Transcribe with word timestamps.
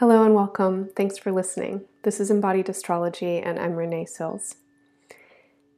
Hello 0.00 0.24
and 0.24 0.34
welcome. 0.34 0.88
Thanks 0.96 1.18
for 1.18 1.30
listening. 1.30 1.82
This 2.04 2.20
is 2.20 2.30
Embodied 2.30 2.70
Astrology, 2.70 3.36
and 3.36 3.58
I'm 3.58 3.74
Renee 3.76 4.06
Sills. 4.06 4.54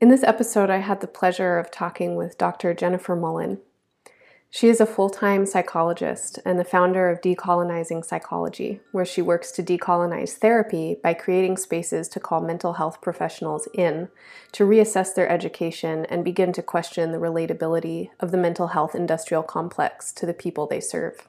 In 0.01 0.11
this 0.11 0.23
episode, 0.23 0.71
I 0.71 0.77
had 0.77 1.01
the 1.01 1.09
pleasure 1.09 1.59
of 1.59 1.73
talking 1.73 2.15
with 2.15 2.39
Dr. 2.39 2.73
Jennifer 2.73 3.17
Mullan. 3.17 3.59
She 4.49 4.69
is 4.69 4.81
a 4.81 4.87
full 4.87 5.11
time 5.11 5.45
psychologist 5.45 6.39
and 6.45 6.57
the 6.57 6.65
founder 6.65 7.11
of 7.11 7.21
Decolonizing 7.21 8.05
Psychology, 8.05 8.79
where 8.93 9.05
she 9.05 9.21
works 9.21 9.51
to 9.51 9.63
decolonize 9.65 10.35
therapy 10.35 10.99
by 11.03 11.15
creating 11.15 11.57
spaces 11.57 12.07
to 12.11 12.21
call 12.21 12.41
mental 12.41 12.75
health 12.75 13.01
professionals 13.01 13.67
in 13.75 14.09
to 14.53 14.63
reassess 14.63 15.13
their 15.13 15.29
education 15.29 16.07
and 16.07 16.25
begin 16.25 16.53
to 16.53 16.63
question 16.63 17.11
the 17.11 17.19
relatability 17.19 18.11
of 18.21 18.31
the 18.31 18.39
mental 18.39 18.69
health 18.69 18.95
industrial 18.95 19.43
complex 19.43 20.13
to 20.13 20.27
the 20.27 20.33
people 20.33 20.69
they 20.69 20.79
serve. 20.79 21.27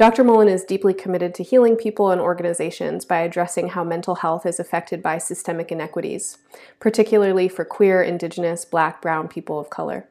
Dr. 0.00 0.24
Mullan 0.24 0.48
is 0.48 0.64
deeply 0.64 0.94
committed 0.94 1.34
to 1.34 1.42
healing 1.42 1.76
people 1.76 2.10
and 2.10 2.22
organizations 2.22 3.04
by 3.04 3.18
addressing 3.18 3.68
how 3.68 3.84
mental 3.84 4.14
health 4.14 4.46
is 4.46 4.58
affected 4.58 5.02
by 5.02 5.18
systemic 5.18 5.70
inequities, 5.70 6.38
particularly 6.78 7.50
for 7.50 7.66
queer, 7.66 8.02
indigenous, 8.02 8.64
black, 8.64 9.02
brown 9.02 9.28
people 9.28 9.58
of 9.58 9.68
color. 9.68 10.08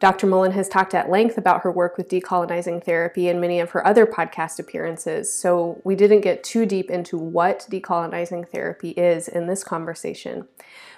Dr. 0.00 0.26
Mullan 0.26 0.54
has 0.54 0.66
talked 0.66 0.94
at 0.94 1.10
length 1.10 1.36
about 1.36 1.60
her 1.60 1.70
work 1.70 1.98
with 1.98 2.08
decolonizing 2.08 2.82
therapy 2.82 3.28
in 3.28 3.38
many 3.38 3.60
of 3.60 3.72
her 3.72 3.86
other 3.86 4.06
podcast 4.06 4.58
appearances, 4.58 5.30
so 5.30 5.82
we 5.84 5.94
didn't 5.94 6.22
get 6.22 6.42
too 6.42 6.64
deep 6.64 6.90
into 6.90 7.18
what 7.18 7.66
decolonizing 7.70 8.48
therapy 8.48 8.92
is 8.92 9.28
in 9.28 9.46
this 9.46 9.62
conversation. 9.62 10.48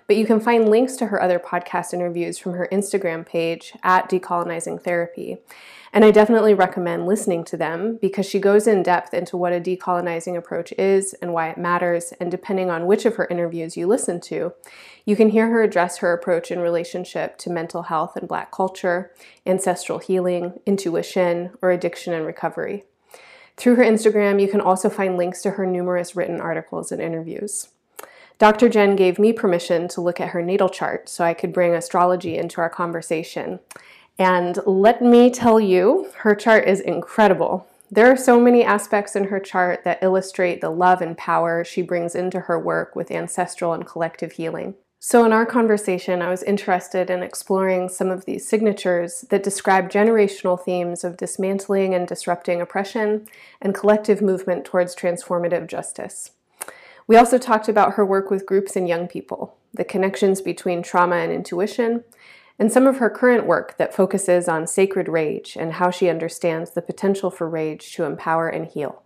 But 0.07 0.17
you 0.17 0.27
can 0.27 0.41
find 0.41 0.69
links 0.69 0.97
to 0.97 1.07
her 1.07 1.23
other 1.23 1.39
podcast 1.39 1.95
interviews 1.95 2.39
from 2.39 2.53
her 2.53 2.69
Instagram 2.71 3.25
page 3.25 3.73
at 3.83 4.11
Decolonizing 4.11 4.83
Therapy. 4.83 5.38
And 5.95 6.05
I 6.05 6.11
definitely 6.11 6.55
recommend 6.55 7.07
listening 7.07 7.45
to 7.45 7.57
them 7.57 7.99
because 8.02 8.27
she 8.27 8.41
goes 8.41 8.66
in 8.66 8.83
depth 8.83 9.15
into 9.15 9.37
what 9.37 9.52
a 9.52 9.61
decolonizing 9.61 10.37
approach 10.37 10.73
is 10.73 11.15
and 11.23 11.33
why 11.33 11.51
it 11.51 11.57
matters. 11.57 12.13
And 12.19 12.33
depending 12.33 12.69
on 12.69 12.87
which 12.87 13.07
of 13.07 13.15
her 13.15 13.29
interviews 13.30 13.77
you 13.77 13.87
listen 13.87 14.21
to, 14.23 14.55
you 15.07 15.15
can 15.15 15.29
hear 15.29 15.49
her 15.51 15.63
address 15.63 15.99
her 15.99 16.13
approach 16.13 16.51
in 16.51 16.59
relationship 16.59 17.39
to 17.39 17.51
mental 17.51 17.85
health 17.85 18.16
and 18.16 18.27
Black 18.27 18.51
culture, 18.51 19.13
ancestral 19.46 20.01
healing, 20.01 20.61
intuition, 20.66 21.52
or 21.63 21.71
addiction 21.71 22.13
and 22.13 22.27
recovery. 22.27 22.85
Through 23.57 23.77
her 23.77 23.85
Instagram, 23.85 24.43
you 24.43 24.49
can 24.49 24.61
also 24.61 24.91
find 24.91 25.16
links 25.16 25.43
to 25.43 25.52
her 25.52 25.65
numerous 25.65 26.16
written 26.16 26.41
articles 26.41 26.91
and 26.91 27.01
interviews. 27.01 27.68
Dr. 28.38 28.68
Jen 28.68 28.96
gave 28.96 29.18
me 29.18 29.32
permission 29.32 29.87
to 29.88 30.01
look 30.01 30.21
at 30.21 30.30
her 30.30 30.43
natal 30.43 30.68
chart 30.68 31.09
so 31.09 31.24
I 31.24 31.35
could 31.35 31.52
bring 31.52 31.74
astrology 31.74 32.37
into 32.37 32.60
our 32.60 32.71
conversation. 32.71 33.60
And 34.18 34.59
let 34.66 35.02
me 35.02 35.30
tell 35.30 35.60
you, 35.60 36.10
her 36.18 36.35
chart 36.35 36.68
is 36.68 36.80
incredible. 36.80 37.66
There 37.90 38.10
are 38.10 38.16
so 38.16 38.40
many 38.40 38.65
aspects 38.65 39.15
in 39.15 39.24
her 39.24 39.38
chart 39.38 39.85
that 39.85 40.02
illustrate 40.02 40.60
the 40.60 40.71
love 40.71 41.01
and 41.01 41.16
power 41.16 41.65
she 41.65 41.82
brings 41.82 42.15
into 42.15 42.40
her 42.40 42.59
work 42.59 42.96
with 42.96 43.10
ancestral 43.10 43.73
and 43.73 43.87
collective 43.87 44.32
healing. 44.32 44.74
So, 44.99 45.24
in 45.24 45.32
our 45.32 45.45
conversation, 45.45 46.23
I 46.23 46.30
was 46.30 46.43
interested 46.43 47.10
in 47.10 47.23
exploring 47.23 47.90
some 47.90 48.10
of 48.10 48.24
these 48.24 48.49
signatures 48.49 49.27
that 49.29 49.43
describe 49.43 49.90
generational 49.90 50.59
themes 50.59 51.05
of 51.05 51.18
dismantling 51.18 51.95
and 51.95 52.09
disrupting 52.09 52.62
oppression 52.62 53.29
and 53.60 53.74
collective 53.74 54.23
movement 54.23 54.65
towards 54.65 54.96
transformative 54.96 55.66
justice. 55.66 56.30
We 57.07 57.16
also 57.16 57.38
talked 57.38 57.69
about 57.69 57.95
her 57.95 58.05
work 58.05 58.30
with 58.30 58.47
groups 58.47 58.77
and 58.77 58.88
young 58.88 59.09
people, 59.09 59.57
the 59.73 59.85
connections 59.85 60.41
between 60.41 60.83
trauma 60.83 61.16
and 61.16 61.30
intuition, 61.30 62.05
and 62.59 62.73
some 62.73 62.87
of 62.87 62.99
her 62.99 63.11
current 63.11 63.46
work 63.46 63.77
that 63.79 63.95
focuses 63.95 64.49
on 64.49 64.66
sacred 64.66 65.09
rage 65.09 65.56
and 65.59 65.75
how 65.75 65.91
she 65.91 66.09
understands 66.09 66.71
the 66.71 66.83
potential 66.83 67.31
for 67.31 67.49
rage 67.49 67.93
to 67.95 68.05
empower 68.05 68.49
and 68.49 68.67
heal. 68.67 69.03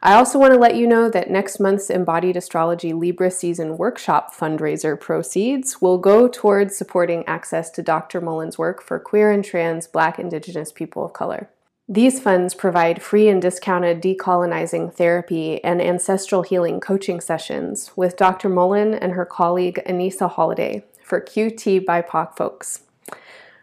I 0.00 0.14
also 0.14 0.38
want 0.38 0.52
to 0.52 0.58
let 0.60 0.76
you 0.76 0.86
know 0.86 1.10
that 1.10 1.30
next 1.30 1.58
month's 1.58 1.90
Embodied 1.90 2.36
Astrology 2.36 2.92
Libra 2.92 3.32
Season 3.32 3.76
Workshop 3.76 4.32
fundraiser 4.32 4.98
proceeds 4.98 5.82
will 5.82 5.98
go 5.98 6.28
towards 6.28 6.76
supporting 6.76 7.26
access 7.26 7.68
to 7.70 7.82
Dr. 7.82 8.20
Mullan's 8.20 8.58
work 8.58 8.80
for 8.80 9.00
queer 9.00 9.32
and 9.32 9.44
trans 9.44 9.88
Black, 9.88 10.20
Indigenous 10.20 10.70
people 10.70 11.04
of 11.04 11.12
color. 11.12 11.50
These 11.90 12.20
funds 12.20 12.52
provide 12.52 13.00
free 13.00 13.28
and 13.28 13.40
discounted 13.40 14.02
decolonizing 14.02 14.92
therapy 14.92 15.64
and 15.64 15.80
ancestral 15.80 16.42
healing 16.42 16.80
coaching 16.80 17.18
sessions 17.18 17.92
with 17.96 18.18
Dr. 18.18 18.50
Mullan 18.50 18.98
and 19.00 19.12
her 19.12 19.24
colleague 19.24 19.80
Anissa 19.86 20.30
Holiday, 20.30 20.84
for 21.02 21.18
QT 21.18 21.86
BIPOC 21.86 22.36
folks. 22.36 22.82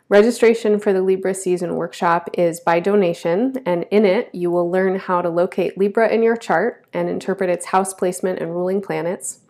Registration 0.10 0.80
for 0.80 0.92
the 0.92 1.04
Libra 1.04 1.36
Season 1.36 1.76
Workshop 1.76 2.32
is 2.34 2.60
by 2.60 2.80
donation, 2.80 3.62
and 3.64 3.86
in 3.92 4.06
it, 4.06 4.34
you 4.34 4.50
will 4.50 4.72
learn 4.72 4.98
how 4.98 5.22
to 5.22 5.30
locate 5.30 5.78
Libra 5.78 6.10
in 6.10 6.24
your 6.24 6.36
chart 6.36 6.84
and 6.94 7.08
interpret 7.08 7.52
its 7.52 7.68
house 7.68 7.94
placement 7.94 8.40
and 8.40 8.56
ruling 8.56 8.82
planets. 8.82 9.42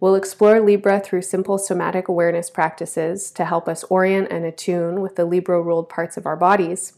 We'll 0.00 0.16
explore 0.16 0.60
Libra 0.60 0.98
through 0.98 1.22
simple 1.22 1.56
somatic 1.56 2.08
awareness 2.08 2.50
practices 2.50 3.30
to 3.30 3.44
help 3.44 3.68
us 3.68 3.84
orient 3.84 4.30
and 4.30 4.44
attune 4.44 5.00
with 5.00 5.14
the 5.14 5.24
Libra 5.24 5.62
ruled 5.62 5.88
parts 5.88 6.16
of 6.16 6.26
our 6.26 6.36
bodies. 6.36 6.94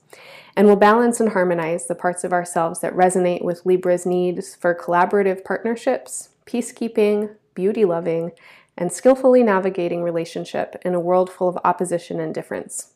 And 0.56 0.66
we'll 0.66 0.76
balance 0.76 1.20
and 1.20 1.32
harmonize 1.32 1.86
the 1.86 1.94
parts 1.94 2.24
of 2.24 2.32
ourselves 2.32 2.80
that 2.80 2.96
resonate 2.96 3.44
with 3.44 3.66
Libra's 3.66 4.06
needs 4.06 4.54
for 4.54 4.74
collaborative 4.74 5.44
partnerships, 5.44 6.30
peacekeeping, 6.46 7.34
beauty 7.54 7.84
loving, 7.84 8.32
and 8.76 8.90
skillfully 8.90 9.42
navigating 9.42 10.02
relationship 10.02 10.76
in 10.82 10.94
a 10.94 11.00
world 11.00 11.30
full 11.30 11.48
of 11.48 11.58
opposition 11.62 12.18
and 12.20 12.34
difference. 12.34 12.94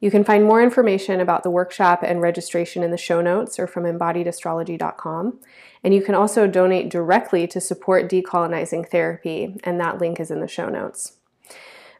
You 0.00 0.10
can 0.10 0.24
find 0.24 0.44
more 0.44 0.60
information 0.60 1.20
about 1.20 1.44
the 1.44 1.50
workshop 1.50 2.00
and 2.02 2.20
registration 2.20 2.82
in 2.82 2.90
the 2.90 2.98
show 2.98 3.22
notes 3.22 3.58
or 3.58 3.68
from 3.68 3.84
embodiedastrology.com. 3.84 5.38
And 5.84 5.94
you 5.94 6.02
can 6.02 6.16
also 6.16 6.46
donate 6.48 6.90
directly 6.90 7.46
to 7.46 7.60
support 7.60 8.10
decolonizing 8.10 8.88
therapy, 8.88 9.60
and 9.62 9.80
that 9.80 9.98
link 9.98 10.18
is 10.18 10.30
in 10.30 10.40
the 10.40 10.48
show 10.48 10.68
notes. 10.68 11.18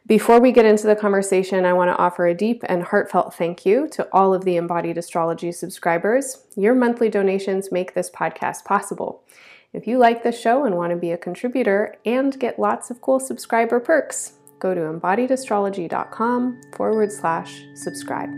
Before 0.05 0.41
we 0.41 0.51
get 0.51 0.65
into 0.65 0.85
the 0.85 0.97
conversation, 0.97 1.63
I 1.63 1.71
want 1.71 1.89
to 1.89 1.97
offer 1.97 2.27
a 2.27 2.35
deep 2.35 2.61
and 2.67 2.83
heartfelt 2.83 3.35
thank 3.35 3.65
you 3.65 3.87
to 3.93 4.05
all 4.11 4.33
of 4.33 4.43
the 4.43 4.57
Embodied 4.57 4.97
Astrology 4.97 5.53
subscribers. 5.53 6.45
Your 6.57 6.75
monthly 6.75 7.07
donations 7.07 7.71
make 7.71 7.93
this 7.93 8.09
podcast 8.09 8.65
possible. 8.65 9.23
If 9.71 9.87
you 9.87 9.97
like 9.97 10.21
this 10.21 10.37
show 10.37 10.65
and 10.65 10.75
want 10.75 10.91
to 10.91 10.97
be 10.97 11.11
a 11.11 11.17
contributor 11.17 11.95
and 12.05 12.37
get 12.37 12.59
lots 12.59 12.91
of 12.91 12.99
cool 12.99 13.21
subscriber 13.21 13.79
perks, 13.79 14.33
go 14.59 14.75
to 14.75 14.81
embodiedastrology.com 14.81 16.61
forward 16.75 17.09
slash 17.09 17.63
subscribe. 17.73 18.29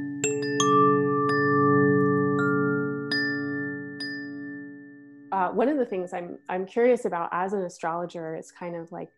Uh, 5.32 5.50
one 5.50 5.68
of 5.68 5.78
the 5.78 5.86
things 5.86 6.14
I'm 6.14 6.38
I'm 6.48 6.68
curious 6.68 7.06
about 7.06 7.30
as 7.32 7.54
an 7.54 7.64
astrologer 7.64 8.36
is 8.36 8.52
kind 8.52 8.76
of 8.76 8.92
like 8.92 9.10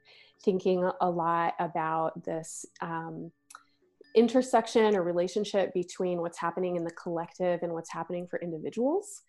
thinking 0.43 0.89
a 1.01 1.09
lot 1.09 1.53
about 1.59 2.23
this 2.23 2.65
um, 2.81 3.31
intersection 4.15 4.95
or 4.95 5.03
relationship 5.03 5.73
between 5.73 6.19
what's 6.19 6.37
happening 6.37 6.75
in 6.75 6.83
the 6.83 6.91
collective 6.91 7.61
and 7.63 7.73
what's 7.73 7.91
happening 7.91 8.27
for 8.27 8.39
individuals. 8.39 9.21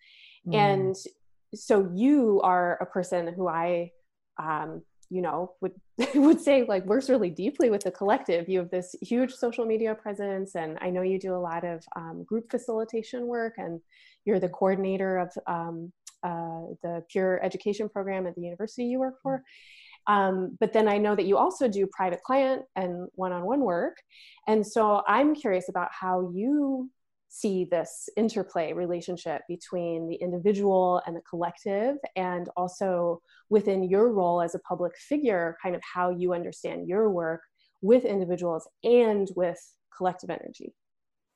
Mm. 0.47 0.55
And 0.55 0.95
so 1.53 1.91
you 1.93 2.41
are 2.43 2.77
a 2.81 2.85
person 2.85 3.33
who 3.33 3.47
I, 3.47 3.91
um, 4.41 4.81
you 5.09 5.21
know, 5.21 5.53
would 5.61 5.73
would 6.15 6.39
say 6.39 6.63
like 6.63 6.85
works 6.85 7.09
really 7.09 7.29
deeply 7.29 7.69
with 7.69 7.83
the 7.83 7.91
collective. 7.91 8.47
You 8.47 8.59
have 8.59 8.69
this 8.69 8.95
huge 9.01 9.33
social 9.33 9.65
media 9.65 9.95
presence, 9.95 10.55
and 10.55 10.77
I 10.81 10.89
know 10.89 11.01
you 11.01 11.19
do 11.19 11.35
a 11.35 11.37
lot 11.37 11.63
of 11.63 11.83
um, 11.95 12.23
group 12.23 12.49
facilitation 12.49 13.27
work, 13.27 13.55
and 13.57 13.81
you're 14.25 14.39
the 14.39 14.49
coordinator 14.49 15.17
of 15.17 15.31
um, 15.47 15.91
uh, 16.23 16.73
the 16.83 17.03
Peer 17.11 17.39
Education 17.43 17.89
program 17.89 18.27
at 18.27 18.35
the 18.35 18.41
university 18.41 18.85
you 18.85 18.99
work 18.99 19.15
for. 19.23 19.43
Um, 20.09 20.57
but 20.59 20.73
then 20.73 20.89
I 20.89 20.97
know 20.97 21.15
that 21.15 21.25
you 21.25 21.37
also 21.37 21.69
do 21.69 21.87
private 21.87 22.21
client 22.23 22.63
and 22.75 23.07
one-on-one 23.13 23.61
work, 23.61 23.95
and 24.47 24.65
so 24.65 25.03
I'm 25.07 25.35
curious 25.35 25.69
about 25.69 25.89
how 25.91 26.31
you 26.33 26.89
see 27.31 27.63
this 27.63 28.09
interplay 28.17 28.73
relationship 28.73 29.43
between 29.47 30.09
the 30.09 30.15
individual 30.15 31.01
and 31.05 31.15
the 31.15 31.21
collective 31.29 31.95
and 32.15 32.49
also 32.57 33.21
within 33.49 33.83
your 33.83 34.11
role 34.11 34.41
as 34.41 34.55
a 34.55 34.59
public 34.59 34.93
figure 34.97 35.55
kind 35.61 35.75
of 35.75 35.81
how 35.93 36.09
you 36.09 36.33
understand 36.33 36.87
your 36.87 37.11
work 37.11 37.41
with 37.81 38.03
individuals 38.03 38.67
and 38.83 39.29
with 39.35 39.59
collective 39.95 40.31
energy. 40.31 40.73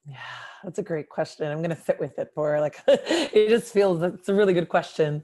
Yeah 0.08 0.18
that's 0.64 0.80
a 0.80 0.84
great 0.84 1.10
question. 1.10 1.52
I'm 1.52 1.60
going 1.60 1.76
to 1.76 1.82
sit 1.82 2.00
with 2.00 2.18
it 2.18 2.30
for 2.34 2.60
like 2.60 2.82
it 2.88 3.50
just 3.50 3.74
feels 3.74 4.02
it's 4.02 4.30
a 4.30 4.34
really 4.34 4.54
good 4.54 4.70
question. 4.70 5.24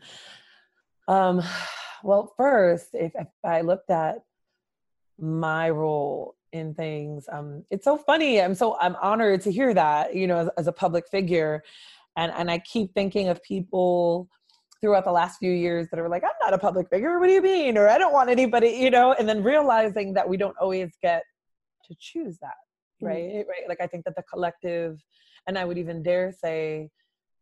Um 1.07 1.42
well 2.04 2.34
first 2.38 2.90
if, 2.94 3.12
if 3.16 3.28
i 3.44 3.62
looked 3.62 3.90
at 3.90 4.19
my 5.18 5.69
role 5.69 6.36
in 6.51 6.74
things. 6.74 7.28
Um, 7.31 7.63
it's 7.69 7.86
so 7.86 7.98
funny. 7.98 8.42
I'm 8.42 8.56
so 8.56 8.78
I'm 8.80 8.96
honored 9.01 9.42
to 9.42 9.51
hear 9.51 9.74
that, 9.74 10.16
you 10.16 10.28
know, 10.28 10.38
as, 10.38 10.50
as, 10.57 10.68
a 10.68 10.72
public 10.72 11.07
figure. 11.10 11.63
And 12.16 12.31
and 12.36 12.50
I 12.50 12.60
keep 12.60 12.94
thinking 12.94 13.28
of 13.28 13.42
people 13.44 14.30
throughout 14.81 15.04
the 15.04 15.12
last 15.12 15.38
few 15.40 15.51
years 15.51 15.88
that 15.92 16.00
are 16.00 16.10
like, 16.10 16.24
I'm 16.24 16.30
not 16.42 16.54
a 16.54 16.57
public 16.57 16.90
figure. 16.90 17.19
What 17.19 17.28
do 17.28 17.34
you 17.34 17.42
mean? 17.42 17.78
Or 17.78 17.90
I 17.90 17.98
don't 17.98 18.13
want 18.13 18.30
anybody, 18.30 18.69
you 18.69 18.90
know, 18.90 19.13
and 19.13 19.28
then 19.28 19.44
realizing 19.44 20.13
that 20.13 20.28
we 20.28 20.38
don't 20.38 20.56
always 20.57 20.92
get 21.02 21.24
to 21.86 21.95
choose 22.00 22.38
that. 22.40 22.56
Mm-hmm. 23.02 23.06
Right. 23.06 23.24
Mm-hmm. 23.24 23.50
Right. 23.50 23.68
Like 23.68 23.81
I 23.81 23.88
think 23.88 24.06
that 24.06 24.16
the 24.16 24.24
collective, 24.24 25.04
and 25.48 25.57
I 25.57 25.66
would 25.66 25.78
even 25.78 26.02
dare 26.02 26.31
say, 26.31 26.90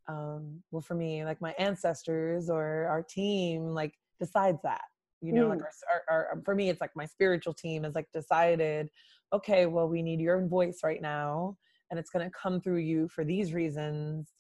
um, 0.10 0.64
well 0.72 0.82
for 0.82 0.96
me 0.96 1.26
like 1.26 1.42
my 1.42 1.54
ancestors 1.60 2.50
or 2.50 2.88
our 2.90 3.04
team 3.04 3.74
like 3.74 3.94
decides 4.20 4.60
that 4.64 4.82
you 5.22 5.34
know 5.34 5.48
mm. 5.48 5.50
like 5.52 5.60
our, 5.60 6.02
our, 6.10 6.26
our, 6.28 6.42
for 6.44 6.56
me 6.56 6.70
it's 6.70 6.82
like 6.82 6.92
my 6.96 7.06
spiritual 7.06 7.54
team 7.54 7.84
has 7.84 7.96
like 7.96 8.08
decided 8.14 8.90
okay 9.34 9.66
well 9.66 9.88
we 9.88 10.02
need 10.02 10.20
your 10.20 10.46
voice 10.48 10.80
right 10.84 11.02
now 11.02 11.56
and 11.90 12.00
it's 12.00 12.10
going 12.10 12.26
to 12.26 12.32
come 12.32 12.60
through 12.62 12.78
you 12.78 13.08
for 13.08 13.24
these 13.24 13.54
reasons 13.54 14.34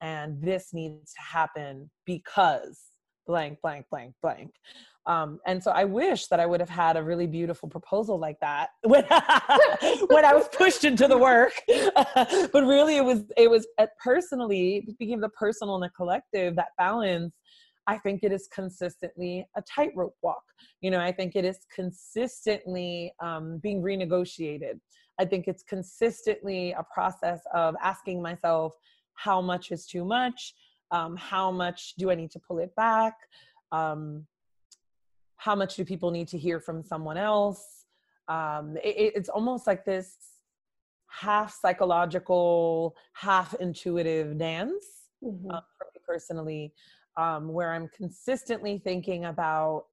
and 0.00 0.40
this 0.42 0.68
needs 0.72 1.12
to 1.12 1.20
happen 1.20 1.90
because 2.06 2.80
blank 3.26 3.58
blank 3.62 3.86
blank 3.90 4.14
blank 4.22 4.50
um, 5.06 5.40
and 5.46 5.62
so 5.62 5.70
I 5.70 5.84
wish 5.84 6.26
that 6.26 6.40
I 6.40 6.46
would 6.46 6.60
have 6.60 6.68
had 6.68 6.96
a 6.96 7.02
really 7.02 7.26
beautiful 7.26 7.68
proposal 7.68 8.18
like 8.18 8.38
that 8.40 8.70
when, 8.82 9.02
when 10.08 10.24
I 10.24 10.34
was 10.34 10.48
pushed 10.52 10.84
into 10.84 11.08
the 11.08 11.18
work. 11.18 11.52
but 12.14 12.64
really, 12.64 12.96
it 12.96 13.04
was 13.04 13.24
it 13.36 13.50
was 13.50 13.66
uh, 13.78 13.86
personally 14.02 14.86
speaking 14.90 15.14
of 15.14 15.20
the 15.22 15.30
personal 15.30 15.74
and 15.76 15.84
the 15.84 15.90
collective 15.90 16.56
that 16.56 16.68
balance. 16.78 17.32
I 17.86 17.98
think 17.98 18.22
it 18.22 18.32
is 18.32 18.48
consistently 18.52 19.46
a 19.56 19.62
tightrope 19.62 20.14
walk. 20.22 20.42
You 20.80 20.90
know, 20.90 21.00
I 21.00 21.12
think 21.12 21.34
it 21.34 21.44
is 21.44 21.58
consistently 21.74 23.12
um, 23.20 23.58
being 23.58 23.82
renegotiated. 23.82 24.80
I 25.18 25.24
think 25.24 25.48
it's 25.48 25.62
consistently 25.62 26.72
a 26.72 26.84
process 26.94 27.40
of 27.52 27.74
asking 27.82 28.22
myself 28.22 28.74
how 29.14 29.40
much 29.40 29.70
is 29.70 29.86
too 29.86 30.04
much, 30.04 30.54
um, 30.90 31.16
how 31.16 31.50
much 31.50 31.94
do 31.98 32.10
I 32.10 32.14
need 32.14 32.30
to 32.32 32.38
pull 32.38 32.58
it 32.58 32.74
back. 32.76 33.14
Um, 33.72 34.26
how 35.36 35.54
much 35.54 35.76
do 35.76 35.84
people 35.84 36.10
need 36.10 36.28
to 36.28 36.38
hear 36.38 36.60
from 36.60 36.82
someone 36.82 37.16
else 37.16 37.80
um, 38.30 38.76
it, 38.76 39.12
it's 39.16 39.28
almost 39.28 39.66
like 39.66 39.84
this 39.84 40.16
half 41.08 41.52
psychological 41.60 42.94
half 43.14 43.54
intuitive 43.54 44.38
dance 44.38 44.84
mm-hmm. 45.22 45.50
uh, 45.50 45.60
for 45.76 45.86
me 45.92 46.00
personally 46.06 46.72
um, 47.20 47.52
where 47.52 47.72
i'm 47.72 47.88
consistently 47.96 48.80
thinking 48.82 49.24
about 49.24 49.84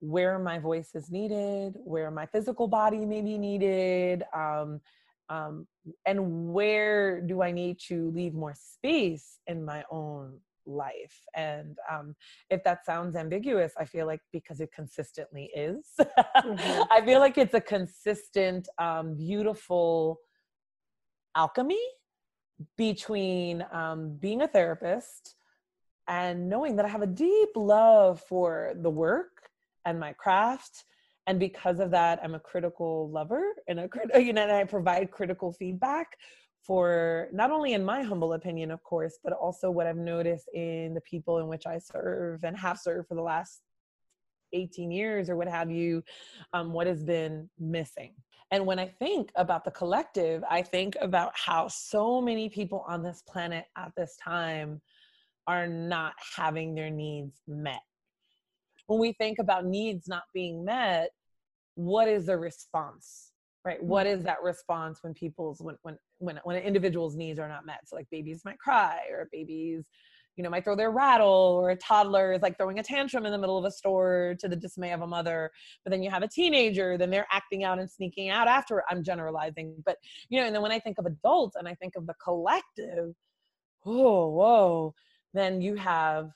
where 0.00 0.38
my 0.38 0.58
voice 0.58 0.90
is 0.94 1.10
needed 1.10 1.74
where 1.84 2.10
my 2.10 2.26
physical 2.26 2.68
body 2.68 3.04
may 3.04 3.22
be 3.22 3.38
needed 3.38 4.22
um, 4.34 4.80
um, 5.28 5.66
and 6.06 6.52
where 6.52 7.20
do 7.20 7.42
i 7.42 7.50
need 7.50 7.78
to 7.78 8.10
leave 8.10 8.34
more 8.34 8.54
space 8.54 9.40
in 9.46 9.64
my 9.64 9.82
own 9.90 10.38
life. 10.66 11.22
And 11.34 11.76
um, 11.90 12.14
if 12.50 12.62
that 12.64 12.84
sounds 12.84 13.16
ambiguous, 13.16 13.72
I 13.78 13.84
feel 13.84 14.06
like 14.06 14.20
because 14.32 14.60
it 14.60 14.70
consistently 14.74 15.50
is, 15.54 15.86
mm-hmm. 16.00 16.82
I 16.90 17.04
feel 17.04 17.20
like 17.20 17.38
it's 17.38 17.54
a 17.54 17.60
consistent, 17.60 18.68
um, 18.78 19.16
beautiful 19.16 20.18
alchemy 21.34 21.80
between 22.76 23.64
um, 23.72 24.16
being 24.18 24.42
a 24.42 24.48
therapist 24.48 25.36
and 26.08 26.48
knowing 26.48 26.76
that 26.76 26.84
I 26.84 26.88
have 26.88 27.02
a 27.02 27.06
deep 27.06 27.50
love 27.54 28.20
for 28.28 28.72
the 28.76 28.90
work 28.90 29.50
and 29.84 29.98
my 29.98 30.12
craft. 30.12 30.84
And 31.26 31.40
because 31.40 31.80
of 31.80 31.90
that, 31.90 32.20
I'm 32.22 32.34
a 32.34 32.40
critical 32.40 33.10
lover 33.10 33.42
and 33.68 33.80
a 33.80 33.88
you 34.20 34.32
know, 34.32 34.42
and 34.42 34.52
I 34.52 34.64
provide 34.64 35.10
critical 35.10 35.52
feedback 35.52 36.16
for 36.62 37.28
not 37.32 37.50
only 37.50 37.74
in 37.74 37.84
my 37.84 38.02
humble 38.02 38.32
opinion, 38.32 38.70
of 38.70 38.82
course, 38.82 39.18
but 39.22 39.32
also 39.32 39.70
what 39.70 39.86
I've 39.86 39.96
noticed 39.96 40.48
in 40.52 40.94
the 40.94 41.00
people 41.02 41.38
in 41.38 41.46
which 41.46 41.66
I 41.66 41.78
serve 41.78 42.42
and 42.44 42.56
have 42.56 42.78
served 42.78 43.08
for 43.08 43.14
the 43.14 43.22
last 43.22 43.60
18 44.52 44.90
years 44.90 45.30
or 45.30 45.36
what 45.36 45.48
have 45.48 45.70
you, 45.70 46.02
um, 46.52 46.72
what 46.72 46.86
has 46.86 47.04
been 47.04 47.48
missing. 47.58 48.14
And 48.50 48.64
when 48.64 48.78
I 48.78 48.86
think 48.86 49.32
about 49.34 49.64
the 49.64 49.70
collective, 49.70 50.42
I 50.48 50.62
think 50.62 50.96
about 51.00 51.32
how 51.34 51.68
so 51.68 52.20
many 52.20 52.48
people 52.48 52.84
on 52.86 53.02
this 53.02 53.22
planet 53.26 53.66
at 53.76 53.92
this 53.96 54.16
time 54.22 54.80
are 55.46 55.66
not 55.66 56.14
having 56.36 56.74
their 56.74 56.90
needs 56.90 57.40
met. 57.46 57.80
When 58.86 59.00
we 59.00 59.12
think 59.12 59.38
about 59.38 59.64
needs 59.64 60.08
not 60.08 60.24
being 60.32 60.64
met, 60.64 61.10
what 61.74 62.08
is 62.08 62.26
the 62.26 62.36
response? 62.36 63.32
Right? 63.64 63.82
What 63.82 64.06
mm-hmm. 64.06 64.18
is 64.18 64.24
that 64.24 64.42
response 64.42 65.00
when 65.02 65.14
people's 65.14 65.60
when 65.60 65.76
when 65.82 65.98
when 66.18 66.40
when 66.44 66.56
an 66.56 66.62
individual's 66.62 67.16
needs 67.16 67.38
are 67.38 67.48
not 67.48 67.66
met 67.66 67.80
so 67.84 67.96
like 67.96 68.08
babies 68.10 68.42
might 68.44 68.58
cry 68.58 69.00
or 69.10 69.28
babies 69.32 69.84
you 70.36 70.44
know 70.44 70.50
might 70.50 70.64
throw 70.64 70.76
their 70.76 70.90
rattle 70.90 71.58
or 71.60 71.70
a 71.70 71.76
toddler 71.76 72.32
is 72.32 72.42
like 72.42 72.56
throwing 72.56 72.78
a 72.78 72.82
tantrum 72.82 73.26
in 73.26 73.32
the 73.32 73.38
middle 73.38 73.58
of 73.58 73.64
a 73.64 73.70
store 73.70 74.34
to 74.38 74.48
the 74.48 74.56
dismay 74.56 74.92
of 74.92 75.00
a 75.00 75.06
mother 75.06 75.50
but 75.84 75.90
then 75.90 76.02
you 76.02 76.10
have 76.10 76.22
a 76.22 76.28
teenager 76.28 76.96
then 76.96 77.10
they're 77.10 77.26
acting 77.32 77.64
out 77.64 77.78
and 77.78 77.90
sneaking 77.90 78.28
out 78.28 78.48
after 78.48 78.82
i'm 78.90 79.02
generalizing 79.02 79.74
but 79.84 79.96
you 80.28 80.38
know 80.38 80.46
and 80.46 80.54
then 80.54 80.62
when 80.62 80.72
i 80.72 80.78
think 80.78 80.98
of 80.98 81.06
adults 81.06 81.56
and 81.56 81.66
i 81.68 81.74
think 81.74 81.94
of 81.96 82.06
the 82.06 82.14
collective 82.22 83.14
oh 83.84 84.28
whoa 84.28 84.94
then 85.36 85.60
you 85.60 85.74
have 85.74 86.30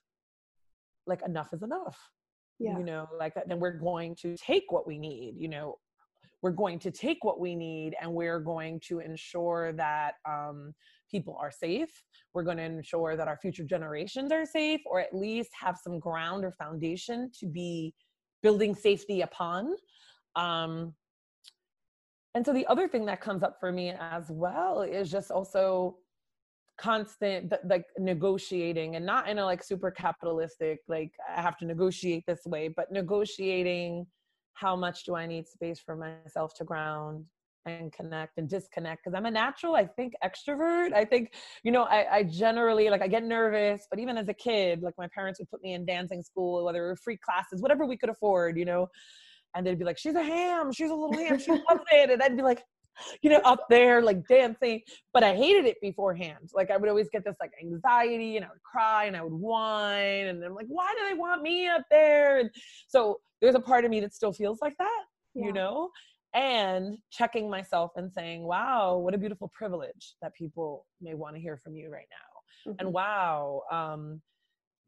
like 1.06 1.22
enough 1.22 1.52
is 1.52 1.62
enough 1.62 1.98
yeah. 2.58 2.76
you 2.78 2.84
know 2.84 3.06
like 3.18 3.34
then 3.46 3.58
we're 3.58 3.78
going 3.78 4.14
to 4.14 4.36
take 4.36 4.64
what 4.70 4.86
we 4.86 4.98
need 4.98 5.34
you 5.38 5.48
know 5.48 5.76
we're 6.42 6.50
going 6.50 6.78
to 6.78 6.90
take 6.90 7.22
what 7.22 7.38
we 7.38 7.54
need 7.54 7.94
and 8.00 8.12
we're 8.12 8.40
going 8.40 8.80
to 8.88 9.00
ensure 9.00 9.72
that 9.74 10.14
um, 10.28 10.72
people 11.10 11.36
are 11.40 11.50
safe. 11.50 11.90
We're 12.32 12.44
going 12.44 12.56
to 12.56 12.62
ensure 12.62 13.16
that 13.16 13.28
our 13.28 13.36
future 13.36 13.64
generations 13.64 14.32
are 14.32 14.46
safe, 14.46 14.80
or 14.86 15.00
at 15.00 15.14
least 15.14 15.50
have 15.60 15.76
some 15.82 15.98
ground 15.98 16.44
or 16.44 16.52
foundation 16.52 17.30
to 17.40 17.46
be 17.46 17.94
building 18.42 18.74
safety 18.74 19.20
upon. 19.20 19.74
Um, 20.36 20.94
and 22.34 22.46
so 22.46 22.52
the 22.52 22.66
other 22.68 22.88
thing 22.88 23.04
that 23.06 23.20
comes 23.20 23.42
up 23.42 23.56
for 23.58 23.72
me 23.72 23.90
as 23.90 24.26
well 24.30 24.82
is 24.82 25.10
just 25.10 25.30
also 25.30 25.96
constant 26.80 27.52
like 27.66 27.84
negotiating 27.98 28.96
and 28.96 29.04
not 29.04 29.28
in 29.28 29.38
a 29.38 29.44
like 29.44 29.62
super 29.62 29.90
capitalistic 29.90 30.78
like 30.88 31.12
i 31.36 31.40
have 31.40 31.58
to 31.58 31.66
negotiate 31.66 32.24
this 32.26 32.40
way 32.46 32.68
but 32.68 32.90
negotiating 32.90 34.06
how 34.60 34.76
much 34.76 35.04
do 35.04 35.14
I 35.14 35.26
need 35.26 35.48
space 35.48 35.80
for 35.80 35.96
myself 35.96 36.54
to 36.54 36.64
ground 36.64 37.24
and 37.66 37.92
connect 37.92 38.38
and 38.38 38.48
disconnect 38.48 39.04
because 39.04 39.14
i'm 39.14 39.26
a 39.26 39.30
natural 39.30 39.74
i 39.74 39.86
think 39.86 40.14
extrovert. 40.24 40.94
I 40.94 41.04
think 41.04 41.34
you 41.62 41.72
know 41.72 41.82
I, 41.82 42.16
I, 42.16 42.22
generally 42.22 42.88
like 42.88 43.02
i 43.02 43.06
get 43.06 43.22
nervous 43.22 43.86
but 43.90 43.98
even 43.98 44.16
as 44.16 44.30
a 44.30 44.34
kid 44.34 44.82
like 44.82 44.94
my 44.96 45.08
parents 45.14 45.38
would 45.40 45.50
put 45.50 45.62
me 45.62 45.74
in 45.74 45.84
dancing 45.84 46.22
school 46.22 46.64
whether 46.64 46.84
it 46.84 46.88
were 46.88 46.96
free 46.96 47.18
classes 47.18 47.60
whatever 47.60 47.84
we 47.84 47.98
could 47.98 48.08
afford 48.08 48.56
you 48.56 48.64
know 48.64 48.88
and 49.54 49.66
they'd 49.66 49.78
be 49.78 49.84
like 49.84 49.98
she's 49.98 50.14
a 50.14 50.22
ham 50.22 50.72
she's 50.72 50.90
a 50.90 50.94
little 50.94 51.12
ham 51.12 51.38
she 51.38 51.50
loves 51.50 51.84
it 51.92 52.10
and 52.10 52.22
i'd 52.22 52.36
be 52.36 52.42
like 52.42 52.62
you 53.22 53.30
know 53.30 53.40
up 53.44 53.66
there 53.68 54.02
like 54.02 54.26
dancing 54.28 54.80
but 55.12 55.22
i 55.22 55.34
hated 55.34 55.66
it 55.66 55.76
beforehand 55.80 56.50
like 56.54 56.70
i 56.70 56.76
would 56.76 56.88
always 56.88 57.08
get 57.10 57.24
this 57.24 57.36
like 57.40 57.52
anxiety 57.62 58.36
and 58.36 58.44
i 58.44 58.48
would 58.48 58.62
cry 58.62 59.04
and 59.04 59.16
i 59.16 59.22
would 59.22 59.32
whine 59.32 60.26
and 60.26 60.44
i'm 60.44 60.54
like 60.54 60.66
why 60.68 60.92
do 60.98 61.08
they 61.08 61.18
want 61.18 61.42
me 61.42 61.66
up 61.66 61.82
there 61.90 62.38
and 62.38 62.50
so 62.88 63.18
there's 63.40 63.54
a 63.54 63.60
part 63.60 63.84
of 63.84 63.90
me 63.90 64.00
that 64.00 64.14
still 64.14 64.32
feels 64.32 64.58
like 64.60 64.76
that, 64.78 65.04
yeah. 65.34 65.46
you 65.46 65.52
know? 65.52 65.90
And 66.32 66.98
checking 67.10 67.50
myself 67.50 67.92
and 67.96 68.12
saying, 68.12 68.42
wow, 68.42 68.96
what 68.96 69.14
a 69.14 69.18
beautiful 69.18 69.50
privilege 69.52 70.14
that 70.22 70.34
people 70.34 70.86
may 71.00 71.14
want 71.14 71.34
to 71.34 71.40
hear 71.40 71.56
from 71.56 71.74
you 71.74 71.90
right 71.90 72.06
now. 72.10 72.70
Mm-hmm. 72.70 72.80
And 72.80 72.94
wow, 72.94 73.62
um, 73.72 74.22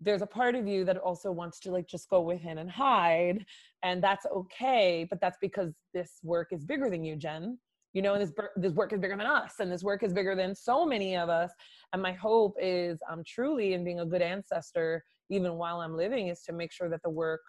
there's 0.01 0.23
a 0.23 0.27
part 0.27 0.55
of 0.55 0.69
you 0.69 0.85
that 0.85 0.99
also 0.99 1.33
wants 1.33 1.59
to 1.61 1.71
like 1.71 1.89
just 1.89 2.09
go 2.11 2.21
within 2.21 2.59
and 2.59 2.69
hide 2.69 3.45
and 3.85 4.03
that's 4.03 4.27
okay 4.27 5.07
but 5.09 5.21
that's 5.21 5.39
because 5.41 5.73
this 5.95 6.15
work 6.25 6.49
is 6.51 6.65
bigger 6.65 6.91
than 6.91 7.05
you 7.05 7.15
jen 7.15 7.57
you 7.93 8.03
know 8.03 8.15
and 8.15 8.23
this 8.23 8.33
this 8.57 8.73
work 8.73 8.93
is 8.93 9.01
bigger 9.01 9.17
than 9.17 9.27
us 9.27 9.55
and 9.61 9.71
this 9.71 9.83
work 9.83 10.03
is 10.03 10.13
bigger 10.13 10.35
than 10.35 10.55
so 10.55 10.85
many 10.87 11.17
of 11.17 11.29
us 11.29 11.51
and 11.93 12.01
my 12.03 12.13
hope 12.13 12.55
is 12.61 12.99
um 13.11 13.23
truly 13.27 13.75
in 13.75 13.85
being 13.85 14.01
a 14.01 14.07
good 14.07 14.23
ancestor 14.23 15.03
even 15.31 15.55
while 15.55 15.81
i'm 15.81 15.97
living 15.97 16.29
is 16.29 16.43
to 16.43 16.53
make 16.53 16.73
sure 16.73 16.89
that 16.89 17.01
the 17.03 17.11
work 17.11 17.41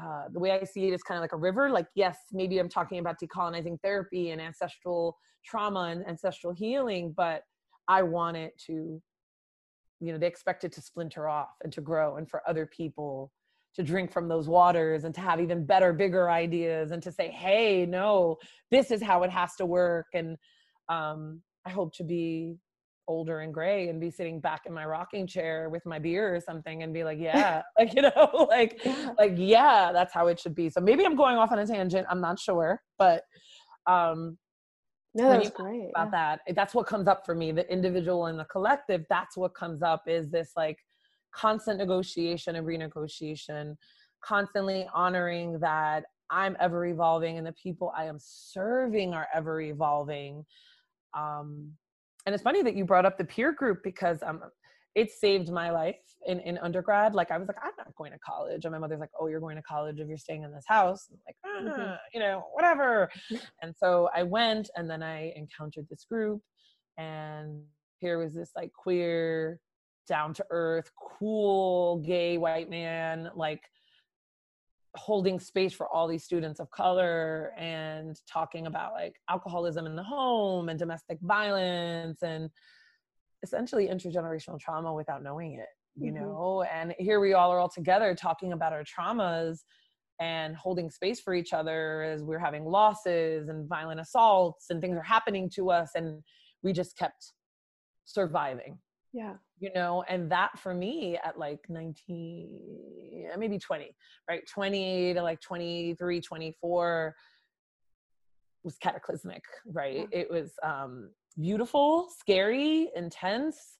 uh, 0.00 0.24
the 0.32 0.38
way 0.38 0.52
I 0.52 0.64
see 0.64 0.86
it 0.86 0.94
is 0.94 1.02
kind 1.02 1.18
of 1.18 1.22
like 1.22 1.32
a 1.32 1.36
river. 1.36 1.68
Like, 1.68 1.86
yes, 1.94 2.16
maybe 2.32 2.58
I'm 2.58 2.68
talking 2.68 2.98
about 2.98 3.16
decolonizing 3.22 3.78
therapy 3.82 4.30
and 4.30 4.40
ancestral 4.40 5.16
trauma 5.44 5.88
and 5.90 6.06
ancestral 6.06 6.52
healing, 6.52 7.12
but 7.16 7.42
I 7.88 8.02
want 8.02 8.36
it 8.36 8.52
to, 8.66 9.02
you 10.00 10.12
know, 10.12 10.16
they 10.18 10.26
expect 10.26 10.64
it 10.64 10.72
to 10.72 10.80
splinter 10.80 11.28
off 11.28 11.48
and 11.64 11.72
to 11.72 11.80
grow 11.80 12.16
and 12.16 12.30
for 12.30 12.42
other 12.48 12.66
people 12.66 13.32
to 13.76 13.82
drink 13.82 14.12
from 14.12 14.28
those 14.28 14.48
waters 14.48 15.04
and 15.04 15.14
to 15.14 15.20
have 15.20 15.40
even 15.40 15.64
better, 15.64 15.92
bigger 15.92 16.30
ideas 16.30 16.90
and 16.90 17.02
to 17.02 17.12
say, 17.12 17.28
hey, 17.28 17.86
no, 17.86 18.36
this 18.70 18.90
is 18.90 19.02
how 19.02 19.22
it 19.22 19.30
has 19.30 19.54
to 19.56 19.66
work. 19.66 20.06
And 20.14 20.36
um, 20.88 21.40
I 21.64 21.70
hope 21.70 21.94
to 21.94 22.04
be 22.04 22.56
older 23.10 23.40
and 23.40 23.52
gray 23.52 23.88
and 23.88 24.00
be 24.00 24.10
sitting 24.10 24.38
back 24.40 24.62
in 24.66 24.72
my 24.72 24.84
rocking 24.84 25.26
chair 25.26 25.68
with 25.68 25.84
my 25.84 25.98
beer 25.98 26.34
or 26.34 26.40
something 26.40 26.84
and 26.84 26.94
be 26.94 27.02
like 27.02 27.18
yeah 27.18 27.60
like 27.76 27.92
you 27.96 28.02
know 28.02 28.46
like 28.48 28.80
like 29.18 29.34
yeah 29.36 29.90
that's 29.92 30.14
how 30.14 30.28
it 30.28 30.38
should 30.38 30.54
be 30.54 30.70
so 30.70 30.80
maybe 30.80 31.04
i'm 31.04 31.16
going 31.16 31.36
off 31.36 31.50
on 31.50 31.58
a 31.58 31.66
tangent 31.66 32.06
i'm 32.08 32.20
not 32.20 32.38
sure 32.38 32.80
but 32.98 33.24
um 33.86 34.38
no 35.14 35.28
that's 35.28 35.50
great 35.50 35.88
about 35.90 36.06
yeah. 36.12 36.36
that 36.46 36.54
that's 36.54 36.72
what 36.72 36.86
comes 36.86 37.08
up 37.08 37.26
for 37.26 37.34
me 37.34 37.50
the 37.50 37.68
individual 37.70 38.26
and 38.26 38.38
the 38.38 38.44
collective 38.44 39.04
that's 39.10 39.36
what 39.36 39.52
comes 39.56 39.82
up 39.82 40.04
is 40.06 40.30
this 40.30 40.52
like 40.56 40.78
constant 41.32 41.78
negotiation 41.78 42.56
and 42.56 42.66
renegotiation 42.66 43.76
constantly 44.22 44.86
honoring 44.94 45.58
that 45.58 46.04
i'm 46.30 46.56
ever 46.60 46.86
evolving 46.86 47.38
and 47.38 47.46
the 47.46 47.54
people 47.54 47.92
i 47.96 48.04
am 48.04 48.16
serving 48.18 49.14
are 49.14 49.28
ever 49.34 49.60
evolving 49.60 50.44
um 51.16 51.70
and 52.26 52.34
it's 52.34 52.44
funny 52.44 52.62
that 52.62 52.76
you 52.76 52.84
brought 52.84 53.06
up 53.06 53.16
the 53.16 53.24
peer 53.24 53.52
group 53.52 53.82
because 53.82 54.22
um, 54.22 54.42
it 54.94 55.10
saved 55.10 55.50
my 55.50 55.70
life 55.70 55.96
in, 56.26 56.40
in 56.40 56.58
undergrad. 56.58 57.14
Like 57.14 57.30
I 57.30 57.38
was 57.38 57.48
like, 57.48 57.56
I'm 57.62 57.72
not 57.78 57.94
going 57.94 58.12
to 58.12 58.18
college. 58.18 58.64
And 58.64 58.72
my 58.72 58.78
mother's 58.78 59.00
like, 59.00 59.10
oh, 59.18 59.28
you're 59.28 59.40
going 59.40 59.56
to 59.56 59.62
college 59.62 60.00
if 60.00 60.08
you're 60.08 60.18
staying 60.18 60.42
in 60.42 60.52
this 60.52 60.64
house. 60.66 61.08
I'm 61.10 61.18
like, 61.26 61.36
ah, 61.44 61.80
mm-hmm. 61.80 61.92
you 62.12 62.20
know, 62.20 62.44
whatever. 62.52 63.08
and 63.62 63.74
so 63.76 64.10
I 64.14 64.22
went 64.22 64.68
and 64.76 64.90
then 64.90 65.02
I 65.02 65.32
encountered 65.36 65.86
this 65.88 66.04
group 66.04 66.40
and 66.98 67.62
here 67.98 68.18
was 68.18 68.34
this 68.34 68.50
like 68.56 68.72
queer, 68.72 69.60
down 70.10 70.34
to 70.34 70.44
earth, 70.50 70.90
cool, 71.00 72.00
gay 72.00 72.36
white 72.36 72.68
man, 72.68 73.30
like 73.34 73.62
holding 74.96 75.38
space 75.38 75.72
for 75.72 75.86
all 75.88 76.08
these 76.08 76.24
students 76.24 76.58
of 76.58 76.68
color 76.72 77.52
and 77.56 78.20
talking 78.30 78.66
about 78.66 78.92
like 78.92 79.14
alcoholism 79.30 79.86
in 79.86 79.94
the 79.94 80.02
home 80.02 80.68
and 80.68 80.78
domestic 80.78 81.16
violence 81.22 82.22
and 82.22 82.50
essentially 83.44 83.86
intergenerational 83.86 84.58
trauma 84.58 84.92
without 84.92 85.22
knowing 85.22 85.54
it 85.54 85.68
you 85.96 86.12
mm-hmm. 86.12 86.22
know? 86.22 86.64
And 86.72 86.94
here 86.98 87.20
we 87.20 87.34
all 87.34 87.52
are 87.52 87.58
all 87.58 87.68
together 87.68 88.14
talking 88.14 88.52
about 88.52 88.72
our 88.72 88.84
traumas 88.84 89.60
and 90.20 90.54
holding 90.54 90.90
space 90.90 91.20
for 91.20 91.34
each 91.34 91.52
other 91.52 92.02
as 92.02 92.22
we're 92.22 92.38
having 92.38 92.64
losses 92.64 93.48
and 93.48 93.68
violent 93.68 94.00
assaults 94.00 94.66
and 94.70 94.80
things 94.80 94.96
are 94.96 95.02
happening 95.02 95.50
to 95.56 95.70
us 95.70 95.90
and 95.94 96.22
we 96.62 96.72
just 96.72 96.96
kept 96.96 97.32
surviving. 98.04 98.78
Yeah 99.12 99.34
you 99.60 99.70
know 99.74 100.02
and 100.08 100.30
that 100.30 100.58
for 100.58 100.74
me 100.74 101.18
at 101.22 101.38
like 101.38 101.60
19 101.68 103.28
maybe 103.38 103.58
20 103.58 103.94
right? 104.28 104.42
20 104.52 105.14
to 105.14 105.22
like 105.22 105.40
23 105.40 106.20
24 106.20 107.14
was 108.64 108.76
cataclysmic 108.78 109.44
right? 109.72 110.08
Yeah. 110.10 110.20
it 110.20 110.30
was 110.30 110.52
um 110.62 111.10
beautiful 111.38 112.08
scary 112.18 112.90
intense. 112.96 113.78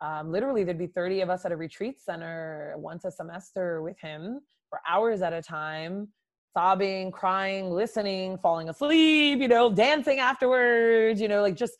Um, 0.00 0.30
literally 0.30 0.62
there'd 0.62 0.78
be 0.78 0.86
30 0.86 1.22
of 1.22 1.30
us 1.30 1.44
at 1.44 1.50
a 1.50 1.56
retreat 1.56 2.00
center 2.00 2.74
once 2.76 3.04
a 3.04 3.10
semester 3.10 3.82
with 3.82 3.98
him 3.98 4.40
for 4.70 4.80
hours 4.88 5.22
at 5.22 5.32
a 5.32 5.42
time 5.42 6.08
sobbing 6.56 7.10
crying 7.10 7.70
listening 7.70 8.38
falling 8.38 8.68
asleep 8.68 9.40
you 9.40 9.48
know 9.48 9.72
dancing 9.72 10.18
afterwards 10.18 11.20
you 11.20 11.28
know 11.28 11.42
like 11.42 11.56
just 11.56 11.74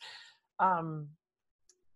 um 0.59 1.07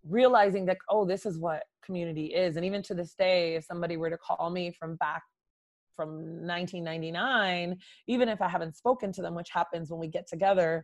realizing 0.08 0.66
that 0.66 0.78
oh 0.90 1.06
this 1.06 1.26
is 1.26 1.38
what 1.38 1.64
community 1.84 2.28
is. 2.28 2.56
And 2.56 2.66
even 2.66 2.82
to 2.84 2.94
this 2.94 3.14
day 3.14 3.56
if 3.56 3.66
somebody 3.66 3.98
were 3.98 4.10
to 4.10 4.18
call 4.18 4.50
me 4.50 4.72
from 4.72 4.96
back 4.96 5.24
from 5.96 6.10
1999 6.48 7.78
even 8.08 8.28
if 8.28 8.42
i 8.42 8.48
haven't 8.48 8.76
spoken 8.76 9.14
to 9.14 9.22
them 9.22 9.36
which 9.36 9.52
happens 9.52 9.92
when 9.92 10.00
we 10.00 10.08
get 10.08 10.28
together 10.28 10.84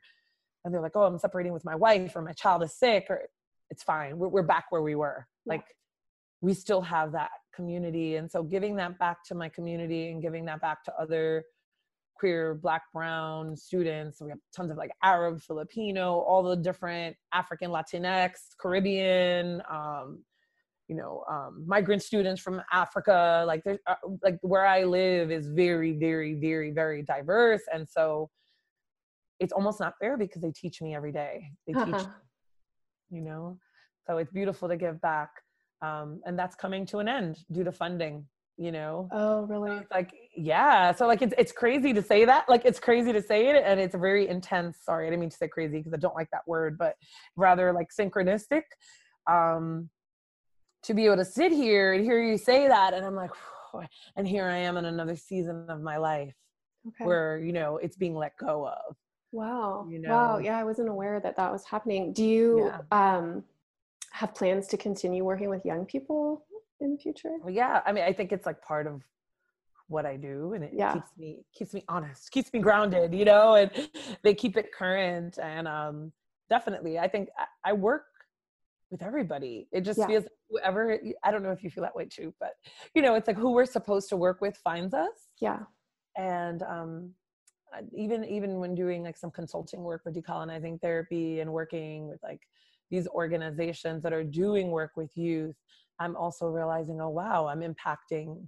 and 0.63 0.71
they're 0.71 0.83
like 0.83 0.95
oh 0.95 1.01
i'm 1.01 1.17
separating 1.17 1.51
with 1.51 1.65
my 1.65 1.73
wife 1.73 2.15
or 2.15 2.21
my 2.21 2.31
child 2.33 2.61
is 2.61 2.77
sick 2.77 3.07
or 3.09 3.23
it's 3.69 3.83
fine. 3.83 4.17
We're, 4.17 4.27
we're 4.27 4.43
back 4.43 4.65
where 4.69 4.81
we 4.81 4.95
were. 4.95 5.27
Yeah. 5.45 5.53
like 5.53 5.65
we 6.41 6.53
still 6.53 6.81
have 6.81 7.11
that 7.13 7.31
community. 7.53 8.15
And 8.15 8.31
so 8.31 8.43
giving 8.43 8.75
that 8.77 8.97
back 8.97 9.23
to 9.25 9.35
my 9.35 9.49
community 9.49 10.09
and 10.09 10.21
giving 10.21 10.45
that 10.45 10.61
back 10.61 10.83
to 10.85 10.93
other 10.99 11.43
queer 12.19 12.55
black 12.55 12.83
brown 12.93 13.55
students. 13.55 14.21
We 14.21 14.29
have 14.29 14.39
tons 14.55 14.71
of 14.71 14.77
like 14.77 14.91
arab 15.03 15.41
filipino 15.41 16.19
all 16.19 16.43
the 16.43 16.55
different 16.55 17.15
african 17.33 17.71
latinx 17.71 18.31
caribbean 18.59 19.61
um, 19.71 20.23
you 20.87 20.95
know 20.95 21.23
um, 21.29 21.63
migrant 21.65 22.01
students 22.01 22.41
from 22.41 22.61
africa. 22.71 23.43
Like 23.47 23.61
there's 23.63 23.79
uh, 23.87 23.95
like 24.23 24.37
where 24.41 24.65
i 24.65 24.83
live 24.83 25.31
is 25.31 25.47
very 25.47 25.93
very 25.93 26.33
very 26.33 26.71
very 26.71 27.03
diverse. 27.03 27.61
And 27.73 27.87
so 27.87 28.29
it's 29.39 29.53
almost 29.53 29.79
not 29.79 29.93
fair 29.99 30.17
because 30.17 30.41
they 30.41 30.51
teach 30.51 30.81
me 30.81 30.95
every 30.95 31.11
day. 31.11 31.49
They 31.65 31.73
teach 31.73 31.93
uh-huh. 31.93 32.05
you 33.09 33.21
know? 33.21 33.57
So 34.05 34.17
it's 34.17 34.31
beautiful 34.31 34.67
to 34.67 34.75
give 34.75 34.99
back. 35.01 35.29
Um, 35.81 36.19
and 36.25 36.37
that's 36.37 36.55
coming 36.55 36.85
to 36.87 36.97
an 36.97 37.07
end 37.07 37.37
due 37.51 37.63
to 37.63 37.71
funding 37.71 38.25
you 38.59 38.73
know 38.73 39.07
oh 39.13 39.43
really 39.43 39.79
so 39.79 39.85
like 39.89 40.13
yeah 40.35 40.91
so 40.91 41.07
like 41.07 41.21
it's 41.21 41.33
it's 41.37 41.53
crazy 41.53 41.93
to 41.93 42.01
say 42.01 42.25
that 42.25 42.47
like 42.49 42.65
it's 42.65 42.79
crazy 42.79 43.13
to 43.13 43.21
say 43.21 43.47
it 43.47 43.63
and 43.65 43.79
it's 43.79 43.95
very 43.95 44.27
intense 44.27 44.77
sorry 44.83 45.07
i 45.07 45.09
didn't 45.09 45.21
mean 45.21 45.29
to 45.29 45.37
say 45.37 45.47
crazy 45.47 45.77
because 45.77 45.93
i 45.93 45.97
don't 45.97 46.15
like 46.15 46.29
that 46.31 46.45
word 46.45 46.77
but 46.77 46.95
rather 47.37 47.71
like 47.71 47.87
synchronistic 47.97 48.63
um 49.27 49.89
to 50.83 50.93
be 50.93 51.05
able 51.05 51.15
to 51.15 51.25
sit 51.25 51.53
here 51.53 51.93
and 51.93 52.03
hear 52.03 52.21
you 52.21 52.37
say 52.37 52.67
that 52.67 52.93
and 52.93 53.05
i'm 53.05 53.15
like 53.15 53.31
and 54.17 54.27
here 54.27 54.45
i 54.45 54.57
am 54.57 54.75
in 54.75 54.85
another 54.85 55.15
season 55.15 55.65
of 55.69 55.81
my 55.81 55.95
life 55.95 56.35
okay. 56.85 57.05
where 57.05 57.39
you 57.39 57.53
know 57.53 57.77
it's 57.77 57.95
being 57.95 58.13
let 58.13 58.35
go 58.35 58.67
of 58.67 58.95
wow 59.31 59.87
you 59.89 59.99
know? 59.99 60.09
wow 60.09 60.37
yeah 60.37 60.57
i 60.57 60.65
wasn't 60.65 60.87
aware 60.89 61.21
that 61.21 61.37
that 61.37 61.49
was 61.49 61.63
happening 61.63 62.11
do 62.11 62.25
you 62.25 62.65
yeah. 62.91 63.17
um 63.17 63.41
have 64.11 64.35
plans 64.35 64.67
to 64.67 64.75
continue 64.75 65.23
working 65.23 65.49
with 65.49 65.63
young 65.63 65.85
people 65.85 66.45
in 66.81 66.91
the 66.91 66.97
future? 66.97 67.37
Yeah, 67.47 67.81
I 67.85 67.91
mean, 67.91 68.03
I 68.03 68.13
think 68.13 68.31
it's 68.31 68.45
like 68.45 68.61
part 68.61 68.87
of 68.87 69.01
what 69.87 70.05
I 70.05 70.15
do, 70.15 70.53
and 70.53 70.63
it 70.63 70.71
yeah. 70.73 70.93
keeps 70.93 71.09
me 71.17 71.39
keeps 71.53 71.73
me 71.73 71.83
honest, 71.89 72.31
keeps 72.31 72.51
me 72.53 72.59
grounded, 72.59 73.13
you 73.13 73.25
know, 73.25 73.55
and 73.55 73.71
they 74.23 74.33
keep 74.33 74.57
it 74.57 74.71
current. 74.77 75.37
And 75.41 75.67
um, 75.67 76.11
definitely, 76.49 76.99
I 76.99 77.07
think 77.07 77.29
I, 77.37 77.71
I 77.71 77.73
work 77.73 78.05
with 78.91 79.01
everybody. 79.01 79.67
It 79.71 79.81
just 79.81 79.99
yeah. 79.99 80.07
feels 80.07 80.25
whoever. 80.49 80.99
I 81.23 81.31
don't 81.31 81.43
know 81.43 81.51
if 81.51 81.63
you 81.63 81.69
feel 81.69 81.83
that 81.83 81.95
way 81.95 82.05
too, 82.05 82.33
but 82.39 82.51
you 82.93 83.01
know, 83.01 83.15
it's 83.15 83.27
like 83.27 83.37
who 83.37 83.51
we're 83.51 83.65
supposed 83.65 84.09
to 84.09 84.17
work 84.17 84.41
with 84.41 84.57
finds 84.57 84.93
us. 84.93 85.33
Yeah. 85.41 85.59
And 86.17 86.63
um, 86.63 87.11
even 87.95 88.23
even 88.25 88.59
when 88.59 88.75
doing 88.75 89.03
like 89.03 89.17
some 89.17 89.31
consulting 89.31 89.83
work 89.83 90.03
for 90.03 90.11
decolonizing 90.11 90.81
therapy 90.81 91.39
and 91.39 91.51
working 91.51 92.07
with 92.07 92.19
like 92.23 92.41
these 92.89 93.07
organizations 93.07 94.01
that 94.03 94.13
are 94.13 94.23
doing 94.23 94.71
work 94.71 94.91
with 94.95 95.15
youth 95.15 95.55
I'm 95.99 96.15
also 96.15 96.47
realizing, 96.47 97.01
oh, 97.01 97.09
wow, 97.09 97.47
I'm 97.47 97.61
impacting 97.61 98.47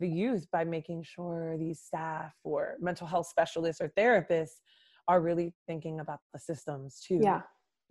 the 0.00 0.08
youth 0.08 0.46
by 0.52 0.64
making 0.64 1.04
sure 1.04 1.56
these 1.58 1.80
staff 1.80 2.34
or 2.44 2.76
mental 2.80 3.06
health 3.06 3.28
specialists 3.28 3.80
or 3.80 3.92
therapists 3.98 4.60
are 5.08 5.20
really 5.20 5.54
thinking 5.66 6.00
about 6.00 6.20
the 6.32 6.38
systems 6.38 7.00
too. 7.06 7.20
Yeah. 7.22 7.42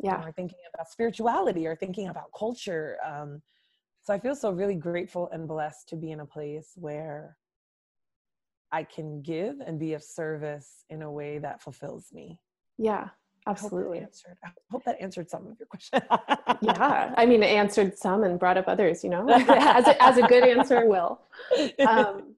Yeah. 0.03 0.23
Or 0.23 0.31
thinking 0.31 0.57
about 0.73 0.89
spirituality 0.89 1.67
or 1.67 1.75
thinking 1.75 2.07
about 2.07 2.31
culture. 2.37 2.97
Um, 3.05 3.41
so 4.01 4.13
I 4.13 4.19
feel 4.19 4.35
so 4.35 4.51
really 4.51 4.75
grateful 4.75 5.29
and 5.31 5.47
blessed 5.47 5.89
to 5.89 5.95
be 5.95 6.11
in 6.11 6.21
a 6.21 6.25
place 6.25 6.71
where 6.75 7.37
I 8.71 8.83
can 8.83 9.21
give 9.21 9.59
and 9.59 9.79
be 9.79 9.93
of 9.93 10.03
service 10.03 10.85
in 10.89 11.01
a 11.03 11.11
way 11.11 11.37
that 11.37 11.61
fulfills 11.61 12.07
me. 12.11 12.39
Yeah. 12.77 13.09
Absolutely. 13.47 13.97
I 13.97 14.01
hope, 14.01 14.07
answered. 14.07 14.37
I 14.43 14.49
hope 14.69 14.83
that 14.85 15.01
answered 15.01 15.29
some 15.29 15.47
of 15.47 15.57
your 15.59 15.67
questions. 15.67 16.03
yeah. 16.61 17.13
I 17.17 17.25
mean, 17.25 17.41
it 17.41 17.49
answered 17.49 17.97
some 17.97 18.23
and 18.23 18.39
brought 18.39 18.57
up 18.57 18.65
others, 18.67 19.03
you 19.03 19.09
know, 19.09 19.27
as, 19.29 19.87
a, 19.87 20.03
as 20.03 20.17
a 20.17 20.23
good 20.23 20.43
answer 20.43 20.85
will. 20.85 21.21
Um, 21.87 22.35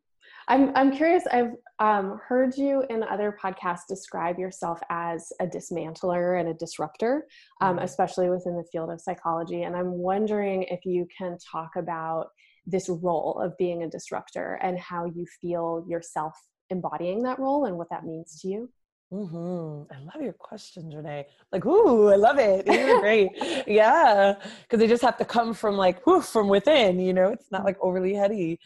I'm, 0.48 0.76
I'm 0.76 0.92
curious, 0.92 1.24
I've 1.32 1.54
um, 1.80 2.20
heard 2.28 2.58
you 2.58 2.84
in 2.90 3.02
other 3.04 3.38
podcasts 3.42 3.88
describe 3.88 4.38
yourself 4.38 4.80
as 4.90 5.32
a 5.40 5.48
dismantler 5.48 6.40
and 6.40 6.50
a 6.50 6.54
disruptor, 6.54 7.26
um, 7.62 7.76
mm-hmm. 7.76 7.86
especially 7.86 8.30
within 8.30 8.58
the 8.58 8.66
field 8.72 8.90
of 8.90 9.00
psychology. 9.00 9.64
And 9.64 9.76
I'm 9.76 9.92
wondering 9.92 10.64
if 10.64 10.86
you 10.86 11.08
can 11.18 11.38
talk 11.40 11.72
about 11.78 12.28
this 12.66 12.90
role 12.90 13.40
of 13.42 13.58
being 13.58 13.84
a 13.84 13.90
disruptor 13.90 14.60
and 14.62 14.78
how 14.80 15.06
you 15.06 15.26
feel 15.42 15.86
yourself 15.88 16.34
embodying 16.70 17.24
that 17.24 17.40
role 17.40 17.66
and 17.66 17.78
what 17.78 17.90
that 17.90 18.06
means 18.06 18.42
to 18.42 18.48
you. 18.48 18.70
Mm-hmm. 19.13 19.93
I 19.93 20.00
love 20.00 20.24
your 20.24 20.34
questions, 20.34 20.96
Renee. 20.96 21.27
Like, 21.51 21.65
ooh, 21.67 22.10
I 22.10 22.15
love 22.15 22.39
it. 22.39 22.65
These 22.65 23.00
great. 23.00 23.29
yeah, 23.67 24.34
because 24.63 24.79
they 24.79 24.88
just 24.88 25.03
have 25.03 25.17
to 25.17 25.25
come 25.25 25.53
from 25.53 25.77
like, 25.77 26.03
whoo, 26.08 26.20
from 26.20 26.48
within. 26.48 27.00
You 27.00 27.13
know, 27.13 27.27
it's 27.27 27.51
not 27.51 27.63
like 27.63 27.77
overly 27.79 28.15
heady. 28.15 28.60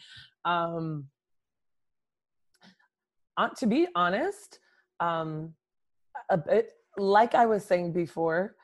Um, 0.46 1.08
to 3.58 3.66
be 3.66 3.88
honest, 3.94 4.58
um, 5.00 5.52
a 6.30 6.38
bit 6.38 6.70
like 6.96 7.34
I 7.34 7.44
was 7.44 7.62
saying 7.62 7.92
before, 7.92 8.56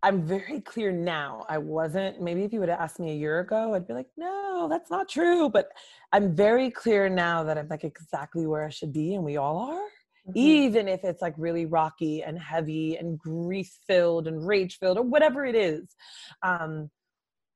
I'm 0.00 0.22
very 0.22 0.60
clear 0.60 0.92
now. 0.92 1.44
I 1.48 1.58
wasn't. 1.58 2.22
Maybe 2.22 2.44
if 2.44 2.52
you 2.52 2.60
would 2.60 2.68
have 2.68 2.78
asked 2.78 3.00
me 3.00 3.10
a 3.10 3.16
year 3.16 3.40
ago, 3.40 3.74
I'd 3.74 3.88
be 3.88 3.94
like, 3.94 4.10
no, 4.16 4.68
that's 4.70 4.92
not 4.92 5.08
true. 5.08 5.50
But 5.50 5.70
I'm 6.12 6.36
very 6.36 6.70
clear 6.70 7.08
now 7.08 7.42
that 7.42 7.58
I'm 7.58 7.66
like 7.66 7.82
exactly 7.82 8.46
where 8.46 8.64
I 8.64 8.70
should 8.70 8.92
be, 8.92 9.16
and 9.16 9.24
we 9.24 9.38
all 9.38 9.58
are 9.58 9.97
mm-hmm. 10.28 10.38
even 10.38 10.88
if 10.88 11.04
it's 11.04 11.22
like 11.22 11.34
really 11.36 11.66
rocky 11.66 12.22
and 12.22 12.38
heavy 12.38 12.96
and 12.96 13.18
grief 13.18 13.78
filled 13.86 14.26
and 14.26 14.46
rage 14.46 14.78
filled 14.78 14.98
or 14.98 15.02
whatever 15.02 15.44
it 15.44 15.54
is. 15.54 15.94
Um, 16.42 16.90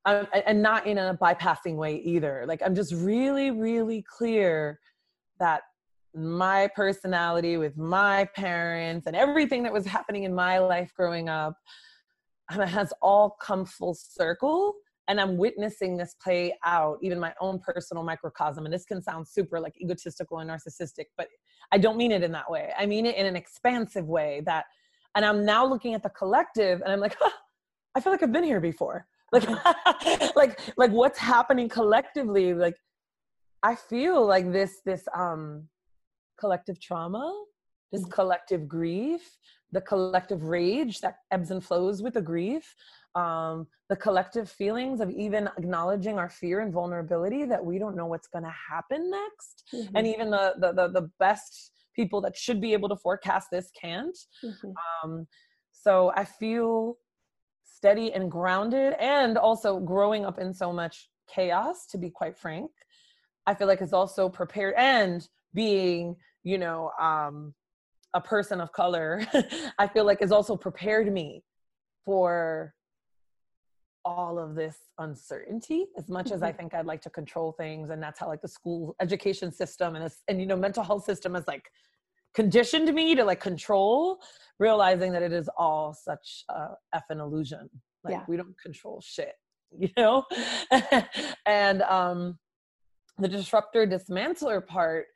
um, 0.04 0.26
and 0.46 0.60
not 0.60 0.88
in 0.88 0.98
a 0.98 1.16
bypassing 1.20 1.76
way 1.76 1.96
either. 1.98 2.44
Like 2.48 2.60
I'm 2.64 2.74
just 2.74 2.92
really, 2.92 3.52
really 3.52 4.02
clear 4.02 4.80
that 5.38 5.62
my 6.14 6.68
personality 6.74 7.56
with 7.56 7.76
my 7.76 8.28
parents 8.34 9.06
and 9.06 9.16
everything 9.16 9.62
that 9.62 9.72
was 9.72 9.86
happening 9.86 10.24
in 10.24 10.34
my 10.34 10.58
life 10.58 10.92
growing 10.96 11.28
up 11.28 11.54
has 12.50 12.92
all 13.00 13.36
come 13.40 13.64
full 13.64 13.94
circle 13.94 14.74
and 15.09 15.21
i'm 15.21 15.37
witnessing 15.37 15.97
this 15.97 16.14
play 16.23 16.56
out 16.64 16.99
even 17.02 17.18
my 17.18 17.32
own 17.40 17.59
personal 17.59 18.02
microcosm 18.02 18.64
and 18.64 18.73
this 18.73 18.85
can 18.85 19.02
sound 19.02 19.26
super 19.26 19.61
like 19.61 19.75
egotistical 19.80 20.38
and 20.38 20.50
narcissistic 20.50 21.06
but 21.16 21.28
i 21.73 21.78
don't 21.78 21.97
mean 21.97 22.12
it 22.12 22.23
in 22.23 22.32
that 22.32 22.50
way 22.50 22.71
i 22.78 22.87
mean 22.87 23.06
it 23.06 23.16
in 23.16 23.26
an 23.26 23.37
expansive 23.37 24.06
way 24.06 24.42
that 24.44 24.64
and 25.14 25.25
i'm 25.25 25.44
now 25.44 25.66
looking 25.66 25.94
at 25.94 26.02
the 26.02 26.11
collective 26.11 26.80
and 26.82 26.92
i'm 26.92 27.00
like 27.00 27.16
huh, 27.18 27.30
I 27.94 28.00
feel 28.00 28.12
like 28.12 28.23
I've 28.23 28.32
been 28.32 28.44
here 28.44 28.61
before. 28.61 29.06
Like, 29.35 29.49
like, 30.37 30.61
like 30.76 30.90
what's 30.90 31.18
happening 31.18 31.66
collectively? 31.66 32.52
Like, 32.52 32.76
I 33.62 33.75
feel 33.75 34.26
like 34.26 34.52
this, 34.52 34.82
this, 34.85 35.09
um, 35.16 35.68
collective 36.38 36.78
trauma, 36.78 37.32
this 37.92 38.02
mm-hmm. 38.02 38.11
collective 38.11 38.68
grief, 38.68 39.23
the 39.71 39.80
collective 39.80 40.42
rage 40.42 41.00
that 41.00 41.14
ebbs 41.30 41.50
and 41.50 41.64
flows 41.64 42.02
with 42.02 42.12
the 42.12 42.21
grief, 42.21 42.75
um, 43.14 43.66
the 43.88 43.97
collective 43.97 44.50
feelings 44.50 45.00
of 45.00 45.11
even 45.11 45.49
acknowledging 45.59 46.19
our 46.19 46.28
fear 46.28 46.61
and 46.61 46.73
vulnerability 46.73 47.45
that 47.45 47.64
we 47.64 47.78
don't 47.78 47.97
know 47.97 48.07
what's 48.07 48.28
going 48.28 48.45
to 48.45 48.54
happen 48.71 49.11
next, 49.11 49.64
mm-hmm. 49.75 49.97
and 49.97 50.07
even 50.07 50.31
the, 50.31 50.54
the, 50.59 50.73
the 50.73 50.88
the 50.88 51.11
best 51.19 51.73
people 51.95 52.21
that 52.23 52.37
should 52.37 52.61
be 52.61 52.73
able 52.73 52.88
to 52.88 52.97
forecast 52.97 53.49
this 53.50 53.71
can't. 53.78 54.16
Mm-hmm. 54.42 54.71
Um, 55.04 55.26
so 55.73 56.12
I 56.16 56.25
feel 56.25 56.97
steady 57.64 58.12
and 58.12 58.31
grounded, 58.31 58.95
and 58.99 59.37
also 59.37 59.78
growing 59.78 60.25
up 60.25 60.38
in 60.38 60.54
so 60.54 60.73
much 60.73 61.09
chaos. 61.28 61.87
To 61.90 61.99
be 61.99 62.09
quite 62.09 62.38
frank, 62.38 62.71
I 63.47 63.54
feel 63.54 63.66
like 63.66 63.81
it's 63.83 63.92
also 63.92 64.28
prepared 64.28 64.75
and 64.78 65.26
being, 65.54 66.16
you 66.45 66.57
know, 66.57 66.90
um, 67.00 67.54
a 68.14 68.21
person 68.21 68.61
of 68.61 68.73
color, 68.73 69.26
I 69.78 69.87
feel 69.87 70.04
like 70.04 70.21
has 70.21 70.33
also 70.33 70.57
prepared 70.57 71.12
me 71.12 71.42
for 72.04 72.75
all 74.04 74.38
of 74.38 74.54
this 74.54 74.76
uncertainty 74.99 75.87
as 75.97 76.09
much 76.09 76.26
mm-hmm. 76.26 76.35
as 76.35 76.42
i 76.42 76.49
mm-hmm. 76.49 76.59
think 76.59 76.75
i'd 76.75 76.87
like 76.87 77.00
to 77.00 77.11
control 77.11 77.52
things 77.52 77.90
and 77.90 78.02
that's 78.02 78.18
how 78.18 78.26
like 78.26 78.42
the 78.42 78.49
school 78.49 78.94
education 79.00 79.52
system 79.52 79.94
and 79.94 80.04
this 80.04 80.23
and 80.28 80.40
you 80.40 80.47
know 80.47 80.56
mental 80.56 80.82
health 80.82 81.04
system 81.04 81.37
is 81.37 81.44
like 81.47 81.71
conditioned 82.35 82.92
me 82.94 83.14
to 83.14 83.25
like 83.25 83.40
control 83.40 84.21
realizing 84.59 85.12
that 85.12 85.23
it 85.23 85.32
is 85.32 85.49
all 85.56 85.94
such 85.94 86.44
a 86.49 86.68
effing 86.94 87.21
illusion 87.21 87.68
like 88.04 88.14
yeah. 88.14 88.25
we 88.28 88.37
don't 88.37 88.59
control 88.61 89.00
shit 89.04 89.35
you 89.78 89.88
know 89.97 90.25
and 91.47 91.82
um 91.82 92.38
the 93.18 93.28
disruptor 93.28 93.87
dismantler 93.87 94.64
part 94.66 95.06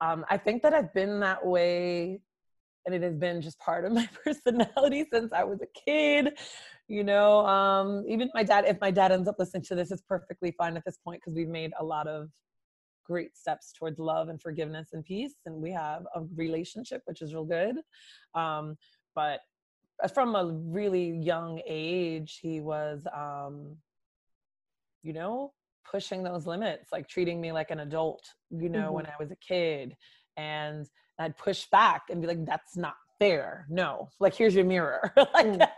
um 0.00 0.24
i 0.30 0.36
think 0.36 0.62
that 0.62 0.74
i've 0.74 0.92
been 0.94 1.20
that 1.20 1.44
way 1.44 2.20
and 2.86 2.94
it 2.94 3.02
has 3.02 3.16
been 3.16 3.42
just 3.42 3.58
part 3.58 3.84
of 3.84 3.92
my 3.92 4.08
personality 4.24 5.04
since 5.12 5.32
i 5.32 5.44
was 5.44 5.60
a 5.60 5.80
kid 5.84 6.32
you 6.88 7.02
know 7.02 7.44
um 7.46 8.04
even 8.08 8.30
my 8.34 8.42
dad 8.42 8.64
if 8.66 8.80
my 8.80 8.90
dad 8.90 9.12
ends 9.12 9.28
up 9.28 9.36
listening 9.38 9.62
to 9.62 9.74
this 9.74 9.90
it's 9.90 10.02
perfectly 10.02 10.52
fine 10.52 10.76
at 10.76 10.84
this 10.84 10.98
point 10.98 11.20
because 11.20 11.34
we've 11.34 11.48
made 11.48 11.72
a 11.80 11.84
lot 11.84 12.06
of 12.06 12.30
great 13.04 13.36
steps 13.36 13.72
towards 13.72 13.98
love 13.98 14.28
and 14.28 14.40
forgiveness 14.40 14.88
and 14.92 15.04
peace 15.04 15.34
and 15.46 15.54
we 15.54 15.70
have 15.70 16.06
a 16.14 16.22
relationship 16.34 17.02
which 17.06 17.22
is 17.22 17.34
real 17.34 17.44
good 17.44 17.76
um 18.34 18.76
but 19.14 19.40
from 20.12 20.34
a 20.34 20.44
really 20.44 21.10
young 21.10 21.60
age 21.66 22.38
he 22.42 22.60
was 22.60 23.06
um 23.14 23.76
you 25.02 25.12
know 25.12 25.52
pushing 25.88 26.22
those 26.22 26.46
limits 26.46 26.90
like 26.92 27.08
treating 27.08 27.40
me 27.40 27.52
like 27.52 27.70
an 27.70 27.80
adult 27.80 28.34
you 28.50 28.68
know 28.68 28.86
mm-hmm. 28.86 28.94
when 28.94 29.06
i 29.06 29.12
was 29.20 29.30
a 29.30 29.36
kid 29.36 29.96
and 30.36 30.86
i'd 31.20 31.36
push 31.38 31.66
back 31.66 32.02
and 32.10 32.20
be 32.20 32.26
like 32.26 32.44
that's 32.44 32.76
not 32.76 32.94
fair 33.18 33.66
no 33.68 34.08
like 34.20 34.34
here's 34.34 34.54
your 34.54 34.64
mirror 34.64 35.12
like, 35.16 35.46
mm. 35.46 35.68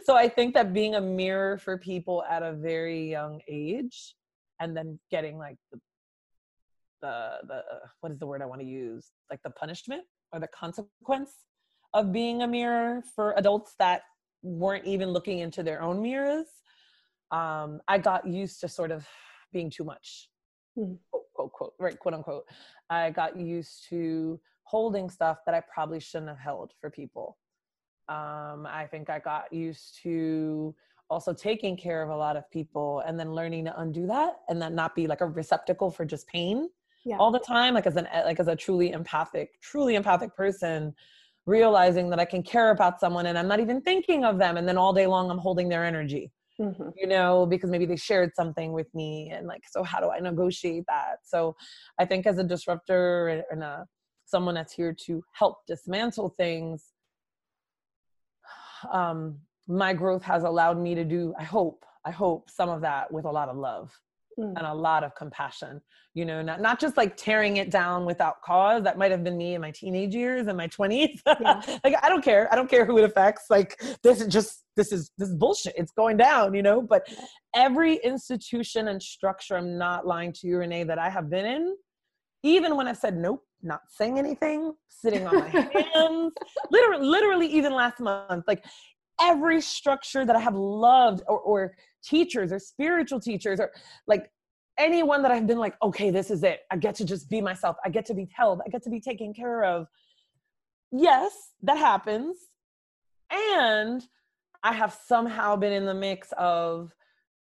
so 0.04 0.14
i 0.14 0.28
think 0.28 0.54
that 0.54 0.72
being 0.72 0.94
a 0.94 1.00
mirror 1.00 1.58
for 1.58 1.78
people 1.78 2.22
at 2.28 2.42
a 2.42 2.52
very 2.52 3.10
young 3.10 3.40
age 3.48 4.14
and 4.60 4.76
then 4.76 4.98
getting 5.10 5.38
like 5.38 5.56
the 5.72 5.78
the 7.00 7.30
the 7.46 7.62
what 8.00 8.12
is 8.12 8.18
the 8.18 8.26
word 8.26 8.42
i 8.42 8.46
want 8.46 8.60
to 8.60 8.66
use 8.66 9.12
like 9.30 9.40
the 9.44 9.50
punishment 9.50 10.02
or 10.32 10.40
the 10.40 10.48
consequence 10.48 11.32
of 11.94 12.12
being 12.12 12.42
a 12.42 12.46
mirror 12.46 13.02
for 13.14 13.34
adults 13.36 13.74
that 13.78 14.02
weren't 14.42 14.84
even 14.84 15.08
looking 15.08 15.38
into 15.38 15.62
their 15.62 15.82
own 15.82 16.02
mirrors 16.02 16.46
um 17.30 17.80
i 17.88 17.96
got 17.98 18.26
used 18.26 18.60
to 18.60 18.68
sort 18.68 18.90
of 18.90 19.06
being 19.52 19.70
too 19.70 19.84
much 19.84 20.28
mm. 20.78 20.98
quote, 21.10 21.24
quote 21.34 21.52
quote 21.52 21.72
right 21.78 21.98
quote 21.98 22.14
unquote 22.14 22.44
i 22.90 23.10
got 23.10 23.38
used 23.38 23.86
to 23.88 24.38
holding 24.68 25.08
stuff 25.08 25.38
that 25.46 25.54
I 25.54 25.62
probably 25.72 26.00
shouldn't 26.00 26.28
have 26.28 26.38
held 26.38 26.72
for 26.80 26.90
people. 26.90 27.38
Um, 28.08 28.66
I 28.66 28.86
think 28.90 29.10
I 29.10 29.18
got 29.18 29.52
used 29.52 29.98
to 30.02 30.74
also 31.10 31.32
taking 31.32 31.76
care 31.76 32.02
of 32.02 32.10
a 32.10 32.16
lot 32.16 32.36
of 32.36 32.50
people 32.50 33.02
and 33.06 33.18
then 33.18 33.32
learning 33.32 33.64
to 33.64 33.80
undo 33.80 34.06
that 34.06 34.40
and 34.48 34.60
then 34.60 34.74
not 34.74 34.94
be 34.94 35.06
like 35.06 35.20
a 35.20 35.26
receptacle 35.26 35.90
for 35.90 36.04
just 36.04 36.26
pain 36.26 36.68
yeah. 37.04 37.16
all 37.16 37.30
the 37.30 37.38
time 37.38 37.74
like 37.74 37.86
as 37.86 37.96
an 37.96 38.06
like 38.26 38.38
as 38.38 38.48
a 38.48 38.56
truly 38.56 38.90
empathic 38.92 39.60
truly 39.62 39.94
empathic 39.94 40.34
person 40.36 40.94
realizing 41.46 42.10
that 42.10 42.20
i 42.20 42.24
can 42.26 42.42
care 42.42 42.70
about 42.70 43.00
someone 43.00 43.26
and 43.26 43.38
i'm 43.38 43.48
not 43.48 43.60
even 43.60 43.80
thinking 43.80 44.24
of 44.24 44.38
them 44.38 44.58
and 44.58 44.68
then 44.68 44.76
all 44.76 44.92
day 44.92 45.06
long 45.06 45.30
i'm 45.30 45.38
holding 45.38 45.68
their 45.68 45.84
energy 45.84 46.30
mm-hmm. 46.60 46.90
you 46.94 47.06
know 47.06 47.46
because 47.46 47.70
maybe 47.70 47.86
they 47.86 47.96
shared 47.96 48.30
something 48.34 48.72
with 48.72 48.92
me 48.94 49.30
and 49.32 49.46
like 49.46 49.62
so 49.70 49.82
how 49.82 49.98
do 49.98 50.10
i 50.10 50.18
negotiate 50.18 50.84
that 50.88 51.16
so 51.24 51.56
i 51.98 52.04
think 52.04 52.26
as 52.26 52.36
a 52.36 52.44
disruptor 52.44 53.44
and 53.50 53.62
a 53.62 53.86
someone 54.28 54.54
that's 54.54 54.72
here 54.72 54.94
to 55.06 55.22
help 55.32 55.66
dismantle 55.66 56.34
things 56.36 56.92
um, 58.92 59.38
my 59.66 59.92
growth 59.92 60.22
has 60.22 60.44
allowed 60.44 60.78
me 60.78 60.94
to 60.94 61.04
do 61.04 61.34
i 61.38 61.42
hope 61.42 61.84
i 62.04 62.10
hope 62.10 62.50
some 62.50 62.68
of 62.68 62.80
that 62.80 63.10
with 63.10 63.24
a 63.24 63.30
lot 63.30 63.48
of 63.48 63.56
love 63.56 63.92
mm. 64.38 64.52
and 64.56 64.66
a 64.66 64.72
lot 64.72 65.02
of 65.02 65.14
compassion 65.14 65.80
you 66.14 66.24
know 66.24 66.42
not, 66.42 66.60
not 66.60 66.80
just 66.80 66.96
like 66.96 67.16
tearing 67.16 67.58
it 67.58 67.70
down 67.70 68.04
without 68.04 68.42
cause. 68.42 68.82
That 68.82 68.98
might 68.98 69.10
have 69.10 69.22
been 69.22 69.36
me 69.36 69.54
in 69.54 69.60
my 69.60 69.70
teenage 69.70 70.14
years 70.14 70.46
and 70.46 70.56
my 70.56 70.66
20s 70.68 71.20
yeah. 71.26 71.78
like 71.84 71.94
i 72.02 72.08
don't 72.08 72.24
care. 72.24 72.52
I 72.52 72.56
don't 72.56 72.68
care 72.68 72.84
who 72.84 72.98
it 72.98 73.04
affects. 73.04 73.44
Like 73.50 73.80
this 74.02 74.20
is 74.20 74.26
just 74.26 74.64
this 74.74 74.90
is 74.90 75.10
this 75.18 75.28
is 75.28 75.36
bullshit. 75.36 75.74
It's 75.76 75.92
going 75.92 76.16
down 76.16 76.54
you 76.54 76.62
know? 76.62 76.82
But 76.82 77.06
every 77.54 77.96
institution 77.96 78.88
and 78.88 79.02
structure 79.02 79.56
i'm 79.56 79.78
not 79.78 80.06
lying 80.06 80.32
to 80.32 80.46
you 80.46 80.58
renee 80.58 80.84
that 80.84 80.98
i 80.98 81.08
have 81.08 81.30
been 81.30 81.46
in 81.46 81.76
even 82.42 82.76
when 82.76 82.86
i 82.86 82.92
said 82.92 83.16
nope 83.16 83.42
not 83.62 83.82
saying 83.88 84.18
anything, 84.18 84.72
sitting 84.88 85.26
on 85.26 85.36
my 85.36 85.48
hands, 85.94 86.32
literally, 86.70 87.06
literally, 87.06 87.46
even 87.46 87.72
last 87.72 88.00
month, 88.00 88.44
like 88.46 88.64
every 89.20 89.60
structure 89.60 90.24
that 90.24 90.36
I 90.36 90.40
have 90.40 90.54
loved, 90.54 91.22
or, 91.26 91.40
or 91.40 91.74
teachers, 92.04 92.52
or 92.52 92.58
spiritual 92.58 93.20
teachers, 93.20 93.60
or 93.60 93.70
like 94.06 94.30
anyone 94.78 95.22
that 95.22 95.30
I've 95.30 95.46
been 95.46 95.58
like, 95.58 95.74
okay, 95.82 96.10
this 96.10 96.30
is 96.30 96.42
it. 96.44 96.60
I 96.70 96.76
get 96.76 96.94
to 96.96 97.04
just 97.04 97.28
be 97.28 97.40
myself. 97.40 97.76
I 97.84 97.88
get 97.88 98.06
to 98.06 98.14
be 98.14 98.28
held. 98.34 98.60
I 98.64 98.70
get 98.70 98.82
to 98.84 98.90
be 98.90 99.00
taken 99.00 99.34
care 99.34 99.64
of. 99.64 99.86
Yes, 100.92 101.32
that 101.62 101.78
happens. 101.78 102.36
And 103.30 104.02
I 104.62 104.72
have 104.72 104.98
somehow 105.06 105.56
been 105.56 105.72
in 105.72 105.84
the 105.84 105.94
mix 105.94 106.32
of 106.38 106.92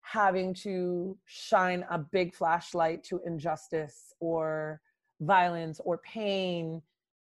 having 0.03 0.55
to 0.55 1.19
shine 1.27 1.85
a 1.91 1.99
big 1.99 2.35
flashlight 2.35 3.03
to 3.05 3.21
injustice 3.27 4.15
or 4.21 4.81
violence 5.21 5.81
or 5.85 5.99
pain 5.99 6.83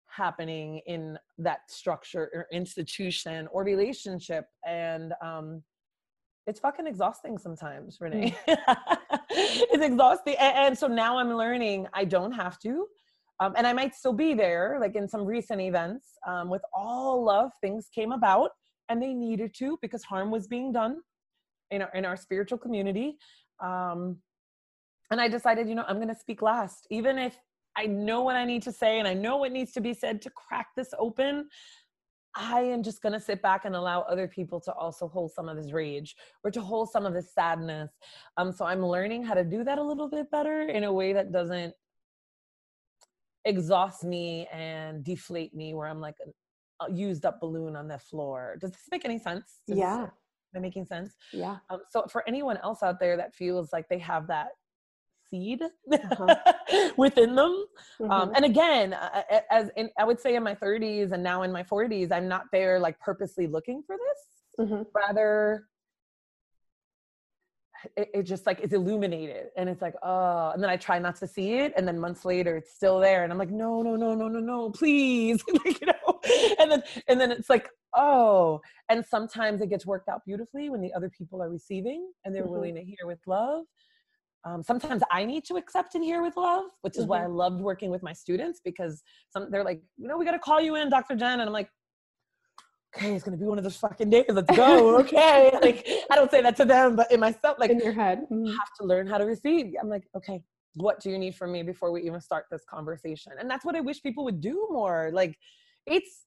happening 0.07 0.81
in 0.87 1.17
that 1.37 1.69
structure 1.69 2.29
or 2.33 2.47
institution 2.51 3.47
or 3.51 3.63
relationship. 3.63 4.45
And 4.65 5.13
um 5.21 5.63
it's 6.47 6.59
fucking 6.59 6.87
exhausting 6.87 7.37
sometimes 7.37 7.99
renee. 8.01 8.35
Mm. 8.47 8.57
it's 9.29 9.83
exhausting. 9.83 10.35
And, 10.39 10.57
and, 10.57 10.77
so 10.77 10.87
now 10.87 11.17
i'm 11.17 11.31
learning 11.33 11.87
i 11.93 12.03
don't 12.03 12.31
have 12.31 12.59
to 12.59 12.87
um, 13.39 13.53
and 13.57 13.67
i 13.67 13.73
might 13.73 13.93
still 13.95 14.13
be 14.13 14.33
there 14.33 14.77
like 14.81 14.95
in 14.95 15.07
some 15.07 15.23
recent 15.23 15.61
events 15.61 16.17
um, 16.27 16.49
with 16.49 16.63
all 16.73 17.23
love 17.23 17.51
things 17.61 17.89
came 17.93 18.11
about 18.11 18.51
and 18.89 19.01
they 19.01 19.13
needed 19.13 19.53
to 19.55 19.77
because 19.81 20.03
harm 20.03 20.31
was 20.31 20.47
being 20.47 20.71
done 20.71 20.97
in 21.69 21.81
our 21.81 21.91
in 21.93 22.05
our 22.05 22.17
spiritual 22.17 22.57
community. 22.57 23.17
Um, 23.63 24.17
and 25.11 25.21
i 25.21 25.27
decided 25.27 25.69
you 25.69 25.75
know 25.75 25.85
i'm 25.87 25.97
going 25.97 26.07
to 26.07 26.15
speak 26.15 26.41
last 26.41 26.87
even 26.89 27.17
if 27.19 27.37
I 27.81 27.85
know 27.87 28.21
what 28.21 28.35
I 28.35 28.45
need 28.45 28.61
to 28.63 28.71
say 28.71 28.99
and 28.99 29.07
I 29.07 29.15
know 29.15 29.37
what 29.37 29.51
needs 29.51 29.71
to 29.73 29.81
be 29.81 29.93
said 29.93 30.21
to 30.21 30.29
crack 30.29 30.67
this 30.77 30.89
open. 30.99 31.47
I 32.35 32.61
am 32.61 32.83
just 32.83 33.01
going 33.01 33.13
to 33.13 33.19
sit 33.19 33.41
back 33.41 33.65
and 33.65 33.75
allow 33.75 34.01
other 34.01 34.27
people 34.27 34.61
to 34.61 34.73
also 34.73 35.07
hold 35.07 35.31
some 35.31 35.49
of 35.49 35.57
this 35.57 35.73
rage 35.73 36.15
or 36.43 36.51
to 36.51 36.61
hold 36.61 36.91
some 36.91 37.07
of 37.07 37.13
this 37.13 37.33
sadness. 37.33 37.91
Um, 38.37 38.51
so 38.51 38.65
I'm 38.65 38.85
learning 38.85 39.23
how 39.23 39.33
to 39.33 39.43
do 39.43 39.63
that 39.63 39.79
a 39.79 39.83
little 39.83 40.07
bit 40.07 40.29
better 40.29 40.61
in 40.61 40.83
a 40.83 40.93
way 40.93 41.11
that 41.13 41.31
doesn't 41.31 41.73
exhaust 43.45 44.03
me 44.03 44.47
and 44.53 45.03
deflate 45.03 45.55
me, 45.55 45.73
where 45.73 45.87
I'm 45.87 45.99
like 45.99 46.15
a, 46.81 46.91
used 46.91 47.25
up 47.25 47.41
balloon 47.41 47.75
on 47.75 47.87
the 47.87 47.97
floor. 47.97 48.57
Does 48.61 48.71
this 48.71 48.87
make 48.91 49.05
any 49.05 49.17
sense? 49.17 49.61
Does 49.67 49.77
yeah. 49.77 50.03
Am 50.03 50.11
I 50.55 50.59
making 50.59 50.85
sense? 50.85 51.15
Yeah. 51.33 51.57
Um, 51.69 51.79
so 51.89 52.05
for 52.07 52.23
anyone 52.27 52.57
else 52.57 52.83
out 52.83 52.99
there 52.99 53.17
that 53.17 53.33
feels 53.33 53.73
like 53.73 53.89
they 53.89 53.99
have 53.99 54.27
that 54.27 54.49
seed 55.31 55.61
uh-huh. 55.91 56.35
within 56.97 57.35
them. 57.35 57.45
Um, 57.45 57.65
mm-hmm. 57.99 58.11
Um, 58.11 58.31
and 58.35 58.45
again, 58.45 58.95
as 59.49 59.71
in, 59.75 59.89
I 59.97 60.03
would 60.03 60.19
say 60.19 60.35
in 60.35 60.43
my 60.43 60.53
30s 60.53 61.13
and 61.13 61.23
now 61.23 61.41
in 61.41 61.51
my 61.51 61.63
40s, 61.63 62.11
I'm 62.11 62.27
not 62.27 62.43
there 62.51 62.79
like 62.79 62.99
purposely 62.99 63.47
looking 63.47 63.81
for 63.87 63.95
this. 63.97 64.67
Mm-hmm. 64.67 64.83
Rather, 64.93 65.65
it, 67.97 68.09
it, 68.13 68.23
just 68.23 68.45
like 68.45 68.59
it's 68.59 68.73
illuminated 68.73 69.47
and 69.57 69.67
it's 69.67 69.81
like 69.81 69.95
oh 70.03 70.51
and 70.51 70.61
then 70.61 70.69
i 70.69 70.77
try 70.77 70.99
not 70.99 71.15
to 71.15 71.27
see 71.27 71.53
it 71.53 71.73
and 71.75 71.87
then 71.87 71.99
months 71.99 72.25
later 72.25 72.55
it's 72.57 72.71
still 72.71 72.99
there 72.99 73.23
and 73.23 73.31
i'm 73.31 73.39
like 73.39 73.49
no 73.49 73.81
no 73.81 73.95
no 73.95 74.13
no 74.13 74.27
no 74.27 74.39
no 74.39 74.69
please 74.69 75.43
like, 75.65 75.81
you 75.81 75.87
know 75.87 76.19
and 76.59 76.71
then 76.71 76.83
and 77.07 77.19
then 77.19 77.31
it's 77.31 77.49
like 77.49 77.69
oh 77.95 78.61
and 78.89 79.03
sometimes 79.05 79.61
it 79.61 79.69
gets 79.69 79.85
worked 79.85 80.09
out 80.09 80.23
beautifully 80.25 80.69
when 80.69 80.81
the 80.81 80.93
other 80.93 81.09
people 81.09 81.41
are 81.41 81.49
receiving 81.49 82.11
and 82.23 82.35
they're 82.35 82.43
mm-hmm. 82.43 82.51
willing 82.51 82.75
to 82.75 82.83
hear 82.83 83.05
with 83.05 83.19
love 83.25 83.65
um, 84.43 84.63
sometimes 84.63 85.01
i 85.11 85.23
need 85.23 85.43
to 85.45 85.55
accept 85.55 85.95
and 85.95 86.03
hear 86.03 86.21
with 86.21 86.35
love 86.37 86.65
which 86.81 86.95
is 86.95 87.03
mm-hmm. 87.03 87.11
why 87.11 87.23
i 87.23 87.27
loved 87.27 87.61
working 87.61 87.89
with 87.91 88.03
my 88.03 88.13
students 88.13 88.59
because 88.63 89.03
some 89.29 89.49
they're 89.51 89.63
like 89.63 89.81
you 89.97 90.07
know 90.07 90.17
we 90.17 90.25
got 90.25 90.31
to 90.31 90.39
call 90.39 90.59
you 90.59 90.75
in 90.75 90.89
dr 90.89 91.15
jen 91.15 91.39
and 91.39 91.43
i'm 91.43 91.53
like 91.53 91.69
okay, 92.95 93.13
it's 93.13 93.23
gonna 93.23 93.37
be 93.37 93.45
one 93.45 93.57
of 93.57 93.63
those 93.63 93.77
fucking 93.77 94.09
days. 94.09 94.25
Let's 94.29 94.55
go. 94.55 94.97
Okay. 95.01 95.51
like 95.61 95.87
I 96.11 96.15
don't 96.15 96.29
say 96.29 96.41
that 96.41 96.55
to 96.57 96.65
them, 96.65 96.95
but 96.95 97.11
in 97.11 97.19
myself, 97.19 97.57
like 97.59 97.71
in 97.71 97.79
your 97.79 97.93
head, 97.93 98.23
mm-hmm. 98.31 98.47
have 98.47 98.73
to 98.79 98.85
learn 98.85 99.07
how 99.07 99.17
to 99.17 99.25
receive. 99.25 99.73
I'm 99.81 99.89
like, 99.89 100.03
okay, 100.15 100.43
what 100.75 100.99
do 100.99 101.09
you 101.09 101.17
need 101.17 101.35
from 101.35 101.51
me 101.51 101.63
before 101.63 101.91
we 101.91 102.01
even 102.03 102.21
start 102.21 102.45
this 102.51 102.63
conversation? 102.69 103.33
And 103.39 103.49
that's 103.49 103.65
what 103.65 103.75
I 103.75 103.81
wish 103.81 104.01
people 104.01 104.23
would 104.25 104.41
do 104.41 104.67
more. 104.69 105.11
Like 105.13 105.37
it's 105.85 106.25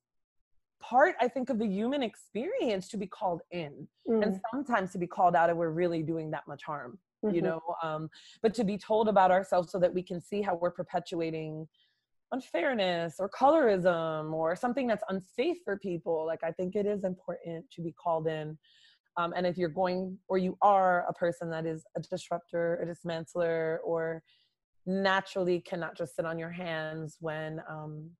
part, 0.83 1.14
I 1.20 1.29
think, 1.29 1.50
of 1.50 1.59
the 1.59 1.66
human 1.66 2.03
experience 2.03 2.88
to 2.88 2.96
be 2.96 3.07
called 3.07 3.42
in. 3.50 3.87
Mm. 4.09 4.22
And 4.22 4.40
sometimes 4.50 4.92
to 4.92 4.98
be 4.98 5.07
called 5.07 5.35
out 5.37 5.50
and 5.50 5.59
we're 5.59 5.70
really 5.70 6.03
doing 6.03 6.31
that 6.33 6.44
much 6.48 6.62
harm. 6.62 6.98
Mm-hmm. 7.24 7.37
You 7.37 7.42
know, 7.42 7.60
um, 7.82 8.08
but 8.42 8.54
to 8.54 8.64
be 8.64 8.76
told 8.76 9.08
about 9.08 9.30
ourselves 9.30 9.72
so 9.72 9.78
that 9.78 9.92
we 9.92 10.02
can 10.02 10.20
see 10.20 10.42
how 10.42 10.56
we're 10.56 10.70
perpetuating 10.70 11.66
unfairness 12.34 13.16
or 13.18 13.30
colorism 13.30 14.32
or 14.32 14.56
something 14.56 14.87
that's 14.87 15.04
unsafe 15.08 15.58
for 15.64 15.78
people 15.78 16.26
like 16.26 16.42
i 16.42 16.50
think 16.50 16.74
it 16.74 16.87
is 16.87 17.04
important 17.04 17.64
to 17.70 17.80
be 17.80 17.92
called 17.92 18.26
in. 18.26 18.58
Um, 19.16 19.32
and 19.37 19.46
if 19.46 19.56
you're 19.56 19.68
going 19.68 20.18
or 20.26 20.38
you 20.38 20.58
are 20.60 21.06
a 21.08 21.12
person 21.12 21.48
that 21.50 21.66
is 21.66 21.84
a 21.96 22.00
disruptor 22.00 22.80
a 22.82 22.87
dismantler 22.87 23.78
or 23.84 24.24
naturally 24.87 25.60
cannot 25.60 25.96
just 25.96 26.16
sit 26.16 26.26
on 26.26 26.37
your 26.37 26.50
hands 26.50 27.16
when 27.20 27.60
um, 27.70 28.10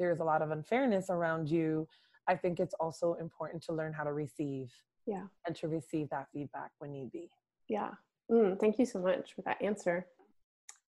there's 0.00 0.20
a 0.20 0.24
lot 0.24 0.40
of 0.40 0.50
unfairness 0.50 1.10
around 1.10 1.50
you 1.50 1.86
i 2.26 2.34
think 2.34 2.58
it's 2.58 2.74
also 2.80 3.16
important 3.20 3.62
to 3.64 3.74
learn 3.74 3.92
how 3.92 4.04
to 4.04 4.14
receive 4.14 4.72
yeah. 5.06 5.26
and 5.46 5.54
to 5.56 5.68
receive 5.68 6.08
that 6.08 6.26
feedback 6.32 6.70
when 6.78 6.90
need 6.90 7.12
be. 7.12 7.28
Yeah 7.68 7.90
mm, 8.30 8.58
thank 8.58 8.78
you 8.78 8.86
so 8.86 9.00
much 9.00 9.34
for 9.34 9.42
that 9.42 9.62
answer. 9.62 10.06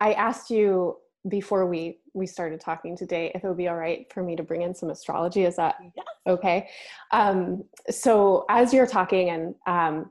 I 0.00 0.12
asked 0.12 0.50
you 0.50 0.96
before 1.28 1.66
we 1.66 1.98
we 2.14 2.26
started 2.26 2.60
talking 2.60 2.96
today 2.96 3.32
if 3.34 3.42
it 3.42 3.48
would 3.48 3.56
be 3.56 3.68
all 3.68 3.76
right 3.76 4.06
for 4.12 4.22
me 4.22 4.36
to 4.36 4.42
bring 4.42 4.62
in 4.62 4.74
some 4.74 4.90
astrology. 4.90 5.44
Is 5.44 5.56
that 5.56 5.76
yes. 5.96 6.06
okay? 6.26 6.68
Um, 7.10 7.64
so 7.90 8.44
as 8.48 8.72
you're 8.72 8.86
talking 8.86 9.30
and 9.30 9.54
um, 9.66 10.10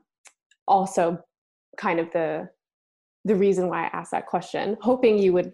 also 0.66 1.22
kind 1.76 2.00
of 2.00 2.10
the 2.12 2.48
the 3.24 3.34
reason 3.34 3.68
why 3.68 3.84
i 3.84 3.90
asked 3.92 4.10
that 4.12 4.26
question 4.26 4.76
hoping 4.80 5.18
you 5.18 5.32
would 5.32 5.52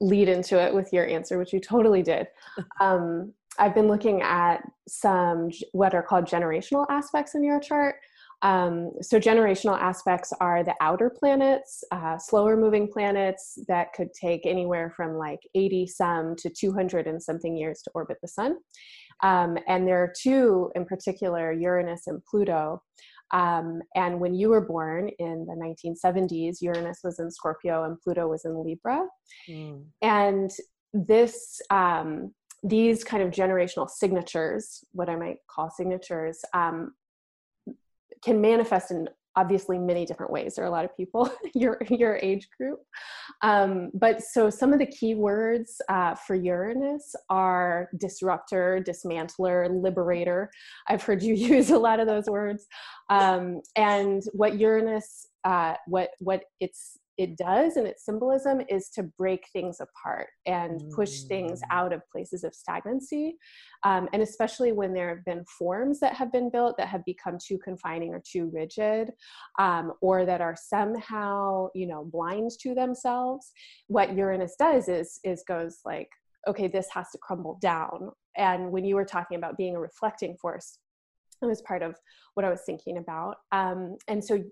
lead 0.00 0.28
into 0.28 0.60
it 0.60 0.74
with 0.74 0.92
your 0.92 1.06
answer 1.06 1.38
which 1.38 1.52
you 1.52 1.60
totally 1.60 2.02
did. 2.02 2.26
Um, 2.80 3.32
i've 3.58 3.74
been 3.74 3.88
looking 3.88 4.22
at 4.22 4.62
some 4.88 5.50
what 5.72 5.94
are 5.94 6.02
called 6.02 6.26
generational 6.26 6.86
aspects 6.90 7.34
in 7.34 7.42
your 7.42 7.60
chart 7.60 7.96
um, 8.42 8.90
so, 9.00 9.20
generational 9.20 9.78
aspects 9.80 10.32
are 10.40 10.64
the 10.64 10.74
outer 10.80 11.08
planets, 11.08 11.84
uh, 11.92 12.18
slower 12.18 12.56
moving 12.56 12.88
planets 12.88 13.56
that 13.68 13.92
could 13.92 14.12
take 14.12 14.46
anywhere 14.46 14.92
from 14.96 15.16
like 15.16 15.38
80 15.54 15.86
some 15.86 16.34
to 16.36 16.50
200 16.50 17.06
and 17.06 17.22
something 17.22 17.56
years 17.56 17.82
to 17.82 17.90
orbit 17.94 18.18
the 18.20 18.28
sun. 18.28 18.56
Um, 19.22 19.56
and 19.68 19.86
there 19.86 20.02
are 20.02 20.12
two 20.20 20.72
in 20.74 20.84
particular, 20.84 21.52
Uranus 21.52 22.08
and 22.08 22.20
Pluto. 22.24 22.82
Um, 23.32 23.80
and 23.94 24.20
when 24.20 24.34
you 24.34 24.48
were 24.48 24.60
born 24.60 25.08
in 25.20 25.46
the 25.46 25.54
1970s, 25.54 26.60
Uranus 26.60 26.98
was 27.04 27.20
in 27.20 27.30
Scorpio 27.30 27.84
and 27.84 27.98
Pluto 28.02 28.26
was 28.28 28.44
in 28.44 28.62
Libra. 28.62 29.06
Mm. 29.48 29.84
And 30.02 30.50
this, 30.92 31.60
um, 31.70 32.34
these 32.62 33.04
kind 33.04 33.22
of 33.22 33.30
generational 33.30 33.88
signatures, 33.88 34.84
what 34.92 35.08
I 35.08 35.16
might 35.16 35.38
call 35.48 35.70
signatures, 35.70 36.40
um, 36.52 36.92
can 38.22 38.40
manifest 38.40 38.90
in 38.90 39.08
obviously 39.36 39.78
many 39.78 40.04
different 40.04 40.30
ways. 40.30 40.54
There 40.54 40.64
are 40.64 40.68
a 40.68 40.70
lot 40.70 40.84
of 40.84 40.96
people 40.96 41.32
your 41.54 41.78
your 41.88 42.16
age 42.22 42.48
group. 42.58 42.80
Um, 43.42 43.90
but 43.94 44.22
so 44.22 44.50
some 44.50 44.72
of 44.72 44.78
the 44.78 44.86
key 44.86 45.14
words 45.14 45.80
uh, 45.88 46.14
for 46.14 46.34
uranus 46.34 47.14
are 47.30 47.88
disruptor 47.98 48.84
dismantler 48.86 49.68
liberator. 49.82 50.50
I've 50.88 51.02
heard 51.02 51.22
you 51.22 51.34
use 51.56 51.70
a 51.70 51.78
lot 51.78 52.00
of 52.00 52.06
those 52.06 52.26
words. 52.26 52.66
Um, 53.10 53.62
and 53.76 54.22
what 54.32 54.58
uranus 54.58 55.26
uh, 55.44 55.74
what 55.86 56.10
what 56.20 56.44
it's 56.60 56.98
it 57.18 57.36
does 57.36 57.76
and 57.76 57.86
its 57.86 58.04
symbolism 58.04 58.62
is 58.68 58.88
to 58.88 59.02
break 59.18 59.46
things 59.52 59.80
apart 59.80 60.28
and 60.46 60.82
push 60.94 61.22
things 61.22 61.60
mm. 61.60 61.64
out 61.70 61.92
of 61.92 62.00
places 62.10 62.44
of 62.44 62.54
stagnancy 62.54 63.36
um, 63.84 64.08
and 64.12 64.22
especially 64.22 64.72
when 64.72 64.92
there 64.92 65.08
have 65.08 65.24
been 65.24 65.44
forms 65.58 66.00
that 66.00 66.14
have 66.14 66.32
been 66.32 66.50
built 66.50 66.76
that 66.78 66.88
have 66.88 67.04
become 67.04 67.36
too 67.44 67.58
confining 67.62 68.14
or 68.14 68.22
too 68.26 68.50
rigid 68.52 69.10
um, 69.58 69.92
or 70.00 70.24
that 70.24 70.40
are 70.40 70.56
somehow 70.56 71.68
you 71.74 71.86
know 71.86 72.04
blind 72.04 72.50
to 72.60 72.74
themselves 72.74 73.52
what 73.88 74.16
uranus 74.16 74.54
does 74.58 74.88
is 74.88 75.20
is 75.24 75.44
goes 75.46 75.78
like 75.84 76.08
okay 76.48 76.66
this 76.66 76.88
has 76.92 77.10
to 77.10 77.18
crumble 77.18 77.58
down 77.60 78.10
and 78.36 78.70
when 78.70 78.84
you 78.84 78.94
were 78.94 79.04
talking 79.04 79.36
about 79.36 79.56
being 79.56 79.76
a 79.76 79.80
reflecting 79.80 80.36
force 80.40 80.78
it 81.42 81.46
was 81.46 81.60
part 81.62 81.82
of 81.82 81.96
what 82.34 82.46
I 82.46 82.50
was 82.50 82.62
thinking 82.64 82.98
about. 82.98 83.36
Um, 83.50 83.96
and 84.08 84.24
so 84.24 84.42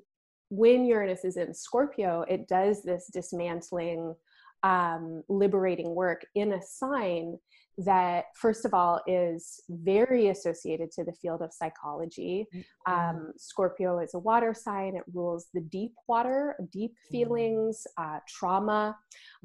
when 0.51 0.85
Uranus 0.85 1.25
is 1.25 1.37
in 1.37 1.55
Scorpio, 1.55 2.25
it 2.29 2.49
does 2.49 2.83
this 2.83 3.09
dismantling, 3.13 4.15
um, 4.63 5.23
liberating 5.29 5.95
work 5.95 6.27
in 6.35 6.53
a 6.53 6.63
sign 6.63 7.39
that, 7.79 8.25
first 8.35 8.65
of 8.65 8.75
all, 8.75 9.01
is 9.07 9.63
very 9.71 10.29
associated 10.29 10.91
to 10.93 11.05
the 11.05 11.13
field 11.15 11.41
of 11.41 11.53
psychology. 11.53 12.47
Mm-hmm. 12.55 12.93
Um, 12.93 13.33
Scorpio 13.39 14.01
is 14.01 14.13
a 14.15 14.19
water 14.19 14.53
sign, 14.53 14.97
it 14.97 15.05
rules 15.15 15.47
the 15.55 15.63
deep 15.63 15.93
water, 16.09 16.57
deep 16.73 16.93
mm. 16.93 17.11
feelings, 17.11 17.87
uh, 17.97 18.19
trauma, 18.29 18.97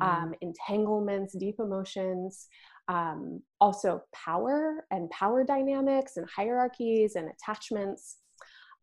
um, 0.01 0.31
mm. 0.31 0.33
entanglements, 0.41 1.35
deep 1.37 1.55
emotions. 1.59 2.47
Um, 2.87 3.41
also, 3.61 4.03
power 4.13 4.85
and 4.91 5.09
power 5.11 5.43
dynamics 5.43 6.17
and 6.17 6.27
hierarchies 6.29 7.15
and 7.15 7.29
attachments. 7.29 8.17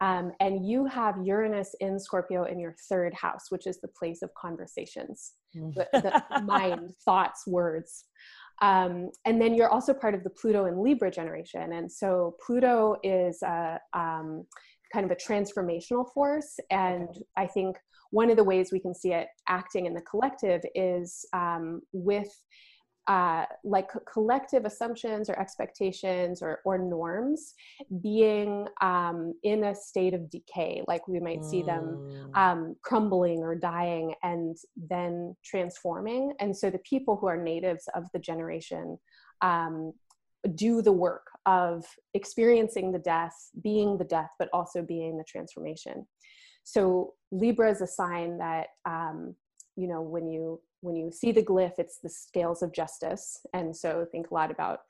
Um, 0.02 0.32
and 0.40 0.66
you 0.66 0.84
have 0.86 1.14
Uranus 1.24 1.76
in 1.78 1.98
Scorpio 1.98 2.44
in 2.44 2.58
your 2.58 2.74
third 2.88 3.14
house, 3.14 3.46
which 3.50 3.68
is 3.68 3.80
the 3.80 3.88
place 3.88 4.20
of 4.22 4.34
conversations, 4.34 5.34
mm. 5.56 5.72
the, 5.74 5.86
the 5.92 6.40
mind, 6.40 6.90
thoughts, 7.04 7.46
words. 7.46 8.04
Um, 8.62 9.10
and 9.24 9.40
then 9.40 9.54
you're 9.54 9.70
also 9.70 9.94
part 9.94 10.14
of 10.14 10.24
the 10.24 10.30
Pluto 10.30 10.64
and 10.64 10.82
Libra 10.82 11.10
generation. 11.10 11.74
And 11.74 11.90
so 11.90 12.34
Pluto 12.44 12.96
is 13.04 13.42
a, 13.42 13.78
um, 13.92 14.44
kind 14.92 15.06
of 15.06 15.12
a 15.12 15.16
transformational 15.16 16.12
force. 16.12 16.58
And 16.72 17.08
I 17.36 17.46
think 17.46 17.76
one 18.10 18.28
of 18.28 18.36
the 18.36 18.44
ways 18.44 18.70
we 18.72 18.80
can 18.80 18.96
see 18.96 19.12
it 19.12 19.28
acting 19.48 19.86
in 19.86 19.94
the 19.94 20.02
collective 20.02 20.62
is 20.74 21.24
um, 21.32 21.80
with 21.92 22.28
uh, 23.08 23.44
like 23.64 23.88
collective 24.12 24.64
assumptions 24.64 25.28
or 25.28 25.38
expectations 25.38 26.40
or, 26.40 26.60
or 26.64 26.78
norms 26.78 27.54
being 28.00 28.66
um, 28.80 29.34
in 29.42 29.64
a 29.64 29.74
state 29.74 30.14
of 30.14 30.30
decay, 30.30 30.82
like 30.86 31.08
we 31.08 31.18
might 31.18 31.44
see 31.44 31.62
them 31.62 31.98
mm. 32.00 32.36
um, 32.36 32.76
crumbling 32.82 33.40
or 33.40 33.54
dying 33.54 34.14
and 34.22 34.56
then 34.76 35.34
transforming. 35.44 36.32
And 36.38 36.56
so 36.56 36.70
the 36.70 36.78
people 36.78 37.16
who 37.16 37.26
are 37.26 37.36
natives 37.36 37.88
of 37.94 38.04
the 38.12 38.20
generation 38.20 38.98
um, 39.40 39.92
do 40.54 40.82
the 40.82 40.92
work 40.92 41.26
of 41.46 41.84
experiencing 42.14 42.92
the 42.92 42.98
death, 42.98 43.34
being 43.62 43.98
the 43.98 44.04
death, 44.04 44.30
but 44.38 44.48
also 44.52 44.82
being 44.82 45.18
the 45.18 45.24
transformation. 45.24 46.06
So 46.64 47.14
Libra 47.32 47.70
is 47.70 47.80
a 47.80 47.86
sign 47.86 48.38
that 48.38 48.68
um, 48.84 49.34
you 49.76 49.88
know 49.88 50.02
when 50.02 50.28
you 50.28 50.60
when 50.82 50.96
you 50.96 51.10
see 51.10 51.32
the 51.32 51.42
glyph 51.42 51.78
it's 51.78 51.98
the 51.98 52.08
scales 52.08 52.62
of 52.62 52.72
justice. 52.72 53.44
And 53.54 53.74
so 53.74 54.06
think 54.10 54.30
a 54.30 54.34
lot 54.34 54.50
about 54.50 54.80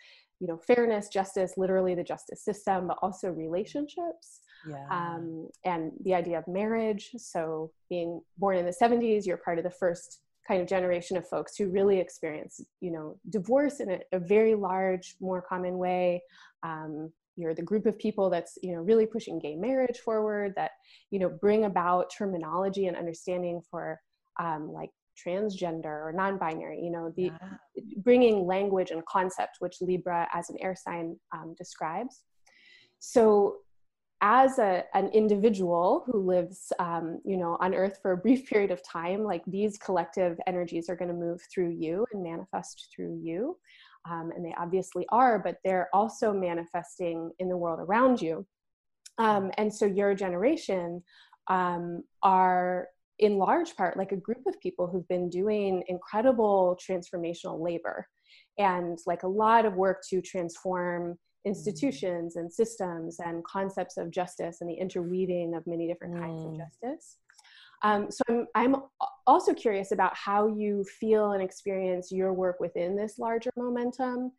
you 0.40 0.48
know 0.48 0.56
fairness 0.56 1.08
justice 1.08 1.54
literally 1.56 1.94
the 1.94 2.02
justice 2.02 2.44
system 2.44 2.88
but 2.88 2.98
also 3.02 3.30
relationships. 3.30 4.40
Yeah. 4.68 4.86
um, 4.90 5.48
and 5.64 5.90
the 6.04 6.14
idea 6.14 6.38
of 6.38 6.46
marriage. 6.46 7.10
So 7.16 7.72
being 7.88 8.20
born 8.38 8.56
in 8.56 8.64
the 8.64 8.76
70s 8.82 9.26
you're 9.26 9.36
part 9.36 9.58
of 9.58 9.64
the 9.64 9.70
first 9.70 10.20
kind 10.46 10.60
of 10.60 10.68
generation 10.68 11.16
of 11.16 11.28
folks 11.28 11.56
who 11.56 11.70
really 11.70 12.00
experience 12.00 12.60
you 12.80 12.90
know 12.90 13.16
divorce 13.30 13.78
in 13.80 13.90
a, 13.90 14.00
a 14.12 14.18
very 14.18 14.54
large 14.54 15.14
more 15.20 15.42
common 15.42 15.78
way. 15.78 16.22
Um, 16.62 17.12
you're 17.36 17.54
the 17.54 17.62
group 17.62 17.86
of 17.86 17.98
people 17.98 18.30
that's 18.30 18.58
you 18.62 18.74
know 18.74 18.82
really 18.82 19.06
pushing 19.06 19.38
gay 19.38 19.56
marriage 19.56 19.98
forward 19.98 20.52
that 20.56 20.72
you 21.10 21.18
know 21.18 21.28
bring 21.28 21.64
about 21.64 22.10
terminology 22.10 22.86
and 22.86 22.96
understanding 22.96 23.62
for 23.70 24.00
um, 24.38 24.72
like 24.72 24.90
transgender 25.24 25.84
or 25.84 26.12
non-binary 26.14 26.80
you 26.82 26.90
know 26.90 27.12
the 27.16 27.24
yeah. 27.24 27.82
bringing 27.98 28.46
language 28.46 28.90
and 28.90 29.04
concept 29.06 29.56
which 29.60 29.76
libra 29.80 30.28
as 30.32 30.50
an 30.50 30.56
air 30.60 30.76
sign 30.76 31.16
um, 31.34 31.54
describes. 31.56 32.22
So 32.98 33.56
as 34.24 34.60
a, 34.60 34.84
an 34.94 35.08
individual 35.08 36.04
who 36.06 36.20
lives 36.20 36.72
um, 36.78 37.20
you 37.24 37.36
know 37.36 37.56
on 37.60 37.74
earth 37.74 37.98
for 38.00 38.12
a 38.12 38.16
brief 38.16 38.46
period 38.50 38.70
of 38.70 38.80
time 38.86 39.24
like 39.24 39.42
these 39.46 39.78
collective 39.78 40.38
energies 40.46 40.88
are 40.88 40.96
going 40.96 41.10
to 41.10 41.14
move 41.14 41.40
through 41.52 41.70
you 41.70 42.06
and 42.12 42.22
manifest 42.22 42.88
through 42.94 43.18
you. 43.22 43.56
Um, 44.10 44.32
and 44.34 44.44
they 44.44 44.54
obviously 44.58 45.06
are 45.10 45.38
but 45.38 45.58
they're 45.64 45.88
also 45.92 46.32
manifesting 46.32 47.30
in 47.38 47.48
the 47.48 47.56
world 47.56 47.80
around 47.80 48.20
you. 48.20 48.46
Um, 49.18 49.50
and 49.58 49.72
so 49.72 49.84
your 49.86 50.14
generation 50.14 51.02
um, 51.48 52.02
are 52.22 52.88
in 53.22 53.38
large 53.38 53.76
part 53.76 53.96
like 53.96 54.10
a 54.10 54.16
group 54.16 54.44
of 54.48 54.60
people 54.60 54.88
who've 54.88 55.06
been 55.06 55.30
doing 55.30 55.82
incredible 55.86 56.76
transformational 56.86 57.62
labor 57.62 58.06
and 58.58 58.98
like 59.06 59.22
a 59.22 59.28
lot 59.28 59.64
of 59.64 59.74
work 59.74 60.02
to 60.10 60.20
transform 60.20 61.16
institutions 61.44 62.34
and 62.34 62.52
systems 62.52 63.20
and 63.24 63.44
concepts 63.44 63.96
of 63.96 64.10
justice 64.10 64.60
and 64.60 64.68
the 64.68 64.74
interweaving 64.74 65.54
of 65.54 65.64
many 65.68 65.86
different 65.86 66.18
kinds 66.18 66.42
of 66.44 66.50
mm. 66.50 66.58
justice. 66.58 67.18
Um, 67.84 68.10
so 68.10 68.22
I'm, 68.28 68.46
I'm 68.54 68.76
also 69.26 69.54
curious 69.54 69.92
about 69.92 70.16
how 70.16 70.48
you 70.48 70.84
feel 70.84 71.32
and 71.32 71.42
experience 71.42 72.10
your 72.10 72.32
work 72.32 72.58
within 72.58 72.96
this 72.96 73.18
larger 73.18 73.50
momentum, 73.56 74.32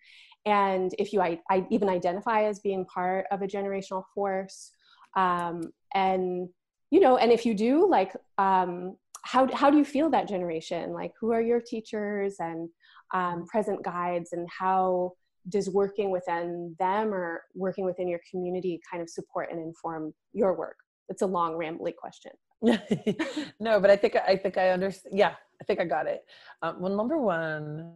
and 0.46 0.94
if 0.98 1.12
you 1.12 1.22
I, 1.22 1.40
I 1.50 1.66
even 1.70 1.90
identify 1.90 2.46
as 2.46 2.60
being 2.60 2.86
part 2.86 3.26
of 3.32 3.42
a 3.42 3.48
generational 3.48 4.04
force, 4.16 4.72
um, 5.18 5.74
and 5.94 6.48
you 6.94 7.00
know, 7.00 7.18
and 7.18 7.32
if 7.32 7.44
you 7.44 7.56
do, 7.56 7.90
like, 7.90 8.16
um, 8.38 8.98
how 9.24 9.52
how 9.52 9.72
do 9.72 9.80
you 9.80 9.84
feel 9.84 10.12
that 10.12 10.28
generation? 10.28 10.94
Like, 10.94 11.12
who 11.20 11.32
are 11.32 11.42
your 11.42 11.60
teachers 11.60 12.36
and 12.38 12.70
um, 13.16 13.48
present 13.48 13.84
guides, 13.84 14.32
and 14.32 14.48
how 14.48 15.14
does 15.50 15.72
working 15.72 16.12
within 16.12 16.76
them 16.78 17.12
or 17.12 17.42
working 17.56 17.84
within 17.84 18.08
your 18.08 18.20
community 18.30 18.80
kind 18.90 19.02
of 19.02 19.10
support 19.10 19.50
and 19.52 19.60
inform 19.60 20.14
your 20.34 20.54
work? 20.54 20.78
It's 21.10 21.24
a 21.24 21.26
long, 21.26 21.54
rambly 21.54 21.96
question. 21.96 22.32
no, 23.60 23.80
but 23.80 23.90
I 23.90 23.96
think 23.96 24.16
I 24.16 24.36
think 24.36 24.60
I 24.60 24.70
understand. 24.70 25.18
Yeah, 25.18 25.34
I 25.60 25.64
think 25.64 25.80
I 25.80 25.86
got 25.86 26.06
it. 26.06 26.24
Um, 26.62 26.80
well, 26.80 26.96
number 26.96 27.18
one, 27.18 27.92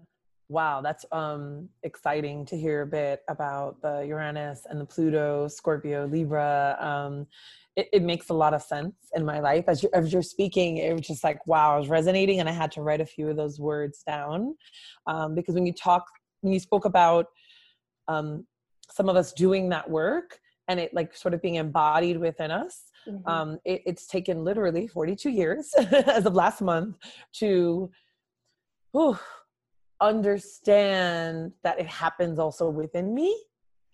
wow, 0.49 0.81
that's 0.81 1.05
um, 1.12 1.69
exciting 1.83 2.47
to 2.47 2.57
hear 2.57 2.81
a 2.81 2.88
bit 2.88 3.21
about 3.27 3.79
the 3.83 4.07
Uranus 4.07 4.65
and 4.67 4.81
the 4.81 4.86
Pluto, 4.86 5.47
Scorpio, 5.47 6.07
Libra. 6.07 6.77
Um, 6.79 7.27
it, 7.77 7.87
it, 7.93 8.01
makes 8.01 8.29
a 8.29 8.33
lot 8.33 8.53
of 8.53 8.61
sense 8.61 8.95
in 9.15 9.23
my 9.23 9.39
life 9.39 9.65
as 9.67 9.83
you're, 9.83 9.95
as 9.95 10.11
you're 10.11 10.21
speaking. 10.21 10.77
It 10.77 10.91
was 10.93 11.07
just 11.07 11.23
like 11.23 11.45
wow, 11.47 11.75
I 11.75 11.77
was 11.77 11.87
resonating, 11.87 12.39
and 12.39 12.49
I 12.49 12.51
had 12.51 12.71
to 12.73 12.81
write 12.81 12.99
a 12.99 13.05
few 13.05 13.29
of 13.29 13.37
those 13.37 13.59
words 13.59 14.03
down 14.05 14.55
um, 15.05 15.35
because 15.35 15.53
when 15.53 15.65
you 15.65 15.73
talk 15.73 16.05
when 16.41 16.51
you 16.51 16.59
spoke 16.59 16.85
about 16.85 17.27
um, 18.07 18.45
some 18.89 19.09
of 19.09 19.15
us 19.15 19.31
doing 19.31 19.69
that 19.69 19.89
work 19.89 20.39
and 20.67 20.79
it 20.79 20.93
like 20.93 21.15
sort 21.15 21.33
of 21.33 21.41
being 21.41 21.55
embodied 21.55 22.19
within 22.19 22.51
us 22.51 22.91
mm-hmm. 23.07 23.27
um, 23.29 23.59
it, 23.65 23.81
it's 23.85 24.07
taken 24.07 24.43
literally 24.43 24.87
42 24.87 25.29
years 25.29 25.73
as 25.77 26.25
of 26.25 26.33
last 26.33 26.61
month 26.61 26.95
to 27.33 27.89
whew, 28.91 29.17
understand 30.01 31.51
that 31.63 31.79
it 31.79 31.87
happens 31.87 32.39
also 32.39 32.69
within 32.69 33.13
me 33.13 33.37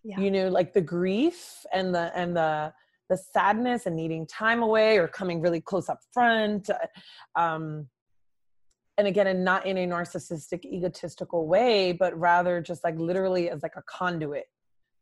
yeah. 0.03 0.19
you 0.19 0.29
know 0.29 0.49
like 0.49 0.73
the 0.73 0.81
grief 0.81 1.65
and 1.73 1.93
the 1.93 2.11
and 2.15 2.35
the 2.35 2.73
the 3.13 3.17
sadness 3.17 3.85
and 3.85 3.95
needing 3.95 4.25
time 4.25 4.63
away 4.63 4.97
or 4.97 5.07
coming 5.07 5.39
really 5.39 5.61
close 5.61 5.87
up 5.87 5.99
front 6.11 6.67
um, 7.35 7.87
and 8.97 9.07
again 9.07 9.27
and 9.27 9.45
not 9.45 9.67
in 9.67 9.77
a 9.77 9.85
narcissistic 9.85 10.65
egotistical 10.65 11.47
way 11.47 11.91
but 11.91 12.17
rather 12.19 12.59
just 12.59 12.83
like 12.83 12.97
literally 12.97 13.51
as 13.51 13.61
like 13.61 13.75
a 13.75 13.83
conduit 13.83 14.45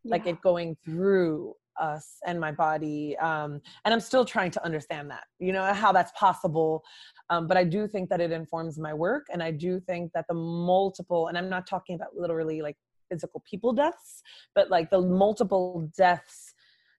yeah. 0.03 0.11
like 0.11 0.27
it 0.27 0.41
going 0.41 0.75
through 0.83 1.53
us 1.79 2.17
and 2.27 2.37
my 2.37 2.51
body 2.51 3.15
um 3.19 3.61
and 3.85 3.93
i'm 3.93 4.01
still 4.01 4.25
trying 4.25 4.51
to 4.51 4.63
understand 4.65 5.09
that 5.09 5.23
you 5.39 5.53
know 5.53 5.63
how 5.73 5.93
that's 5.93 6.11
possible 6.11 6.83
um, 7.29 7.47
but 7.47 7.55
i 7.55 7.63
do 7.63 7.87
think 7.87 8.09
that 8.09 8.19
it 8.19 8.33
informs 8.33 8.77
my 8.77 8.93
work 8.93 9.25
and 9.31 9.41
i 9.41 9.49
do 9.49 9.79
think 9.79 10.11
that 10.13 10.25
the 10.27 10.33
multiple 10.33 11.27
and 11.27 11.37
i'm 11.37 11.49
not 11.49 11.65
talking 11.65 11.95
about 11.95 12.09
literally 12.13 12.61
like 12.61 12.75
physical 13.09 13.41
people 13.49 13.71
deaths 13.71 14.21
but 14.53 14.69
like 14.69 14.89
the 14.89 14.99
multiple 14.99 15.89
deaths 15.97 16.53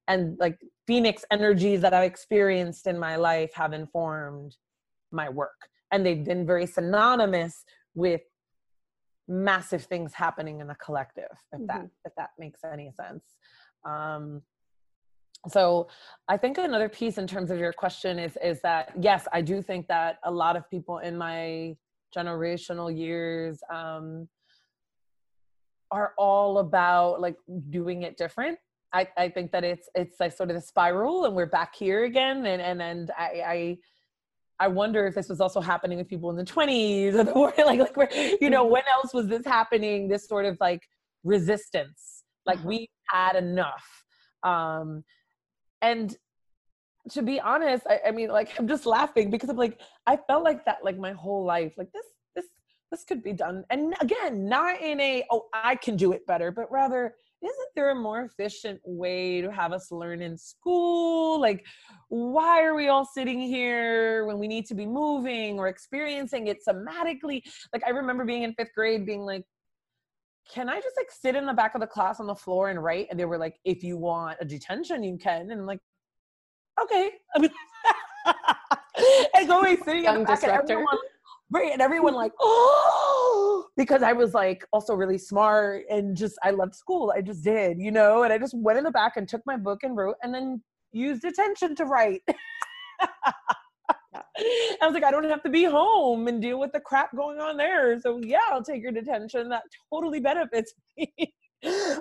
and 0.08 0.36
like 0.38 0.58
phoenix 0.92 1.24
energies 1.30 1.80
that 1.80 1.94
i've 1.94 2.10
experienced 2.14 2.86
in 2.86 2.98
my 2.98 3.16
life 3.16 3.52
have 3.54 3.72
informed 3.72 4.56
my 5.12 5.28
work. 5.28 5.68
And 5.90 6.04
they've 6.04 6.24
been 6.24 6.46
very 6.46 6.66
synonymous 6.66 7.64
with 7.94 8.22
massive 9.28 9.84
things 9.84 10.14
happening 10.14 10.60
in 10.60 10.66
the 10.66 10.74
collective 10.74 11.24
if 11.52 11.60
mm-hmm. 11.60 11.66
that 11.66 11.88
if 12.04 12.12
that 12.16 12.30
makes 12.38 12.60
any 12.64 12.90
sense. 12.90 13.24
Um 13.84 14.42
so 15.48 15.88
i 16.28 16.36
think 16.36 16.56
another 16.56 16.88
piece 16.88 17.18
in 17.18 17.26
terms 17.26 17.50
of 17.50 17.58
your 17.58 17.72
question 17.72 18.16
is 18.16 18.38
is 18.44 18.60
that 18.60 18.92
yes 19.00 19.26
i 19.32 19.40
do 19.40 19.60
think 19.60 19.88
that 19.88 20.20
a 20.22 20.30
lot 20.30 20.54
of 20.54 20.70
people 20.70 20.98
in 20.98 21.18
my 21.18 21.74
generational 22.16 22.96
years 22.96 23.58
um 23.68 24.28
are 25.90 26.12
all 26.16 26.58
about 26.58 27.20
like 27.20 27.34
doing 27.70 28.04
it 28.04 28.16
different 28.16 28.56
I, 28.92 29.08
I 29.16 29.28
think 29.28 29.52
that 29.52 29.64
it's 29.64 29.88
it's 29.94 30.20
like 30.20 30.36
sort 30.36 30.50
of 30.50 30.56
the 30.56 30.60
spiral 30.60 31.24
and 31.24 31.34
we're 31.34 31.46
back 31.46 31.74
here 31.74 32.04
again. 32.04 32.44
And 32.44 32.60
and 32.60 32.82
and 32.82 33.10
I, 33.16 33.42
I 33.46 33.78
I 34.60 34.68
wonder 34.68 35.06
if 35.06 35.14
this 35.14 35.28
was 35.28 35.40
also 35.40 35.60
happening 35.60 35.98
with 35.98 36.08
people 36.08 36.30
in 36.30 36.36
the 36.36 36.44
20s 36.44 37.14
or 37.14 37.24
the 37.24 37.64
like 37.64 37.78
like 37.78 37.96
where 37.96 38.08
you 38.40 38.50
know 38.50 38.64
when 38.64 38.82
else 38.92 39.14
was 39.14 39.28
this 39.28 39.46
happening? 39.46 40.08
This 40.08 40.28
sort 40.28 40.44
of 40.44 40.56
like 40.60 40.82
resistance 41.24 42.24
like 42.44 42.58
uh-huh. 42.58 42.68
we 42.68 42.90
had 43.08 43.36
enough. 43.36 44.04
Um 44.42 45.04
and 45.80 46.14
to 47.10 47.22
be 47.22 47.40
honest 47.40 47.84
I, 47.88 48.00
I 48.08 48.10
mean 48.10 48.28
like 48.28 48.50
I'm 48.58 48.68
just 48.68 48.84
laughing 48.84 49.30
because 49.30 49.48
I'm 49.48 49.56
like 49.56 49.80
I 50.06 50.18
felt 50.28 50.44
like 50.44 50.64
that 50.66 50.84
like 50.84 50.98
my 50.98 51.12
whole 51.12 51.44
life 51.44 51.72
like 51.78 51.90
this 51.92 52.06
this 52.36 52.46
this 52.90 53.04
could 53.04 53.22
be 53.22 53.32
done. 53.32 53.64
And 53.70 53.94
again 54.02 54.48
not 54.48 54.82
in 54.82 55.00
a 55.00 55.24
oh 55.30 55.46
I 55.54 55.76
can 55.76 55.96
do 55.96 56.12
it 56.12 56.26
better 56.26 56.50
but 56.50 56.70
rather 56.70 57.14
isn't 57.42 57.68
there 57.74 57.90
a 57.90 57.94
more 57.94 58.20
efficient 58.20 58.80
way 58.84 59.40
to 59.40 59.50
have 59.50 59.72
us 59.72 59.90
learn 59.90 60.22
in 60.22 60.38
school? 60.38 61.40
Like, 61.40 61.66
why 62.08 62.62
are 62.62 62.74
we 62.74 62.88
all 62.88 63.04
sitting 63.04 63.40
here 63.40 64.24
when 64.26 64.38
we 64.38 64.46
need 64.46 64.66
to 64.66 64.74
be 64.74 64.86
moving 64.86 65.58
or 65.58 65.68
experiencing 65.68 66.46
it 66.46 66.58
somatically? 66.66 67.42
Like, 67.72 67.82
I 67.84 67.90
remember 67.90 68.24
being 68.24 68.44
in 68.44 68.54
fifth 68.54 68.74
grade 68.74 69.04
being 69.04 69.22
like, 69.22 69.44
can 70.52 70.68
I 70.68 70.80
just 70.80 70.96
like 70.96 71.10
sit 71.10 71.34
in 71.34 71.46
the 71.46 71.52
back 71.52 71.74
of 71.74 71.80
the 71.80 71.86
class 71.86 72.20
on 72.20 72.26
the 72.26 72.34
floor 72.34 72.70
and 72.70 72.82
write? 72.82 73.08
And 73.10 73.18
they 73.18 73.24
were 73.24 73.38
like, 73.38 73.56
if 73.64 73.82
you 73.82 73.96
want 73.96 74.38
a 74.40 74.44
detention, 74.44 75.02
you 75.02 75.16
can. 75.16 75.50
And 75.50 75.60
I'm 75.60 75.66
like, 75.66 75.80
okay. 76.80 77.10
I 77.34 77.38
mean, 77.40 77.50
and 79.34 79.48
going 79.48 79.76
sitting 79.84 80.04
in 80.04 80.20
the 80.20 80.24
back 80.24 80.42
and 80.42 80.52
everyone, 80.52 80.98
right, 81.50 81.72
and 81.72 81.80
everyone 81.80 82.14
like, 82.14 82.32
oh, 82.40 83.21
because 83.76 84.02
I 84.02 84.12
was 84.12 84.34
like 84.34 84.66
also 84.72 84.94
really 84.94 85.18
smart 85.18 85.84
and 85.90 86.16
just 86.16 86.38
I 86.42 86.50
loved 86.50 86.74
school. 86.74 87.12
I 87.16 87.20
just 87.22 87.42
did, 87.42 87.78
you 87.80 87.90
know, 87.90 88.22
and 88.22 88.32
I 88.32 88.38
just 88.38 88.54
went 88.54 88.78
in 88.78 88.84
the 88.84 88.90
back 88.90 89.16
and 89.16 89.28
took 89.28 89.42
my 89.46 89.56
book 89.56 89.82
and 89.82 89.96
wrote 89.96 90.16
and 90.22 90.34
then 90.34 90.62
used 90.92 91.24
attention 91.24 91.74
to 91.76 91.84
write. 91.84 92.22
I 94.36 94.86
was 94.86 94.94
like, 94.94 95.04
I 95.04 95.10
don't 95.10 95.24
have 95.24 95.42
to 95.44 95.50
be 95.50 95.64
home 95.64 96.28
and 96.28 96.40
deal 96.40 96.58
with 96.58 96.72
the 96.72 96.80
crap 96.80 97.14
going 97.16 97.38
on 97.38 97.56
there. 97.56 97.98
So 98.00 98.20
yeah, 98.22 98.40
I'll 98.50 98.62
take 98.62 98.82
your 98.82 98.92
detention. 98.92 99.48
That 99.48 99.62
totally 99.92 100.20
benefits 100.20 100.74
me. 100.96 101.34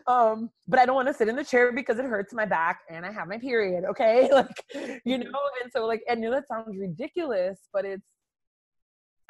um, 0.07 0.49
but 0.67 0.79
I 0.79 0.85
don't 0.85 0.95
want 0.95 1.07
to 1.07 1.13
sit 1.13 1.27
in 1.29 1.35
the 1.35 1.43
chair 1.43 1.71
because 1.71 1.99
it 1.99 2.05
hurts 2.05 2.33
my 2.33 2.45
back 2.45 2.79
and 2.89 3.05
I 3.05 3.11
have 3.11 3.27
my 3.27 3.37
period. 3.37 3.85
Okay. 3.85 4.29
Like, 4.41 5.01
you 5.05 5.19
know, 5.19 5.39
and 5.63 5.71
so 5.71 5.85
like, 5.85 6.01
I 6.09 6.15
know 6.15 6.31
that 6.31 6.47
sounds 6.47 6.77
ridiculous, 6.77 7.59
but 7.71 7.85
it's 7.85 8.07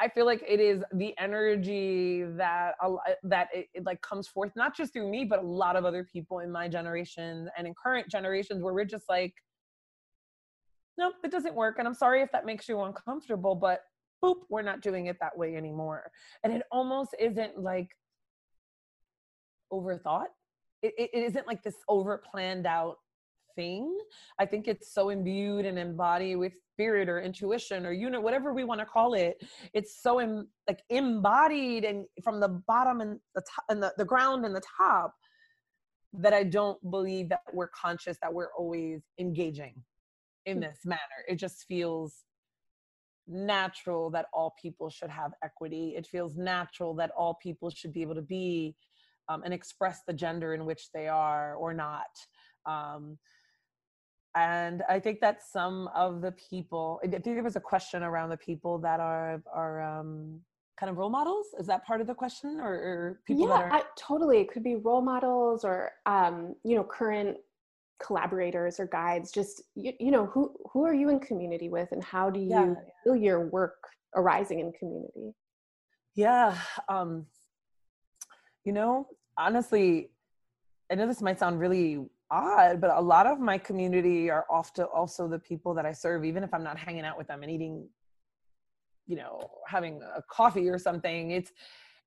I 0.01 0.09
feel 0.09 0.25
like 0.25 0.43
it 0.47 0.59
is 0.59 0.83
the 0.93 1.13
energy 1.19 2.23
that 2.23 2.73
that 3.21 3.49
it, 3.53 3.67
it, 3.75 3.85
like 3.85 4.01
comes 4.01 4.27
forth 4.27 4.51
not 4.55 4.75
just 4.75 4.93
through 4.93 5.07
me, 5.07 5.25
but 5.25 5.39
a 5.39 5.45
lot 5.45 5.75
of 5.75 5.85
other 5.85 6.03
people 6.03 6.39
in 6.39 6.51
my 6.51 6.67
generation 6.67 7.47
and 7.55 7.67
in 7.67 7.75
current 7.81 8.09
generations 8.09 8.63
where 8.63 8.73
we're 8.73 8.83
just 8.83 9.07
like, 9.07 9.35
nope, 10.97 11.13
it 11.23 11.31
doesn't 11.31 11.53
work. 11.53 11.75
And 11.77 11.87
I'm 11.87 11.93
sorry 11.93 12.23
if 12.23 12.31
that 12.31 12.47
makes 12.47 12.67
you 12.67 12.81
uncomfortable, 12.81 13.53
but 13.53 13.81
boop, 14.23 14.37
we're 14.49 14.63
not 14.63 14.81
doing 14.81 15.05
it 15.05 15.17
that 15.21 15.37
way 15.37 15.55
anymore. 15.55 16.09
And 16.43 16.51
it 16.51 16.63
almost 16.71 17.15
isn't 17.19 17.59
like 17.59 17.89
overthought. 19.71 20.31
It, 20.81 20.93
it, 20.97 21.11
it 21.13 21.23
isn't 21.25 21.45
like 21.45 21.61
this 21.61 21.75
over 21.87 22.23
planned 22.31 22.65
out 22.65 22.97
thing. 23.55 23.97
I 24.39 24.45
think 24.45 24.67
it's 24.67 24.93
so 24.93 25.09
imbued 25.09 25.65
and 25.65 25.77
embodied 25.77 26.37
with 26.37 26.53
spirit 26.71 27.09
or 27.09 27.21
intuition 27.21 27.85
or 27.85 27.91
unit, 27.91 28.21
whatever 28.21 28.53
we 28.53 28.63
want 28.63 28.79
to 28.79 28.85
call 28.85 29.13
it. 29.13 29.37
It's 29.73 30.01
so 30.01 30.21
Im- 30.21 30.47
like 30.67 30.81
embodied 30.89 31.83
and 31.83 32.05
from 32.23 32.39
the 32.39 32.49
bottom 32.67 33.01
and 33.01 33.19
the 33.35 33.41
top 33.41 33.65
and 33.69 33.81
the, 33.81 33.93
the 33.97 34.05
ground 34.05 34.45
and 34.45 34.55
the 34.55 34.63
top 34.77 35.13
that 36.13 36.33
I 36.33 36.43
don't 36.43 36.79
believe 36.89 37.29
that 37.29 37.41
we're 37.53 37.69
conscious 37.69 38.17
that 38.21 38.33
we're 38.33 38.53
always 38.57 39.01
engaging 39.19 39.75
in 40.45 40.57
hmm. 40.57 40.63
this 40.63 40.79
manner. 40.85 40.99
It 41.27 41.35
just 41.35 41.65
feels 41.67 42.23
natural 43.27 44.09
that 44.11 44.25
all 44.33 44.55
people 44.61 44.89
should 44.89 45.09
have 45.09 45.31
equity. 45.43 45.93
It 45.95 46.05
feels 46.07 46.35
natural 46.35 46.93
that 46.95 47.11
all 47.17 47.37
people 47.41 47.69
should 47.69 47.93
be 47.93 48.01
able 48.01 48.15
to 48.15 48.21
be 48.21 48.75
um, 49.29 49.43
and 49.43 49.53
express 49.53 50.01
the 50.05 50.13
gender 50.13 50.53
in 50.53 50.65
which 50.65 50.89
they 50.93 51.07
are 51.07 51.55
or 51.55 51.73
not. 51.73 52.09
Um, 52.65 53.17
and 54.35 54.83
I 54.87 54.99
think 54.99 55.19
that 55.21 55.41
some 55.41 55.89
of 55.95 56.21
the 56.21 56.31
people, 56.33 56.99
I 57.03 57.07
think 57.07 57.23
there 57.23 57.43
was 57.43 57.55
a 57.55 57.61
question 57.61 58.03
around 58.03 58.29
the 58.29 58.37
people 58.37 58.77
that 58.79 58.99
are 58.99 59.41
are 59.53 59.81
um, 59.81 60.39
kind 60.79 60.89
of 60.89 60.97
role 60.97 61.09
models. 61.09 61.47
Is 61.59 61.67
that 61.67 61.85
part 61.85 62.01
of 62.01 62.07
the 62.07 62.13
question, 62.13 62.59
or, 62.59 62.73
or 62.73 63.19
people 63.25 63.47
yeah, 63.47 63.57
that 63.57 63.63
are? 63.63 63.73
I, 63.73 63.83
totally. 63.97 64.39
It 64.39 64.51
could 64.51 64.63
be 64.63 64.75
role 64.75 65.01
models 65.01 65.65
or 65.65 65.91
um, 66.05 66.55
you 66.63 66.75
know 66.75 66.83
current 66.83 67.37
collaborators 68.01 68.79
or 68.79 68.87
guides. 68.87 69.31
Just 69.31 69.63
you, 69.75 69.93
you 69.99 70.11
know 70.11 70.27
who 70.27 70.55
who 70.71 70.85
are 70.85 70.93
you 70.93 71.09
in 71.09 71.19
community 71.19 71.67
with, 71.67 71.91
and 71.91 72.03
how 72.03 72.29
do 72.29 72.39
you 72.39 72.49
yeah. 72.49 72.73
feel 73.03 73.15
your 73.15 73.47
work 73.47 73.83
arising 74.15 74.59
in 74.59 74.71
community? 74.71 75.33
Yeah, 76.15 76.57
um, 76.87 77.25
you 78.63 78.71
know, 78.71 79.07
honestly, 79.37 80.09
I 80.91 80.95
know 80.95 81.07
this 81.07 81.21
might 81.21 81.39
sound 81.39 81.59
really 81.59 81.99
odd, 82.31 82.81
but 82.81 82.89
a 82.91 83.01
lot 83.01 83.27
of 83.27 83.39
my 83.39 83.57
community 83.57 84.31
are 84.31 84.45
often 84.49 84.85
also 84.85 85.27
the 85.27 85.37
people 85.37 85.73
that 85.75 85.85
I 85.85 85.91
serve, 85.91 86.23
even 86.25 86.43
if 86.43 86.53
I'm 86.53 86.63
not 86.63 86.79
hanging 86.79 87.03
out 87.03 87.17
with 87.17 87.27
them 87.27 87.43
and 87.43 87.51
eating, 87.51 87.87
you 89.05 89.17
know, 89.17 89.41
having 89.67 90.01
a 90.01 90.21
coffee 90.23 90.69
or 90.69 90.79
something. 90.79 91.31
It's 91.31 91.51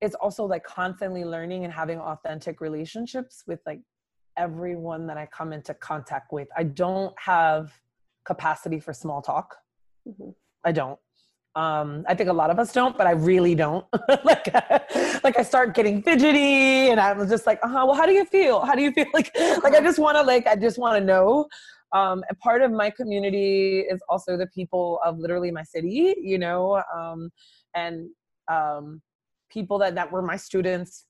it's 0.00 0.14
also 0.16 0.44
like 0.44 0.64
constantly 0.64 1.24
learning 1.24 1.64
and 1.64 1.72
having 1.72 1.98
authentic 1.98 2.60
relationships 2.60 3.44
with 3.46 3.60
like 3.64 3.80
everyone 4.36 5.06
that 5.06 5.16
I 5.16 5.26
come 5.26 5.52
into 5.52 5.74
contact 5.74 6.32
with. 6.32 6.48
I 6.56 6.64
don't 6.64 7.14
have 7.18 7.72
capacity 8.24 8.80
for 8.80 8.92
small 8.92 9.22
talk. 9.22 9.56
Mm-hmm. 10.08 10.30
I 10.64 10.72
don't 10.72 10.98
um 11.56 12.04
i 12.08 12.14
think 12.14 12.28
a 12.28 12.32
lot 12.32 12.50
of 12.50 12.58
us 12.58 12.72
don't 12.72 12.98
but 12.98 13.06
i 13.06 13.12
really 13.12 13.54
don't. 13.54 13.86
Like 14.24 14.52
like 15.22 15.38
i 15.38 15.42
start 15.42 15.74
getting 15.74 16.02
fidgety 16.02 16.90
and 16.90 16.98
i'm 16.98 17.28
just 17.28 17.46
like 17.46 17.58
uh-huh 17.62 17.84
well 17.86 17.94
how 17.94 18.06
do 18.06 18.12
you 18.12 18.24
feel? 18.24 18.60
How 18.60 18.74
do 18.74 18.82
you 18.82 18.92
feel? 18.92 19.06
Like 19.14 19.30
like 19.62 19.74
i 19.74 19.80
just 19.80 19.98
want 19.98 20.16
to 20.16 20.22
like 20.22 20.46
i 20.46 20.56
just 20.56 20.78
want 20.78 20.98
to 20.98 21.04
know. 21.04 21.46
Um 21.92 22.24
and 22.28 22.38
part 22.40 22.62
of 22.62 22.72
my 22.72 22.90
community 22.90 23.80
is 23.80 24.00
also 24.08 24.36
the 24.36 24.48
people 24.48 25.00
of 25.04 25.18
literally 25.18 25.50
my 25.50 25.62
city 25.62 26.14
you 26.20 26.38
know 26.38 26.82
um 26.94 27.30
and 27.74 28.08
um 28.50 29.00
people 29.50 29.78
that 29.78 29.94
that 29.94 30.10
were 30.10 30.22
my 30.22 30.36
students 30.36 31.06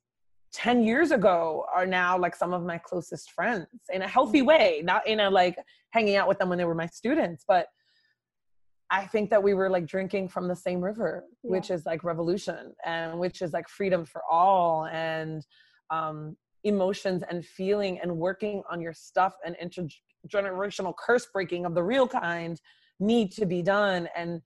10 0.53 0.85
years 0.85 1.11
ago 1.11 1.65
are 1.75 1.87
now 1.87 2.17
like 2.17 2.37
some 2.37 2.53
of 2.53 2.63
my 2.63 2.79
closest 2.79 3.33
friends 3.33 3.67
in 3.93 4.03
a 4.03 4.09
healthy 4.09 4.43
way 4.43 4.83
not 4.85 5.07
in 5.07 5.21
a 5.21 5.31
like 5.31 5.57
hanging 5.91 6.17
out 6.17 6.29
with 6.29 6.39
them 6.39 6.49
when 6.49 6.59
they 6.59 6.65
were 6.65 6.75
my 6.75 6.87
students 6.87 7.45
but 7.49 7.67
I 8.91 9.07
think 9.07 9.31
that 9.31 9.43
we 9.43 9.55
were 9.55 9.71
like 9.71 9.87
drinking 9.87 10.29
from 10.29 10.49
the 10.49 10.57
same 10.57 10.81
river, 10.81 11.25
yeah. 11.43 11.51
which 11.51 11.71
is 11.71 11.87
like 11.87 12.05
revolution 12.05 12.73
and 12.85 13.19
which 13.19 13.43
is 13.43 13.53
like 13.53 13.69
freedom 13.69 14.05
for 14.05 14.23
all 14.31 14.87
and 14.87 15.45
um, 15.91 16.37
emotions 16.65 17.23
and 17.29 17.45
feeling 17.45 17.99
and 18.01 18.17
working 18.17 18.63
on 18.71 18.81
your 18.81 18.93
stuff 18.93 19.35
and 19.45 19.57
intergenerational 19.63 20.95
curse 20.97 21.27
breaking 21.33 21.67
of 21.67 21.75
the 21.75 21.83
real 21.83 22.07
kind 22.07 22.61
need 23.01 23.33
to 23.33 23.47
be 23.47 23.63
done. 23.63 24.09
And 24.17 24.43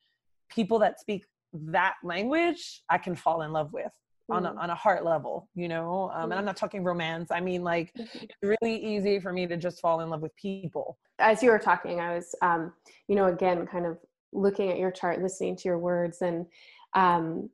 people 0.49 0.79
that 0.81 1.01
speak 1.01 1.25
that 1.53 1.95
language, 2.05 2.83
I 2.89 2.99
can 2.99 3.15
fall 3.15 3.43
in 3.43 3.53
love 3.53 3.73
with. 3.73 3.93
Mm. 4.31 4.37
On 4.37 4.45
a, 4.45 4.51
mm. 4.51 4.59
on 4.59 4.69
a 4.69 4.75
heart 4.75 5.07
level, 5.07 5.49
you 5.55 5.69
know, 5.69 6.11
um, 6.13 6.21
mm. 6.21 6.25
and 6.25 6.35
I'm 6.35 6.43
mm. 6.43 6.47
not 6.47 6.57
talking 6.59 6.85
romance. 6.85 7.31
I 7.31 7.41
mean, 7.41 7.65
like, 7.65 7.95
mm-hmm. 7.95 8.19
it's 8.25 8.61
really 8.61 8.77
easy 8.77 9.19
for 9.21 9.33
me 9.33 9.47
to 9.47 9.57
just 9.57 9.81
fall 9.81 10.03
in 10.03 10.11
love 10.11 10.21
with 10.21 10.37
people. 10.37 10.99
As 11.19 11.43
you 11.43 11.51
were 11.51 11.59
talking, 11.59 11.99
I 11.99 12.15
was, 12.15 12.35
um, 12.43 12.75
you 13.09 13.17
know, 13.17 13.29
again, 13.29 13.67
kind 13.67 13.87
of 13.87 13.97
looking 14.33 14.71
at 14.71 14.79
your 14.79 14.91
chart, 14.91 15.23
listening 15.23 15.57
to 15.57 15.69
your 15.69 15.79
words, 15.79 16.23
and 16.23 16.47
um, 16.95 17.51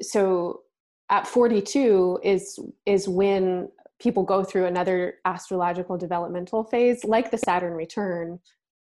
so 0.00 0.62
at 1.10 1.26
42 1.26 2.20
is 2.22 2.58
is 2.84 3.08
when 3.08 3.68
people 3.98 4.22
go 4.22 4.44
through 4.44 4.66
another 4.66 5.14
astrological 5.24 5.96
developmental 5.96 6.64
phase, 6.64 7.04
like 7.04 7.30
the 7.30 7.38
Saturn 7.38 7.72
return, 7.72 8.38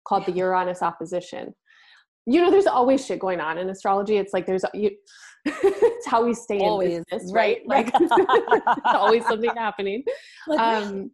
called 0.04 0.24
the 0.26 0.32
Uranus 0.32 0.82
opposition. 0.82 1.54
You 2.26 2.40
know, 2.40 2.50
there's 2.50 2.66
always 2.66 3.04
shit 3.04 3.18
going 3.18 3.40
on 3.40 3.58
in 3.58 3.68
astrology. 3.68 4.16
It's 4.16 4.32
like 4.32 4.46
there's 4.46 4.64
you. 4.74 4.90
it's 5.44 6.06
how 6.06 6.24
we 6.24 6.34
stay 6.34 6.60
always, 6.60 6.98
in 6.98 7.04
business, 7.10 7.32
right? 7.32 7.62
right? 7.66 7.92
Like 7.92 8.74
always 8.84 9.26
something 9.26 9.50
happening. 9.56 10.04
Um, 10.58 11.10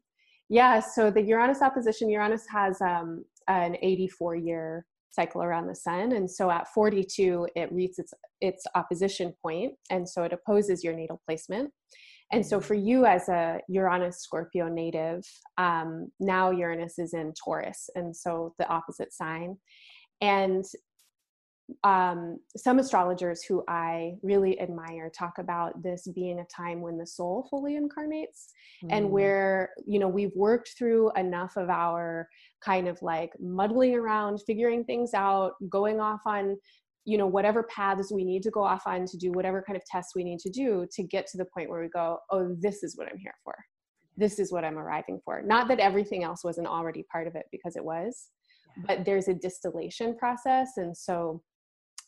yeah. 0.50 0.80
So 0.80 1.10
the 1.10 1.22
Uranus 1.22 1.60
opposition, 1.60 2.08
Uranus 2.08 2.46
has 2.50 2.80
um, 2.80 3.24
an 3.48 3.76
84 3.82 4.36
year 4.36 4.86
cycle 5.10 5.42
around 5.42 5.66
the 5.66 5.74
sun. 5.74 6.12
And 6.12 6.30
so 6.30 6.50
at 6.50 6.68
42 6.68 7.48
it 7.54 7.72
reaches 7.72 7.98
its 7.98 8.14
its 8.40 8.66
opposition 8.74 9.34
point 9.42 9.74
and 9.90 10.08
so 10.08 10.22
it 10.22 10.32
opposes 10.32 10.84
your 10.84 10.94
natal 10.94 11.20
placement. 11.26 11.70
And 12.30 12.44
so 12.44 12.60
for 12.60 12.74
you 12.74 13.06
as 13.06 13.28
a 13.28 13.58
uranus 13.68 14.20
scorpio 14.20 14.68
native 14.68 15.24
um, 15.56 16.08
now 16.20 16.50
uranus 16.50 16.98
is 16.98 17.14
in 17.14 17.32
taurus 17.42 17.88
and 17.94 18.14
so 18.14 18.54
the 18.58 18.68
opposite 18.68 19.12
sign. 19.12 19.56
And 20.20 20.64
um, 21.84 22.38
some 22.56 22.78
astrologers 22.78 23.42
who 23.42 23.62
I 23.68 24.14
really 24.22 24.60
admire 24.60 25.10
talk 25.10 25.38
about 25.38 25.82
this 25.82 26.08
being 26.14 26.40
a 26.40 26.44
time 26.44 26.80
when 26.80 26.96
the 26.96 27.06
soul 27.06 27.46
fully 27.50 27.76
incarnates 27.76 28.52
mm. 28.82 28.88
and 28.90 29.10
where, 29.10 29.70
you 29.86 29.98
know, 29.98 30.08
we've 30.08 30.34
worked 30.34 30.70
through 30.78 31.12
enough 31.12 31.56
of 31.56 31.68
our 31.68 32.28
kind 32.64 32.88
of 32.88 33.00
like 33.02 33.32
muddling 33.38 33.94
around, 33.94 34.40
figuring 34.46 34.84
things 34.84 35.12
out, 35.14 35.52
going 35.68 36.00
off 36.00 36.20
on, 36.26 36.56
you 37.04 37.18
know, 37.18 37.26
whatever 37.26 37.62
paths 37.64 38.10
we 38.12 38.24
need 38.24 38.42
to 38.42 38.50
go 38.50 38.62
off 38.62 38.86
on 38.86 39.04
to 39.06 39.16
do 39.18 39.30
whatever 39.32 39.62
kind 39.62 39.76
of 39.76 39.84
tests 39.84 40.14
we 40.14 40.24
need 40.24 40.38
to 40.38 40.50
do 40.50 40.86
to 40.92 41.02
get 41.02 41.26
to 41.26 41.36
the 41.36 41.46
point 41.54 41.68
where 41.68 41.82
we 41.82 41.88
go, 41.88 42.18
oh, 42.30 42.56
this 42.60 42.82
is 42.82 42.96
what 42.96 43.08
I'm 43.08 43.18
here 43.18 43.34
for. 43.44 43.54
This 44.16 44.38
is 44.38 44.50
what 44.50 44.64
I'm 44.64 44.78
arriving 44.78 45.20
for. 45.24 45.42
Not 45.42 45.68
that 45.68 45.80
everything 45.80 46.24
else 46.24 46.42
wasn't 46.42 46.66
already 46.66 47.04
part 47.12 47.26
of 47.26 47.34
it 47.34 47.46
because 47.52 47.76
it 47.76 47.84
was, 47.84 48.30
but 48.86 49.04
there's 49.04 49.28
a 49.28 49.34
distillation 49.34 50.16
process. 50.16 50.72
And 50.76 50.96
so, 50.96 51.42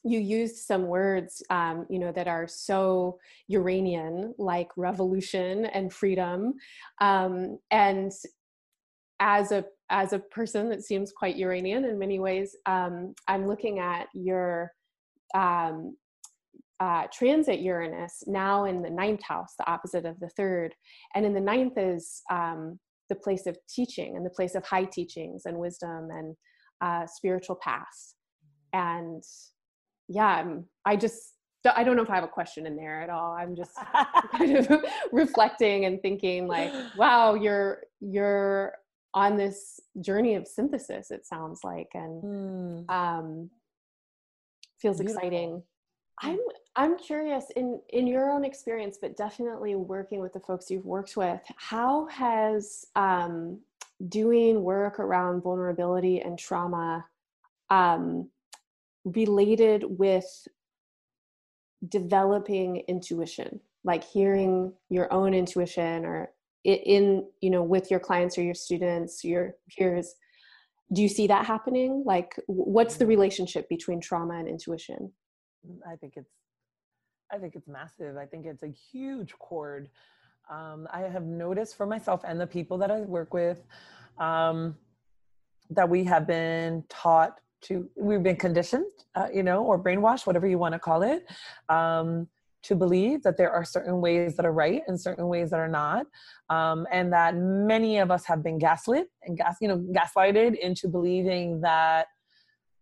you 0.05 0.19
used 0.19 0.57
some 0.57 0.87
words 0.87 1.43
um, 1.51 1.87
you 1.91 1.99
know 1.99 2.13
that 2.13 2.29
are 2.29 2.47
so 2.49 3.19
uranian 3.49 4.35
like 4.39 4.69
revolution 4.77 5.67
and 5.67 5.93
freedom 5.93 6.55
um, 7.01 7.59
and 7.71 8.13
as 9.21 9.53
a 9.53 9.65
as 9.91 10.13
a 10.13 10.19
person 10.19 10.69
that 10.69 10.83
seems 10.83 11.13
quite 11.13 11.37
uranian 11.37 11.85
in 11.85 11.99
many 11.99 12.19
ways 12.19 12.57
um, 12.67 13.15
i'm 13.29 13.47
looking 13.47 13.79
at 13.79 14.07
your 14.15 14.73
um, 15.35 15.97
uh, 16.81 17.07
transit 17.13 17.61
uranus 17.61 18.23
now 18.27 18.65
in 18.65 18.81
the 18.81 18.89
ninth 18.89 19.23
house 19.23 19.55
the 19.59 19.71
opposite 19.71 20.07
of 20.07 20.19
the 20.21 20.31
third 20.31 20.75
and 21.15 21.27
in 21.27 21.35
the 21.35 21.41
ninth 21.41 21.77
is 21.77 22.23
um, 22.31 22.79
the 23.11 23.15
place 23.17 23.47
of 23.47 23.59
teaching 23.69 24.17
and 24.17 24.25
the 24.25 24.31
place 24.31 24.55
of 24.55 24.65
high 24.65 24.85
teachings 24.85 25.43
and 25.45 25.59
wisdom 25.59 26.09
and 26.11 26.35
uh, 26.81 27.07
spiritual 27.07 27.57
paths. 27.57 28.15
And 28.73 29.23
yeah, 30.11 30.27
I'm, 30.27 30.65
I 30.85 30.97
just 30.97 31.35
I 31.65 31.85
don't 31.85 31.97
know 31.97 32.03
if 32.03 32.11
I 32.11 32.15
have 32.15 32.25
a 32.25 32.29
question 32.29 32.67
in 32.67 32.77
there 32.77 33.01
at 33.01 33.11
all. 33.11 33.33
I'm 33.33 33.55
just 33.55 33.73
kind 34.33 34.57
of 34.57 34.85
reflecting 35.13 35.85
and 35.85 36.01
thinking 36.03 36.47
like, 36.47 36.73
wow, 36.97 37.35
you're 37.35 37.83
you're 38.01 38.75
on 39.15 39.37
this 39.37 39.81
journey 40.01 40.35
of 40.35 40.47
synthesis. 40.47 41.11
It 41.11 41.27
sounds 41.27 41.61
like, 41.63 41.89
and 41.95 42.23
mm. 42.23 42.91
um, 42.91 43.51
feels 44.81 44.99
Beautiful. 44.99 45.19
exciting. 45.19 45.63
I'm 46.23 46.39
I'm 46.77 46.99
curious 46.99 47.45
in 47.57 47.81
in 47.91 48.07
your 48.07 48.31
own 48.31 48.45
experience, 48.45 48.99
but 49.01 49.17
definitely 49.17 49.75
working 49.75 50.21
with 50.21 50.33
the 50.33 50.41
folks 50.41 50.71
you've 50.71 50.87
worked 50.87 51.17
with. 51.17 51.41
How 51.57 52.07
has 52.07 52.85
um, 52.97 53.61
doing 54.09 54.63
work 54.63 54.99
around 54.99 55.43
vulnerability 55.43 56.21
and 56.21 56.39
trauma 56.39 57.05
um, 57.69 58.29
related 59.05 59.85
with 59.87 60.27
developing 61.89 62.83
intuition 62.89 63.61
like 63.85 64.05
hearing 64.05 64.73
your 64.89 65.13
own 65.13 65.35
intuition 65.35 66.05
or 66.05 66.31
in 66.65 67.27
you 67.41 67.51
know 67.51 67.63
with 67.63 67.91
your 67.91 68.01
clients 68.01 68.37
or 68.37 68.43
your 68.43 68.55
students 68.55 69.25
your 69.25 69.55
peers. 69.77 70.15
Do 70.93 71.03
you 71.03 71.09
see 71.09 71.27
that 71.29 71.47
happening? 71.47 72.03
Like 72.05 72.39
what's 72.47 72.97
the 72.97 73.07
relationship 73.07 73.69
between 73.69 74.01
trauma 74.01 74.35
and 74.35 74.49
intuition? 74.49 75.13
I 75.91 75.97
think 75.97 76.15
it's 76.17 76.31
i 77.33 77.39
think 77.39 77.55
it's 77.55 77.69
massive. 77.69 78.17
I 78.17 78.27
think 78.27 78.47
it's 78.47 78.63
a 78.63 78.73
huge 78.93 79.33
chord. 79.39 79.89
Um, 80.51 80.89
i 80.93 81.03
have 81.03 81.25
noticed 81.25 81.77
for 81.77 81.87
myself 81.87 82.23
and 82.27 82.41
the 82.41 82.47
people 82.47 82.77
that 82.79 82.91
i 82.91 83.01
work 83.03 83.33
with 83.33 83.63
um, 84.19 84.75
that 85.71 85.89
we 85.89 86.03
have 86.05 86.27
been 86.27 86.83
taught 86.89 87.39
to 87.63 87.89
we've 87.97 88.23
been 88.23 88.37
conditioned 88.37 88.87
uh, 89.15 89.27
you 89.33 89.43
know 89.43 89.63
or 89.65 89.83
brainwashed 89.83 90.27
whatever 90.27 90.47
you 90.47 90.59
want 90.59 90.73
to 90.73 90.79
call 90.79 91.03
it 91.03 91.27
um, 91.69 92.27
to 92.63 92.75
believe 92.75 93.23
that 93.23 93.37
there 93.37 93.51
are 93.51 93.65
certain 93.65 94.01
ways 94.01 94.37
that 94.37 94.45
are 94.45 94.53
right 94.53 94.83
and 94.87 95.01
certain 95.01 95.29
ways 95.29 95.51
that 95.51 95.61
are 95.61 95.69
not 95.69 96.07
um, 96.49 96.87
and 96.93 97.13
that 97.13 97.37
many 97.37 97.99
of 97.99 98.11
us 98.11 98.25
have 98.25 98.43
been 98.43 98.59
gaslit 98.59 99.09
and 99.25 99.37
gas 99.37 99.57
you 99.61 99.69
know 99.69 99.79
gaslighted 99.95 100.59
into 100.59 100.89
believing 100.89 101.61
that 101.61 102.07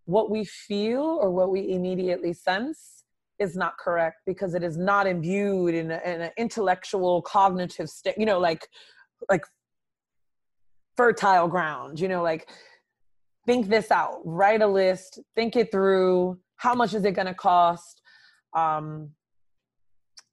what 0.04 0.30
we 0.30 0.44
feel 0.44 1.02
or 1.02 1.30
what 1.30 1.50
we 1.50 1.72
immediately 1.72 2.32
sense 2.32 3.04
is 3.38 3.56
not 3.56 3.76
correct 3.78 4.16
because 4.26 4.54
it 4.54 4.64
is 4.64 4.76
not 4.76 5.06
imbued 5.06 5.74
in, 5.74 5.90
a, 5.90 6.00
in 6.04 6.22
an 6.22 6.30
intellectual 6.36 7.22
cognitive 7.22 7.88
state 7.88 8.14
you 8.16 8.26
know 8.26 8.38
like 8.38 8.66
like 9.30 9.42
fertile 10.96 11.46
ground 11.46 12.00
you 12.00 12.08
know 12.08 12.22
like 12.22 12.48
think 13.48 13.68
this 13.68 13.90
out 13.90 14.20
write 14.24 14.60
a 14.60 14.66
list 14.66 15.20
think 15.34 15.56
it 15.56 15.72
through 15.72 16.38
how 16.56 16.74
much 16.74 16.92
is 16.92 17.04
it 17.04 17.12
going 17.12 17.26
to 17.26 17.34
cost 17.34 18.02
um, 18.54 19.10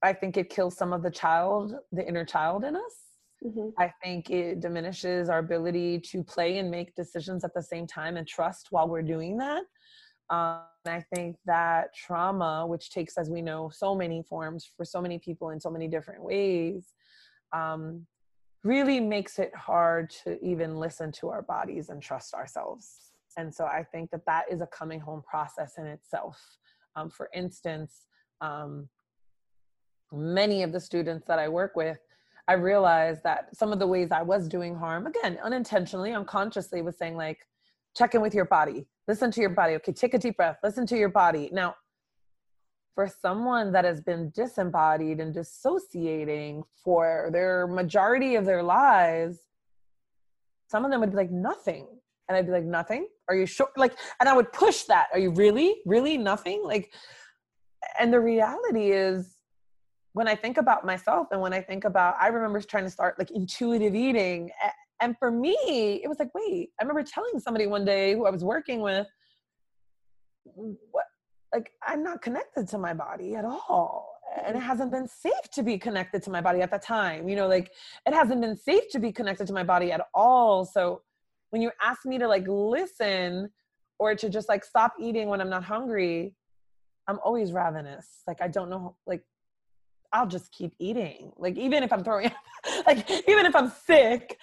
i 0.03 0.11
think 0.11 0.35
it 0.35 0.49
kills 0.49 0.75
some 0.75 0.91
of 0.91 1.01
the 1.01 1.09
child 1.09 1.73
the 1.93 2.05
inner 2.05 2.25
child 2.25 2.65
in 2.65 2.75
us 2.75 2.95
mm-hmm. 3.41 3.69
i 3.79 3.89
think 4.03 4.29
it 4.29 4.59
diminishes 4.59 5.29
our 5.29 5.39
ability 5.39 5.97
to 5.99 6.21
play 6.23 6.57
and 6.57 6.69
make 6.69 6.93
decisions 6.95 7.45
at 7.45 7.53
the 7.55 7.63
same 7.63 7.87
time 7.87 8.17
and 8.17 8.27
trust 8.27 8.67
while 8.71 8.87
we're 8.87 9.01
doing 9.15 9.37
that 9.37 9.63
um, 10.31 10.61
I 10.87 11.03
think 11.13 11.35
that 11.45 11.93
trauma, 11.93 12.65
which 12.67 12.89
takes, 12.89 13.15
as 13.15 13.29
we 13.29 13.43
know, 13.43 13.69
so 13.71 13.93
many 13.93 14.23
forms 14.23 14.67
for 14.75 14.83
so 14.83 14.99
many 14.99 15.19
people 15.19 15.51
in 15.51 15.59
so 15.59 15.69
many 15.69 15.87
different 15.87 16.23
ways, 16.23 16.93
um, 17.53 18.07
really 18.65 18.99
makes 18.99 19.37
it 19.37 19.55
hard 19.55 20.09
to 20.09 20.43
even 20.43 20.77
listen 20.77 21.11
to 21.11 21.29
our 21.29 21.43
bodies 21.43 21.89
and 21.89 22.01
trust 22.01 22.33
ourselves. 22.33 23.04
And 23.37 23.53
so 23.53 23.65
I 23.65 23.83
think 23.83 24.11
that 24.11 24.25
that 24.25 24.45
is 24.49 24.61
a 24.61 24.67
coming 24.67 24.99
home 24.99 25.21
process 25.27 25.77
in 25.77 25.85
itself. 25.85 26.39
Um, 26.95 27.09
for 27.09 27.29
instance, 27.33 28.05
um, 28.41 28.87
many 30.11 30.63
of 30.63 30.71
the 30.71 30.79
students 30.79 31.25
that 31.27 31.39
I 31.39 31.49
work 31.49 31.75
with, 31.75 31.97
I 32.47 32.53
realized 32.53 33.23
that 33.23 33.55
some 33.55 33.73
of 33.73 33.79
the 33.79 33.87
ways 33.87 34.11
I 34.11 34.21
was 34.21 34.47
doing 34.47 34.75
harm, 34.75 35.07
again, 35.07 35.37
unintentionally, 35.43 36.13
unconsciously, 36.13 36.81
was 36.81 36.97
saying, 36.97 37.17
like, 37.17 37.39
check 37.97 38.13
in 38.13 38.21
with 38.21 38.35
your 38.35 38.45
body, 38.45 38.87
listen 39.07 39.31
to 39.31 39.41
your 39.41 39.49
body. 39.49 39.73
Okay, 39.75 39.91
take 39.91 40.13
a 40.13 40.19
deep 40.19 40.37
breath, 40.37 40.57
listen 40.63 40.85
to 40.87 40.97
your 40.97 41.09
body. 41.09 41.49
Now, 41.51 41.75
for 42.93 43.07
someone 43.07 43.71
that 43.73 43.83
has 43.83 43.99
been 43.99 44.31
disembodied 44.33 45.19
and 45.19 45.33
dissociating 45.33 46.63
for 46.83 47.29
their 47.33 47.67
majority 47.67 48.35
of 48.35 48.45
their 48.45 48.63
lives, 48.63 49.39
some 50.67 50.85
of 50.85 50.91
them 50.91 51.01
would 51.01 51.11
be 51.11 51.17
like, 51.17 51.31
nothing. 51.31 51.87
And 52.27 52.37
I'd 52.37 52.45
be 52.45 52.51
like, 52.51 52.63
nothing? 52.63 53.07
Are 53.29 53.35
you 53.35 53.45
sure? 53.45 53.69
Like, 53.77 53.97
and 54.19 54.27
I 54.27 54.33
would 54.33 54.51
push 54.51 54.83
that. 54.83 55.07
Are 55.13 55.19
you 55.19 55.31
really, 55.31 55.75
really 55.85 56.17
nothing? 56.17 56.63
Like, 56.63 56.91
and 57.99 58.11
the 58.11 58.19
reality 58.19 58.91
is, 58.91 59.37
when 60.13 60.29
I 60.29 60.35
think 60.35 60.57
about 60.57 60.85
myself 60.85 61.27
and 61.31 61.41
when 61.41 61.53
I 61.53 61.59
think 61.61 61.83
about, 61.83 62.15
I 62.19 62.27
remember 62.27 62.61
trying 62.61 62.85
to 62.85 62.89
start 62.89 63.19
like 63.19 63.31
intuitive 63.31 63.93
eating. 63.93 64.49
And 65.01 65.13
for 65.19 65.29
me, 65.29 65.99
it 66.01 66.07
was 66.07 66.19
like, 66.19 66.33
wait, 66.33 66.69
I 66.79 66.83
remember 66.83 67.03
telling 67.03 67.37
somebody 67.37 67.67
one 67.67 67.83
day 67.83 68.13
who 68.13 68.25
I 68.25 68.29
was 68.29 68.41
working 68.41 68.79
with, 68.79 69.07
what, 70.45 71.03
like 71.53 71.71
I'm 71.85 72.01
not 72.01 72.21
connected 72.21 72.67
to 72.69 72.77
my 72.77 72.93
body 72.93 73.35
at 73.35 73.43
all. 73.43 74.15
And 74.37 74.55
it 74.55 74.59
mm-hmm. 74.59 74.67
hasn't 74.67 74.91
been 74.91 75.07
safe 75.07 75.49
to 75.53 75.63
be 75.63 75.77
connected 75.77 76.23
to 76.23 76.29
my 76.29 76.39
body 76.39 76.61
at 76.61 76.71
that 76.71 76.81
time. 76.81 77.27
You 77.27 77.35
know, 77.35 77.47
like 77.47 77.71
it 78.05 78.13
hasn't 78.13 78.39
been 78.39 78.55
safe 78.55 78.89
to 78.91 78.99
be 78.99 79.11
connected 79.11 79.47
to 79.47 79.53
my 79.53 79.63
body 79.63 79.91
at 79.91 80.01
all. 80.13 80.63
So 80.63 81.01
when 81.55 81.61
you 81.61 81.71
ask 81.81 82.05
me 82.05 82.17
to 82.17 82.27
like 82.27 82.43
listen 82.49 83.49
or 83.97 84.13
to 84.13 84.27
just 84.27 84.49
like 84.49 84.65
stop 84.65 84.91
eating 84.99 85.29
when 85.29 85.39
I'm 85.39 85.49
not 85.49 85.63
hungry, 85.63 86.35
I'm 87.07 87.17
always 87.23 87.53
ravenous. 87.53 88.23
Like 88.27 88.41
I 88.41 88.49
don't 88.49 88.69
know, 88.69 88.97
like 89.07 89.23
I'll 90.11 90.27
just 90.27 90.51
keep 90.51 90.73
eating. 90.79 91.31
Like 91.37 91.55
even 91.55 91.81
if 91.81 91.93
I'm 91.93 92.03
throwing, 92.03 92.29
like 92.85 93.09
even 93.09 93.45
if 93.45 93.55
I'm 93.55 93.71
sick, 93.85 94.37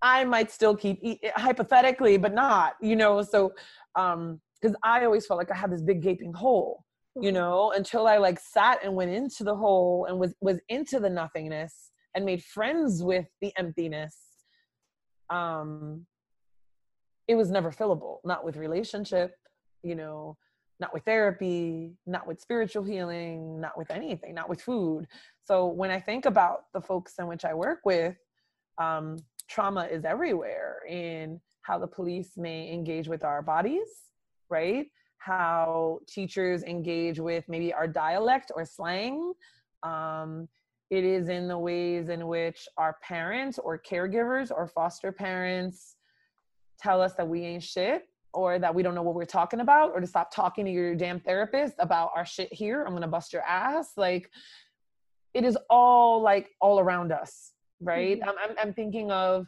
I 0.00 0.24
might 0.24 0.50
still 0.50 0.74
keep 0.74 0.98
eating 1.02 1.30
hypothetically, 1.36 2.16
but 2.16 2.32
not. 2.32 2.72
You 2.80 2.96
know, 2.96 3.20
so 3.20 3.52
um, 3.94 4.40
because 4.62 4.74
I 4.82 5.04
always 5.04 5.26
felt 5.26 5.36
like 5.36 5.50
I 5.50 5.56
had 5.56 5.70
this 5.70 5.82
big 5.82 6.00
gaping 6.00 6.32
hole, 6.32 6.86
you 7.16 7.24
mm-hmm. 7.28 7.34
know, 7.34 7.72
until 7.76 8.06
I 8.06 8.16
like 8.16 8.40
sat 8.40 8.78
and 8.82 8.94
went 8.94 9.10
into 9.10 9.44
the 9.44 9.54
hole 9.54 10.06
and 10.08 10.18
was 10.18 10.34
was 10.40 10.58
into 10.70 11.00
the 11.00 11.10
nothingness 11.10 11.90
and 12.14 12.24
made 12.24 12.42
friends 12.42 13.02
with 13.02 13.26
the 13.42 13.52
emptiness. 13.58 14.16
Um, 15.28 16.06
it 17.30 17.36
was 17.36 17.48
never 17.48 17.70
fillable, 17.70 18.16
not 18.24 18.44
with 18.44 18.56
relationship, 18.56 19.36
you 19.84 19.94
know, 19.94 20.36
not 20.80 20.92
with 20.92 21.04
therapy, 21.04 21.92
not 22.04 22.26
with 22.26 22.40
spiritual 22.40 22.82
healing, 22.82 23.60
not 23.60 23.78
with 23.78 23.88
anything, 23.92 24.34
not 24.34 24.48
with 24.48 24.60
food. 24.60 25.06
So 25.44 25.68
when 25.68 25.92
I 25.92 26.00
think 26.00 26.26
about 26.26 26.64
the 26.74 26.80
folks 26.80 27.14
in 27.20 27.28
which 27.28 27.44
I 27.44 27.54
work 27.54 27.82
with, 27.84 28.16
um, 28.78 29.16
trauma 29.48 29.84
is 29.84 30.04
everywhere 30.04 30.78
in 30.88 31.40
how 31.62 31.78
the 31.78 31.86
police 31.86 32.32
may 32.36 32.68
engage 32.72 33.06
with 33.06 33.22
our 33.22 33.42
bodies, 33.42 33.90
right? 34.48 34.88
How 35.18 36.00
teachers 36.08 36.64
engage 36.64 37.20
with 37.20 37.44
maybe 37.46 37.72
our 37.72 37.86
dialect 37.86 38.50
or 38.56 38.64
slang. 38.64 39.34
Um, 39.84 40.48
it 40.90 41.04
is 41.04 41.28
in 41.28 41.46
the 41.46 41.58
ways 41.58 42.08
in 42.08 42.26
which 42.26 42.66
our 42.76 42.96
parents 43.04 43.60
or 43.60 43.78
caregivers 43.78 44.50
or 44.50 44.66
foster 44.66 45.12
parents 45.12 45.94
tell 46.80 47.00
us 47.00 47.14
that 47.14 47.28
we 47.28 47.42
ain't 47.42 47.62
shit 47.62 48.08
or 48.32 48.58
that 48.58 48.74
we 48.74 48.82
don't 48.82 48.94
know 48.94 49.02
what 49.02 49.14
we're 49.14 49.24
talking 49.24 49.60
about 49.60 49.92
or 49.92 50.00
to 50.00 50.06
stop 50.06 50.32
talking 50.32 50.64
to 50.64 50.70
your 50.70 50.94
damn 50.94 51.20
therapist 51.20 51.74
about 51.78 52.10
our 52.14 52.24
shit 52.24 52.52
here. 52.52 52.84
I'm 52.84 52.94
gonna 52.94 53.08
bust 53.08 53.32
your 53.32 53.42
ass. 53.42 53.92
Like 53.96 54.30
it 55.34 55.44
is 55.44 55.56
all 55.68 56.22
like 56.22 56.50
all 56.60 56.80
around 56.80 57.12
us, 57.12 57.52
right? 57.80 58.20
Mm-hmm. 58.20 58.28
I'm, 58.28 58.56
I'm, 58.60 58.74
thinking 58.74 59.10
of 59.10 59.46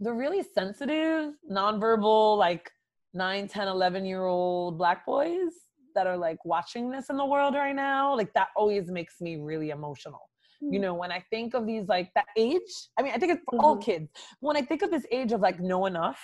the 0.00 0.12
really 0.12 0.42
sensitive, 0.42 1.34
nonverbal, 1.50 2.38
like 2.38 2.70
9 3.14 3.48
10 3.48 3.68
11 3.68 4.04
year 4.04 4.24
old 4.24 4.78
black 4.78 5.04
boys 5.04 5.52
that 5.94 6.06
are 6.06 6.16
like 6.16 6.44
watching 6.44 6.90
this 6.90 7.10
in 7.10 7.16
the 7.16 7.24
world 7.24 7.54
right 7.54 7.74
now 7.74 8.16
like 8.16 8.32
that 8.34 8.48
always 8.56 8.90
makes 8.90 9.20
me 9.20 9.36
really 9.36 9.70
emotional. 9.70 10.29
You 10.60 10.78
hmm. 10.78 10.82
know 10.82 10.94
when 10.94 11.10
i 11.10 11.20
think 11.30 11.54
of 11.54 11.66
these 11.66 11.88
like 11.88 12.12
that 12.14 12.26
age 12.36 12.88
i 12.98 13.02
mean 13.02 13.12
i 13.14 13.18
think 13.18 13.32
it's 13.32 13.42
for 13.44 13.58
mm-hmm. 13.58 13.64
all 13.64 13.76
kids 13.76 14.10
when 14.40 14.56
i 14.56 14.62
think 14.62 14.82
of 14.82 14.90
this 14.90 15.06
age 15.10 15.32
of 15.32 15.40
like 15.40 15.60
know 15.60 15.86
enough 15.86 16.20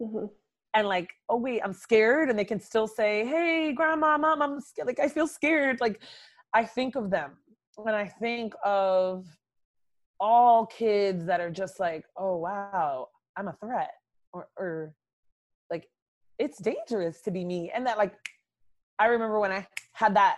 mm-hmm. 0.00 0.26
and 0.74 0.88
like 0.88 1.10
oh 1.28 1.36
wait 1.36 1.60
i'm 1.64 1.72
scared 1.72 2.28
and 2.28 2.38
they 2.38 2.44
can 2.44 2.60
still 2.60 2.86
say 2.86 3.24
hey 3.24 3.72
grandma 3.72 4.18
mom 4.18 4.42
i'm 4.42 4.60
scared 4.60 4.86
like 4.86 5.00
i 5.00 5.08
feel 5.08 5.26
scared 5.26 5.80
like 5.80 6.00
i 6.52 6.64
think 6.64 6.94
of 6.94 7.10
them 7.10 7.32
when 7.76 7.94
i 7.94 8.06
think 8.06 8.54
of 8.64 9.26
all 10.18 10.66
kids 10.66 11.24
that 11.24 11.40
are 11.40 11.50
just 11.50 11.80
like 11.80 12.04
oh 12.18 12.36
wow 12.36 13.08
i'm 13.36 13.48
a 13.48 13.56
threat 13.60 13.92
or, 14.32 14.48
or 14.58 14.94
like 15.70 15.86
it's 16.38 16.60
dangerous 16.60 17.22
to 17.22 17.30
be 17.30 17.44
me 17.44 17.70
and 17.74 17.86
that 17.86 17.96
like 17.96 18.14
i 18.98 19.06
remember 19.06 19.40
when 19.40 19.52
i 19.52 19.66
had 19.92 20.14
that 20.14 20.36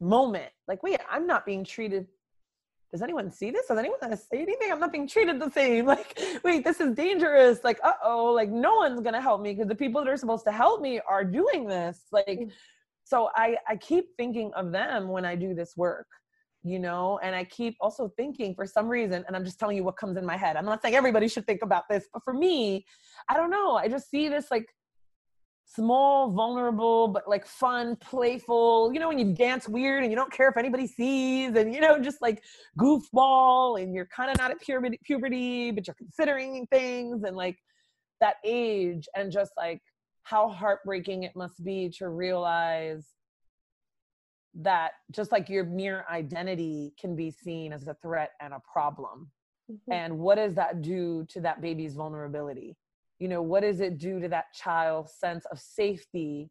moment 0.00 0.50
like 0.66 0.82
wait 0.82 0.98
i'm 1.10 1.26
not 1.26 1.46
being 1.46 1.64
treated 1.64 2.06
does 2.92 3.02
anyone 3.02 3.30
see 3.30 3.50
this? 3.50 3.66
Does 3.66 3.78
anyone 3.78 3.98
want 4.02 4.12
to 4.12 4.18
say 4.18 4.42
anything? 4.42 4.70
I'm 4.70 4.78
not 4.78 4.92
being 4.92 5.08
treated 5.08 5.40
the 5.40 5.50
same. 5.50 5.86
Like 5.92 6.18
wait 6.44 6.64
this 6.64 6.80
is 6.80 6.94
dangerous. 6.94 7.64
Like 7.64 7.80
uh-oh 7.82 8.32
like 8.32 8.50
no 8.50 8.76
one's 8.76 9.00
gonna 9.00 9.20
help 9.20 9.40
me 9.40 9.52
because 9.52 9.68
the 9.68 9.74
people 9.74 10.04
that 10.04 10.10
are 10.10 10.16
supposed 10.16 10.44
to 10.44 10.52
help 10.52 10.80
me 10.80 11.00
are 11.08 11.24
doing 11.24 11.66
this. 11.66 12.00
Like 12.12 12.26
mm. 12.28 12.50
so 13.04 13.30
i 13.34 13.56
i 13.68 13.76
keep 13.76 14.06
thinking 14.16 14.52
of 14.54 14.72
them 14.72 15.08
when 15.08 15.24
i 15.24 15.34
do 15.34 15.54
this 15.54 15.76
work 15.76 16.06
you 16.64 16.78
know? 16.78 17.18
And 17.24 17.34
i 17.34 17.42
keep 17.44 17.76
also 17.80 18.12
thinking 18.16 18.54
for 18.54 18.66
some 18.66 18.88
reason 18.88 19.24
and 19.26 19.34
i'm 19.34 19.44
just 19.44 19.58
telling 19.58 19.76
you 19.76 19.84
what 19.84 19.96
comes 19.96 20.16
in 20.16 20.24
my 20.24 20.36
head. 20.36 20.56
I'm 20.56 20.64
not 20.64 20.80
saying 20.82 20.94
everybody 20.94 21.28
should 21.28 21.46
think 21.46 21.62
about 21.62 21.84
this 21.90 22.06
but 22.12 22.22
for 22.22 22.34
me 22.34 22.84
i 23.28 23.34
don't 23.36 23.50
know. 23.50 23.76
I 23.76 23.88
just 23.88 24.10
see 24.10 24.28
this 24.28 24.50
like 24.50 24.66
small, 25.74 26.30
vulnerable, 26.30 27.08
but 27.08 27.28
like 27.28 27.46
fun, 27.46 27.96
playful. 27.96 28.92
You 28.92 29.00
know, 29.00 29.08
when 29.08 29.18
you 29.18 29.32
dance 29.32 29.68
weird 29.68 30.02
and 30.02 30.12
you 30.12 30.16
don't 30.16 30.32
care 30.32 30.48
if 30.48 30.56
anybody 30.56 30.86
sees, 30.86 31.54
and 31.56 31.74
you 31.74 31.80
know, 31.80 31.98
just 31.98 32.20
like 32.20 32.42
goofball, 32.78 33.80
and 33.82 33.94
you're 33.94 34.08
kind 34.14 34.30
of 34.30 34.38
not 34.38 34.50
at 34.50 34.60
puberty, 34.60 34.98
puberty, 35.04 35.70
but 35.70 35.86
you're 35.86 35.94
considering 35.94 36.66
things, 36.70 37.22
and 37.24 37.36
like 37.36 37.56
that 38.20 38.36
age, 38.44 39.08
and 39.16 39.32
just 39.32 39.52
like 39.56 39.80
how 40.22 40.48
heartbreaking 40.48 41.24
it 41.24 41.34
must 41.34 41.62
be 41.64 41.90
to 41.98 42.08
realize 42.08 43.06
that 44.54 44.92
just 45.10 45.32
like 45.32 45.48
your 45.48 45.64
mere 45.64 46.04
identity 46.10 46.92
can 47.00 47.16
be 47.16 47.30
seen 47.30 47.72
as 47.72 47.86
a 47.88 47.96
threat 48.02 48.32
and 48.40 48.52
a 48.52 48.60
problem. 48.70 49.30
Mm-hmm. 49.70 49.92
And 49.92 50.18
what 50.18 50.36
does 50.36 50.54
that 50.54 50.82
do 50.82 51.24
to 51.30 51.40
that 51.40 51.60
baby's 51.60 51.94
vulnerability? 51.94 52.76
You 53.22 53.28
know 53.28 53.40
what 53.40 53.60
does 53.62 53.80
it 53.80 53.98
do 53.98 54.18
to 54.18 54.28
that 54.28 54.46
child's 54.52 55.12
sense 55.12 55.44
of 55.52 55.60
safety 55.60 56.50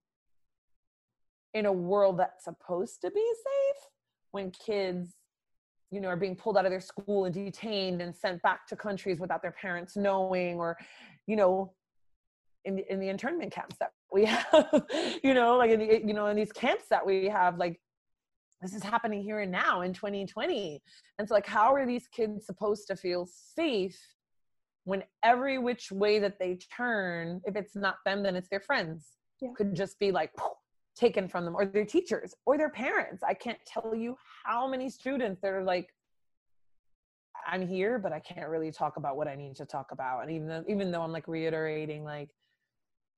in 1.53 1.65
a 1.65 1.71
world 1.71 2.17
that's 2.17 2.45
supposed 2.45 3.01
to 3.01 3.11
be 3.11 3.33
safe 3.35 3.83
when 4.31 4.49
kids 4.51 5.15
you 5.91 5.99
know 5.99 6.07
are 6.07 6.15
being 6.15 6.33
pulled 6.33 6.55
out 6.55 6.63
of 6.65 6.71
their 6.71 6.79
school 6.79 7.25
and 7.25 7.35
detained 7.35 8.01
and 8.01 8.15
sent 8.15 8.41
back 8.41 8.65
to 8.67 8.77
countries 8.77 9.19
without 9.19 9.41
their 9.41 9.51
parents 9.51 9.97
knowing 9.97 10.59
or 10.59 10.77
you 11.27 11.35
know 11.35 11.73
in 12.63 12.77
the, 12.77 12.89
in 12.89 13.01
the 13.01 13.09
internment 13.09 13.51
camps 13.51 13.75
that 13.77 13.91
we 14.13 14.23
have 14.33 14.85
you 15.21 15.33
know 15.33 15.57
like 15.57 15.71
in 15.71 15.79
the, 15.79 16.01
you 16.07 16.13
know 16.13 16.27
in 16.27 16.37
these 16.37 16.53
camps 16.53 16.85
that 16.89 17.05
we 17.05 17.27
have 17.27 17.57
like 17.57 17.81
this 18.61 18.73
is 18.73 18.81
happening 18.81 19.21
here 19.21 19.41
and 19.41 19.51
now 19.51 19.81
in 19.81 19.91
2020 19.91 20.81
and 21.19 21.27
so 21.27 21.33
like 21.33 21.45
how 21.45 21.73
are 21.73 21.85
these 21.85 22.07
kids 22.07 22.45
supposed 22.45 22.87
to 22.87 22.95
feel 22.95 23.27
safe 23.27 23.99
when 24.83 25.03
every 25.23 25.57
which 25.57 25.91
way 25.91 26.19
that 26.19 26.39
they 26.39 26.57
turn, 26.75 27.41
if 27.45 27.55
it's 27.55 27.75
not 27.75 27.95
them, 28.05 28.23
then 28.23 28.35
it's 28.35 28.49
their 28.49 28.59
friends. 28.59 29.09
Yeah. 29.41 29.49
Could 29.55 29.75
just 29.75 29.99
be 29.99 30.11
like 30.11 30.31
taken 30.95 31.27
from 31.27 31.45
them, 31.45 31.55
or 31.55 31.65
their 31.65 31.85
teachers, 31.85 32.33
or 32.45 32.57
their 32.57 32.69
parents. 32.69 33.23
I 33.27 33.33
can't 33.33 33.59
tell 33.65 33.95
you 33.95 34.15
how 34.45 34.67
many 34.67 34.89
students 34.89 35.41
that 35.41 35.51
are 35.51 35.63
like, 35.63 35.89
I'm 37.47 37.67
here, 37.67 37.97
but 37.97 38.13
I 38.13 38.19
can't 38.19 38.49
really 38.49 38.71
talk 38.71 38.97
about 38.97 39.17
what 39.17 39.27
I 39.27 39.35
need 39.35 39.55
to 39.57 39.65
talk 39.65 39.91
about. 39.91 40.21
And 40.21 40.31
even 40.31 40.47
though, 40.47 40.63
even 40.67 40.91
though 40.91 41.01
I'm 41.01 41.11
like 41.11 41.27
reiterating, 41.27 42.03
like, 42.03 42.29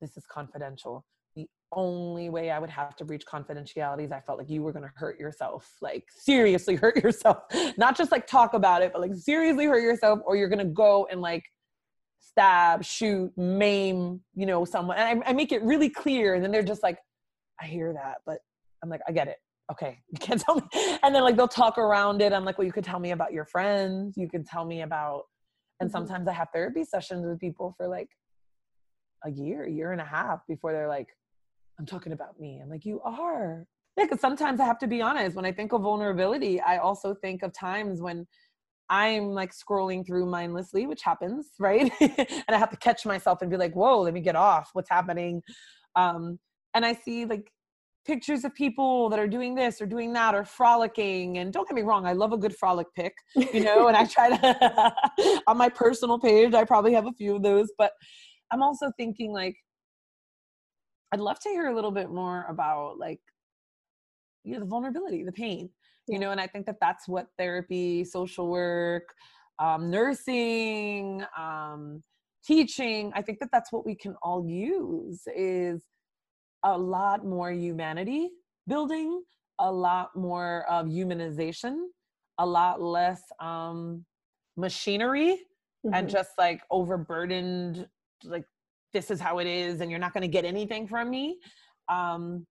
this 0.02 0.18
is 0.18 0.26
confidential. 0.26 1.06
The 1.36 1.48
only 1.72 2.30
way 2.30 2.52
I 2.52 2.60
would 2.60 2.70
have 2.70 2.96
to 2.98 3.06
breach 3.06 3.26
confidentiality 3.26 4.06
is 4.06 4.12
I 4.12 4.20
felt 4.20 4.38
like 4.38 4.50
you 4.50 4.62
were 4.62 4.72
going 4.72 4.84
to 4.84 4.92
hurt 4.96 5.20
yourself, 5.20 5.76
like 5.82 6.06
seriously 6.10 6.76
hurt 6.84 7.04
yourself, 7.04 7.38
not 7.78 7.98
just 7.98 8.12
like 8.12 8.28
talk 8.28 8.54
about 8.54 8.82
it, 8.82 8.92
but 8.94 9.02
like 9.02 9.16
seriously 9.16 9.66
hurt 9.66 9.82
yourself, 9.82 10.20
or 10.26 10.36
you're 10.36 10.50
going 10.50 10.60
to 10.60 10.74
go 10.74 11.08
and 11.10 11.22
like 11.22 11.44
stab, 12.26 12.84
shoot, 12.84 13.32
maim, 13.38 14.22
you 14.36 14.46
know, 14.46 14.66
someone. 14.66 14.98
And 14.98 15.24
I, 15.24 15.30
I 15.30 15.34
make 15.34 15.52
it 15.52 15.62
really 15.64 15.90
clear. 15.90 16.36
And 16.36 16.44
then 16.44 16.52
they're 16.52 16.64
just 16.64 16.84
like, 16.84 16.98
I 17.62 17.66
hear 17.66 17.94
that, 17.94 18.18
but 18.26 18.40
I'm 18.82 18.90
like, 18.90 19.02
I 19.08 19.12
get 19.12 19.28
it 19.28 19.38
okay, 19.72 20.00
you 20.12 20.20
can't 20.20 20.42
tell 20.42 20.56
me. 20.56 20.64
And 21.04 21.14
then 21.14 21.24
like 21.24 21.36
they'll 21.36 21.48
talk 21.48 21.78
around 21.78 22.22
it. 22.22 22.34
I'm 22.34 22.46
like, 22.46 22.58
well, 22.58 22.66
you 22.66 22.74
could 22.74 22.84
tell 22.84 23.00
me 23.00 23.12
about 23.12 23.34
your 23.34 23.46
friends. 23.46 24.16
You 24.18 24.30
could 24.30 24.46
tell 24.46 24.66
me 24.66 24.82
about, 24.82 25.24
and 25.80 25.90
mm-hmm. 25.90 25.98
sometimes 25.98 26.28
I 26.28 26.34
have 26.34 26.50
therapy 26.54 26.84
sessions 26.84 27.26
with 27.26 27.40
people 27.40 27.74
for 27.78 27.88
like 27.88 28.10
a 29.26 29.32
year, 29.32 29.68
year 29.68 29.92
and 29.92 30.02
a 30.02 30.06
half 30.06 30.40
before 30.48 30.72
they're 30.72 30.88
like, 30.88 31.08
I'm 31.80 31.86
talking 31.86 32.14
about 32.14 32.40
me. 32.40 32.60
I'm 32.62 32.70
like, 32.70 32.86
you 32.86 33.02
are. 33.02 33.66
Yeah, 33.98 34.06
because 34.06 34.20
sometimes 34.20 34.60
I 34.60 34.66
have 34.66 34.80
to 34.80 34.88
be 34.88 35.02
honest. 35.02 35.36
When 35.36 35.46
I 35.46 35.52
think 35.52 35.72
of 35.72 35.82
vulnerability, 35.82 36.60
I 36.60 36.78
also 36.78 37.14
think 37.14 37.44
of 37.44 37.54
times 37.54 38.02
when 38.02 38.28
I'm 38.90 39.30
like 39.30 39.52
scrolling 39.54 40.06
through 40.06 40.26
mindlessly, 40.26 40.86
which 40.86 41.02
happens, 41.04 41.52
right? 41.60 41.92
and 42.00 42.44
I 42.50 42.58
have 42.58 42.70
to 42.72 42.78
catch 42.78 43.06
myself 43.06 43.42
and 43.42 43.50
be 43.50 43.58
like, 43.58 43.74
whoa, 43.74 44.02
let 44.02 44.14
me 44.14 44.22
get 44.22 44.36
off. 44.36 44.70
What's 44.74 44.90
happening? 44.90 45.42
Um, 45.96 46.40
and 46.74 46.86
I 46.86 46.94
see 46.94 47.26
like 47.26 47.52
pictures 48.06 48.44
of 48.44 48.54
people 48.54 49.10
that 49.10 49.20
are 49.20 49.28
doing 49.28 49.56
this 49.56 49.82
or 49.82 49.86
doing 49.86 50.12
that 50.14 50.36
or 50.36 50.44
frolicking. 50.44 51.38
And 51.38 51.54
don't 51.54 51.68
get 51.68 51.76
me 51.76 51.84
wrong, 51.84 52.06
I 52.06 52.14
love 52.14 52.34
a 52.34 52.38
good 52.38 52.56
frolic 52.56 52.88
pic, 52.96 53.14
you 53.36 53.64
know, 53.64 53.88
and 53.88 53.96
I 53.96 54.06
try 54.06 54.36
to, 54.36 55.42
on 55.48 55.58
my 55.58 55.70
personal 55.70 56.20
page, 56.20 56.54
I 56.54 56.66
probably 56.66 56.94
have 56.94 57.08
a 57.08 57.14
few 57.14 57.36
of 57.36 57.44
those. 57.44 57.72
But 57.78 57.92
I'm 58.52 58.62
also 58.62 58.92
thinking, 58.98 59.32
like, 59.32 59.56
I'd 61.12 61.20
love 61.20 61.40
to 61.42 61.50
hear 61.50 61.68
a 61.68 61.76
little 61.76 61.92
bit 61.92 62.10
more 62.10 62.46
about, 62.50 62.98
like, 62.98 63.20
you 64.44 64.54
know, 64.54 64.60
the 64.60 64.66
vulnerability, 64.66 65.24
the 65.24 65.32
pain, 65.32 65.70
you 66.08 66.20
know, 66.20 66.32
and 66.32 66.40
I 66.40 66.48
think 66.48 66.66
that 66.66 66.78
that's 66.82 67.08
what 67.08 67.28
therapy, 67.38 68.04
social 68.04 68.48
work, 68.48 69.14
um, 69.60 69.90
nursing, 69.90 71.24
um, 71.38 72.02
teaching, 72.46 73.12
I 73.16 73.22
think 73.22 73.40
that 73.40 73.50
that's 73.52 73.72
what 73.72 73.86
we 73.86 73.96
can 73.96 74.16
all 74.22 74.46
use 74.48 75.22
is 75.36 75.84
a 76.64 76.78
lot 76.78 77.26
more 77.26 77.52
humanity 77.52 78.30
building, 78.68 79.24
a 79.60 79.72
lot 79.72 80.16
more 80.16 80.66
of 80.70 80.88
humanization, 80.88 81.86
a 82.38 82.46
lot 82.46 82.82
less 82.82 83.22
um, 83.40 84.04
machinery 84.58 85.40
mm-hmm. 85.86 85.94
and 85.94 86.10
just 86.10 86.32
like 86.38 86.62
overburdened, 86.72 87.88
like 88.24 88.46
this 88.94 89.12
is 89.12 89.20
how 89.20 89.40
it 89.40 89.48
is, 89.48 89.82
and 89.82 89.90
you're 89.90 90.00
not 90.00 90.14
going 90.14 90.22
to 90.22 90.28
get 90.28 90.46
anything 90.46 90.88
from 90.88 91.10
me. 91.10 91.38
Um, 91.90 92.46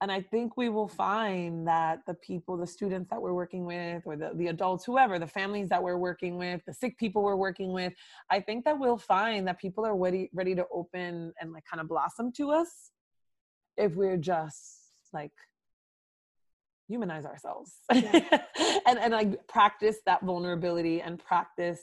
and 0.00 0.10
I 0.10 0.20
think 0.20 0.56
we 0.56 0.68
will 0.68 0.88
find 0.88 1.66
that 1.66 2.00
the 2.06 2.14
people, 2.14 2.56
the 2.56 2.66
students 2.66 3.08
that 3.10 3.22
we're 3.22 3.32
working 3.32 3.64
with, 3.64 4.02
or 4.04 4.16
the, 4.16 4.32
the 4.34 4.48
adults, 4.48 4.84
whoever, 4.84 5.18
the 5.18 5.26
families 5.26 5.68
that 5.68 5.82
we're 5.82 5.96
working 5.96 6.36
with, 6.36 6.60
the 6.66 6.74
sick 6.74 6.98
people 6.98 7.22
we're 7.22 7.36
working 7.36 7.72
with, 7.72 7.92
I 8.30 8.40
think 8.40 8.64
that 8.64 8.78
we'll 8.78 8.98
find 8.98 9.46
that 9.46 9.58
people 9.58 9.86
are 9.86 9.96
ready, 9.96 10.30
ready 10.34 10.54
to 10.56 10.66
open 10.72 11.32
and 11.40 11.52
like 11.52 11.64
kind 11.70 11.80
of 11.80 11.88
blossom 11.88 12.32
to 12.32 12.50
us 12.50 12.90
if 13.76 13.94
we're 13.94 14.16
just 14.16 14.92
like 15.12 15.32
humanize 16.88 17.24
ourselves 17.24 17.72
yeah. 17.92 18.42
and 18.86 18.98
and 18.98 19.12
like 19.12 19.46
practice 19.48 19.96
that 20.06 20.22
vulnerability 20.22 21.00
and 21.00 21.18
practice 21.18 21.80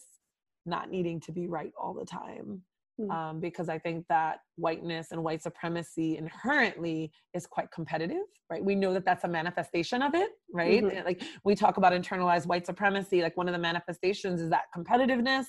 not 0.66 0.92
needing 0.92 1.20
to 1.20 1.32
be 1.32 1.48
right 1.48 1.74
all 1.82 1.94
the 1.94 2.06
time 2.06 2.62
mm. 3.00 3.12
um, 3.12 3.40
because 3.40 3.70
i 3.70 3.78
think 3.78 4.06
that 4.10 4.40
whiteness 4.56 5.12
and 5.12 5.24
white 5.24 5.42
supremacy 5.42 6.18
inherently 6.18 7.12
is 7.34 7.46
quite 7.46 7.70
competitive 7.72 8.24
right 8.50 8.64
we 8.64 8.76
know 8.76 8.94
that 8.94 9.06
that's 9.06 9.24
a 9.24 9.28
manifestation 9.28 10.02
of 10.02 10.14
it 10.16 10.30
right 10.54 10.84
mm-hmm. 10.84 11.06
like 11.06 11.24
we 11.44 11.56
talk 11.56 11.78
about 11.78 11.94
internalized 11.94 12.46
white 12.46 12.66
supremacy 12.66 13.22
like 13.22 13.36
one 13.38 13.48
of 13.48 13.54
the 13.54 13.60
manifestations 13.60 14.42
is 14.42 14.50
that 14.50 14.64
competitiveness 14.76 15.46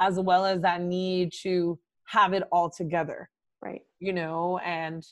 as 0.00 0.18
well 0.18 0.44
as 0.44 0.60
that 0.60 0.80
need 0.80 1.32
to 1.42 1.78
have 2.06 2.32
it 2.32 2.42
all 2.52 2.70
together 2.70 3.28
right 3.62 3.82
you 4.00 4.12
know 4.12 4.58
and 4.58 5.04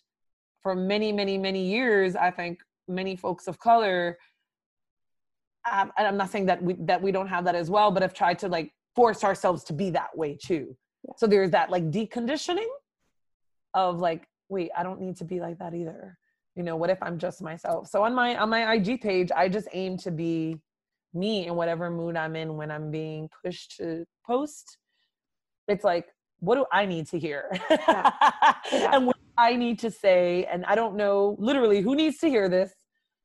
for 0.63 0.75
many, 0.75 1.13
many, 1.13 1.37
many 1.37 1.65
years, 1.65 2.17
I 2.17 2.31
think 2.31 2.61
many 2.89 3.17
folks 3.17 3.49
of 3.49 3.59
color, 3.59 4.17
um, 5.71 5.93
and 5.99 6.07
I'm 6.07 6.17
not 6.17 6.31
saying 6.31 6.47
that 6.47 6.63
we 6.63 6.75
that 6.81 7.03
we 7.03 7.13
don't 7.13 7.29
have 7.29 7.45
that 7.45 7.55
as 7.55 7.71
well, 7.71 7.91
but 7.91 8.03
have 8.03 8.15
tried 8.15 8.39
to 8.41 8.49
like 8.49 8.73
force 8.97 9.25
ourselves 9.25 9.65
to 9.65 9.73
be 9.73 9.91
that 9.91 10.17
way 10.17 10.39
too. 10.43 10.77
Yeah. 11.05 11.15
So 11.17 11.27
there's 11.27 11.51
that 11.51 11.71
like 11.71 11.91
deconditioning 11.91 12.69
of 13.75 13.99
like, 13.99 14.27
wait, 14.49 14.71
I 14.77 14.83
don't 14.83 15.01
need 15.01 15.17
to 15.17 15.25
be 15.25 15.41
like 15.41 15.59
that 15.59 15.75
either. 15.75 16.19
You 16.55 16.63
know, 16.63 16.77
what 16.77 16.91
if 16.91 17.03
I'm 17.03 17.19
just 17.19 17.41
myself? 17.41 17.89
So 17.89 18.03
on 18.05 18.15
my 18.15 18.37
on 18.37 18.51
my 18.51 18.75
IG 18.75 19.01
page, 19.01 19.31
I 19.35 19.49
just 19.49 19.69
aim 19.73 19.97
to 19.99 20.11
be 20.11 20.59
me 21.15 21.47
in 21.47 21.55
whatever 21.55 21.91
mood 21.91 22.17
I'm 22.17 22.37
in 22.37 22.57
when 22.57 22.71
I'm 22.71 22.91
being 22.91 23.29
pushed 23.45 23.77
to 23.79 24.05
post. 24.27 24.79
It's 25.69 25.85
like, 25.85 26.07
what 26.41 26.57
do 26.57 26.67
I 26.73 26.87
need 26.87 27.07
to 27.09 27.19
hear? 27.19 27.51
Yeah. 27.71 28.11
Yeah. 28.73 28.91
and 28.97 29.07
what 29.07 29.17
I 29.39 29.57
need 29.57 29.79
to 29.81 29.91
say, 29.91 30.45
and 30.45 30.65
I 30.67 30.75
don't 30.75 30.97
know 30.97 31.37
literally 31.39 31.81
who 31.81 31.95
needs 31.95 32.19
to 32.19 32.29
hear 32.29 32.49
this, 32.49 32.73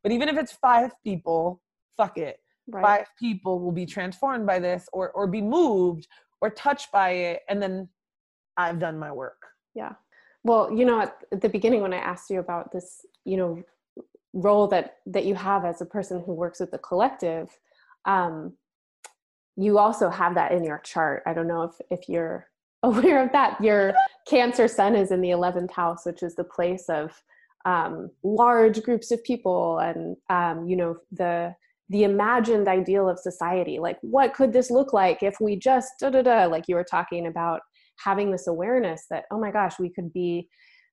but 0.03 0.11
even 0.11 0.30
if 0.30 0.38
it's 0.38 0.53
five 0.53 0.91
people, 1.03 1.61
fuck 1.97 2.17
it. 2.17 2.39
Right. 2.69 2.84
Five 2.84 3.07
people 3.19 3.59
will 3.59 3.71
be 3.71 3.86
transformed 3.86 4.45
by 4.45 4.59
this 4.59 4.88
or 4.93 5.11
or 5.11 5.28
be 5.28 5.41
moved 5.41 6.07
or 6.41 6.49
touched 6.49 6.91
by 6.91 7.11
it, 7.11 7.41
and 7.49 7.61
then 7.61 7.89
I've 8.57 8.79
done 8.79 8.97
my 8.97 9.11
work. 9.11 9.41
Yeah. 9.75 9.93
Well, 10.43 10.71
you 10.71 10.85
know, 10.85 11.01
at 11.01 11.41
the 11.41 11.49
beginning 11.49 11.81
when 11.81 11.93
I 11.93 11.97
asked 11.97 12.29
you 12.29 12.39
about 12.39 12.71
this, 12.71 13.05
you 13.25 13.38
know, 13.38 13.63
role 14.33 14.67
that 14.67 14.97
that 15.05 15.25
you 15.25 15.35
have 15.35 15.65
as 15.65 15.81
a 15.81 15.85
person 15.85 16.21
who 16.25 16.33
works 16.33 16.59
with 16.59 16.71
the 16.71 16.77
collective, 16.77 17.49
um, 18.05 18.53
you 19.55 19.77
also 19.77 20.09
have 20.09 20.35
that 20.35 20.51
in 20.51 20.63
your 20.63 20.79
chart. 20.79 21.23
I 21.25 21.33
don't 21.33 21.47
know 21.47 21.63
if 21.63 21.75
if 21.89 22.09
you're 22.09 22.47
aware 22.83 23.23
of 23.23 23.31
that. 23.31 23.59
Your 23.61 23.93
Cancer 24.27 24.67
Sun 24.67 24.95
is 24.95 25.11
in 25.11 25.21
the 25.21 25.29
11th 25.29 25.71
house, 25.71 26.05
which 26.05 26.21
is 26.21 26.35
the 26.35 26.43
place 26.43 26.89
of 26.89 27.21
um, 27.65 28.11
large 28.23 28.83
groups 28.83 29.11
of 29.11 29.23
people 29.23 29.79
and, 29.79 30.15
um, 30.29 30.67
you 30.67 30.77
know, 30.77 30.97
the 31.11 31.53
the 31.89 32.03
imagined 32.03 32.67
ideal 32.67 33.07
of 33.09 33.19
society. 33.19 33.79
Like, 33.79 33.97
what 34.01 34.33
could 34.33 34.53
this 34.53 34.69
look 34.69 34.93
like 34.93 35.23
if 35.23 35.35
we 35.39 35.55
just 35.55 35.89
da 35.99 36.09
da 36.09 36.21
da? 36.21 36.45
Like 36.45 36.65
you 36.67 36.75
were 36.75 36.83
talking 36.83 37.27
about 37.27 37.61
having 38.03 38.31
this 38.31 38.47
awareness 38.47 39.05
that, 39.09 39.25
oh 39.31 39.39
my 39.39 39.51
gosh, 39.51 39.79
we 39.79 39.89
could 39.89 40.11
be 40.11 40.49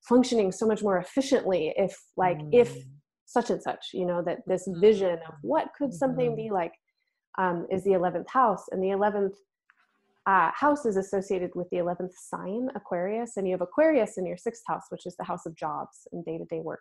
functioning 0.08 0.52
so 0.52 0.66
much 0.66 0.82
more 0.82 0.98
efficiently 0.98 1.74
if, 1.76 1.96
like, 2.16 2.38
mm. 2.38 2.48
if 2.52 2.76
such 3.26 3.50
and 3.50 3.62
such. 3.62 3.86
You 3.92 4.06
know, 4.06 4.22
that 4.22 4.38
this 4.46 4.68
vision 4.80 5.18
of 5.28 5.34
what 5.42 5.68
could 5.76 5.92
something 5.92 6.28
mm-hmm. 6.28 6.48
be 6.48 6.50
like 6.50 6.72
um, 7.38 7.66
is 7.70 7.82
the 7.84 7.90
11th 7.90 8.28
house, 8.28 8.64
and 8.70 8.82
the 8.82 8.88
11th 8.88 9.34
uh, 10.26 10.50
house 10.54 10.86
is 10.86 10.96
associated 10.96 11.50
with 11.54 11.68
the 11.70 11.78
11th 11.78 12.12
sign, 12.14 12.68
Aquarius, 12.74 13.36
and 13.36 13.46
you 13.46 13.52
have 13.52 13.60
Aquarius 13.60 14.16
in 14.16 14.24
your 14.26 14.38
sixth 14.38 14.62
house, 14.66 14.84
which 14.88 15.04
is 15.04 15.16
the 15.16 15.24
house 15.24 15.44
of 15.44 15.54
jobs 15.54 16.08
and 16.12 16.24
day 16.24 16.38
to 16.38 16.44
day 16.46 16.60
work. 16.60 16.80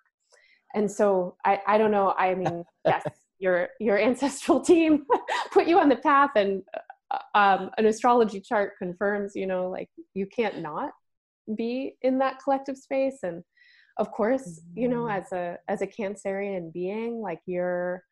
And 0.75 0.89
so 0.89 1.35
I, 1.45 1.59
I 1.67 1.77
don't 1.77 1.91
know. 1.91 2.13
I 2.17 2.35
mean, 2.35 2.63
yes, 2.85 3.03
your 3.43 3.69
your 3.79 3.99
ancestral 4.09 4.61
team 4.61 5.05
put 5.51 5.67
you 5.67 5.79
on 5.79 5.89
the 5.89 5.97
path, 5.97 6.31
and 6.35 6.63
uh, 7.11 7.37
um, 7.37 7.69
an 7.77 7.85
astrology 7.85 8.39
chart 8.39 8.73
confirms, 8.79 9.33
you 9.35 9.45
know, 9.45 9.69
like 9.69 9.89
you 10.13 10.25
can't 10.25 10.61
not 10.61 10.91
be 11.55 11.95
in 12.01 12.17
that 12.19 12.39
collective 12.43 12.77
space. 12.77 13.19
And 13.21 13.43
of 13.97 14.11
course, 14.11 14.61
you 14.73 14.87
know, 14.87 15.03
mm-hmm. 15.03 15.21
as 15.21 15.31
a 15.31 15.57
as 15.67 15.81
a 15.81 15.87
Cancerian 15.87 16.71
being, 16.73 17.21
like 17.21 17.41
your 17.45 18.03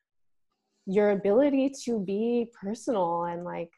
your 0.85 1.11
ability 1.11 1.71
to 1.85 1.99
be 1.99 2.47
personal 2.61 3.23
and 3.25 3.43
like 3.43 3.71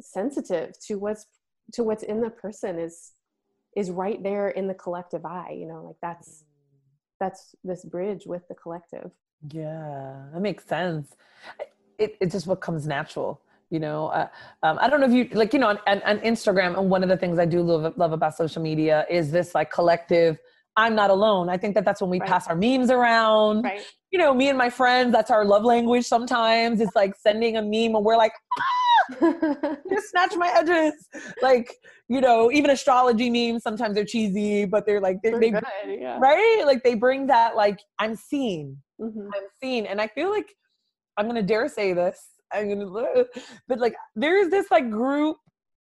sensitive 0.00 0.72
to 0.86 0.96
what's 0.96 1.26
to 1.72 1.84
what's 1.84 2.02
in 2.02 2.20
the 2.20 2.30
person 2.30 2.78
is 2.78 3.12
is 3.76 3.90
right 3.90 4.22
there 4.22 4.48
in 4.48 4.66
the 4.66 4.74
collective 4.74 5.24
eye 5.24 5.56
you 5.56 5.66
know 5.66 5.84
like 5.84 5.96
that's 6.02 6.44
that's 7.20 7.54
this 7.64 7.84
bridge 7.84 8.24
with 8.26 8.46
the 8.48 8.54
collective 8.54 9.10
yeah 9.52 10.14
that 10.32 10.40
makes 10.40 10.64
sense 10.64 11.16
it, 11.98 12.16
it's 12.20 12.32
just 12.32 12.46
what 12.46 12.60
comes 12.60 12.86
natural 12.86 13.40
you 13.70 13.78
know 13.78 14.08
uh, 14.08 14.28
um, 14.62 14.78
i 14.80 14.88
don't 14.88 15.00
know 15.00 15.06
if 15.06 15.12
you 15.12 15.28
like 15.36 15.52
you 15.52 15.58
know 15.58 15.68
on, 15.68 15.78
on, 15.86 16.02
on, 16.02 16.18
instagram 16.20 16.78
and 16.78 16.88
one 16.90 17.02
of 17.02 17.08
the 17.08 17.16
things 17.16 17.38
i 17.38 17.44
do 17.44 17.60
love, 17.60 17.96
love 17.96 18.12
about 18.12 18.34
social 18.36 18.62
media 18.62 19.06
is 19.10 19.30
this 19.30 19.54
like 19.54 19.70
collective 19.70 20.38
i'm 20.76 20.94
not 20.94 21.10
alone 21.10 21.48
i 21.48 21.56
think 21.56 21.74
that 21.74 21.84
that's 21.84 22.00
when 22.00 22.10
we 22.10 22.20
right. 22.20 22.28
pass 22.28 22.46
our 22.46 22.56
memes 22.56 22.90
around 22.90 23.62
right. 23.62 23.84
you 24.10 24.18
know 24.18 24.32
me 24.32 24.48
and 24.48 24.58
my 24.58 24.70
friends 24.70 25.12
that's 25.12 25.30
our 25.30 25.44
love 25.44 25.64
language 25.64 26.04
sometimes 26.04 26.80
it's 26.80 26.94
like 26.94 27.14
sending 27.16 27.56
a 27.56 27.62
meme 27.62 27.94
and 27.94 28.04
we're 28.04 28.16
like 28.16 28.32
ah! 28.58 28.62
just 29.90 30.10
snatch 30.10 30.34
my 30.36 30.52
edges. 30.54 31.08
Like, 31.42 31.74
you 32.08 32.20
know, 32.20 32.50
even 32.50 32.70
astrology 32.70 33.30
memes, 33.30 33.62
sometimes 33.62 33.94
they're 33.94 34.04
cheesy, 34.04 34.64
but 34.64 34.86
they're 34.86 35.00
like, 35.00 35.22
they, 35.22 35.30
they're 35.30 35.40
they 35.40 35.50
good, 35.50 35.64
yeah. 35.86 36.18
right? 36.18 36.62
Like 36.64 36.82
they 36.82 36.94
bring 36.94 37.26
that, 37.28 37.56
like, 37.56 37.80
I'm 37.98 38.16
seen. 38.16 38.78
Mm-hmm. 39.00 39.28
I'm 39.34 39.48
seen. 39.60 39.86
And 39.86 40.00
I 40.00 40.06
feel 40.08 40.30
like 40.30 40.54
I'm 41.16 41.32
to 41.32 41.42
dare 41.42 41.68
say 41.68 41.92
this. 41.92 42.20
I'm 42.52 42.68
gonna, 42.68 43.24
but 43.68 43.78
like 43.78 43.94
there's 44.14 44.50
this 44.50 44.70
like 44.70 44.90
group 44.90 45.38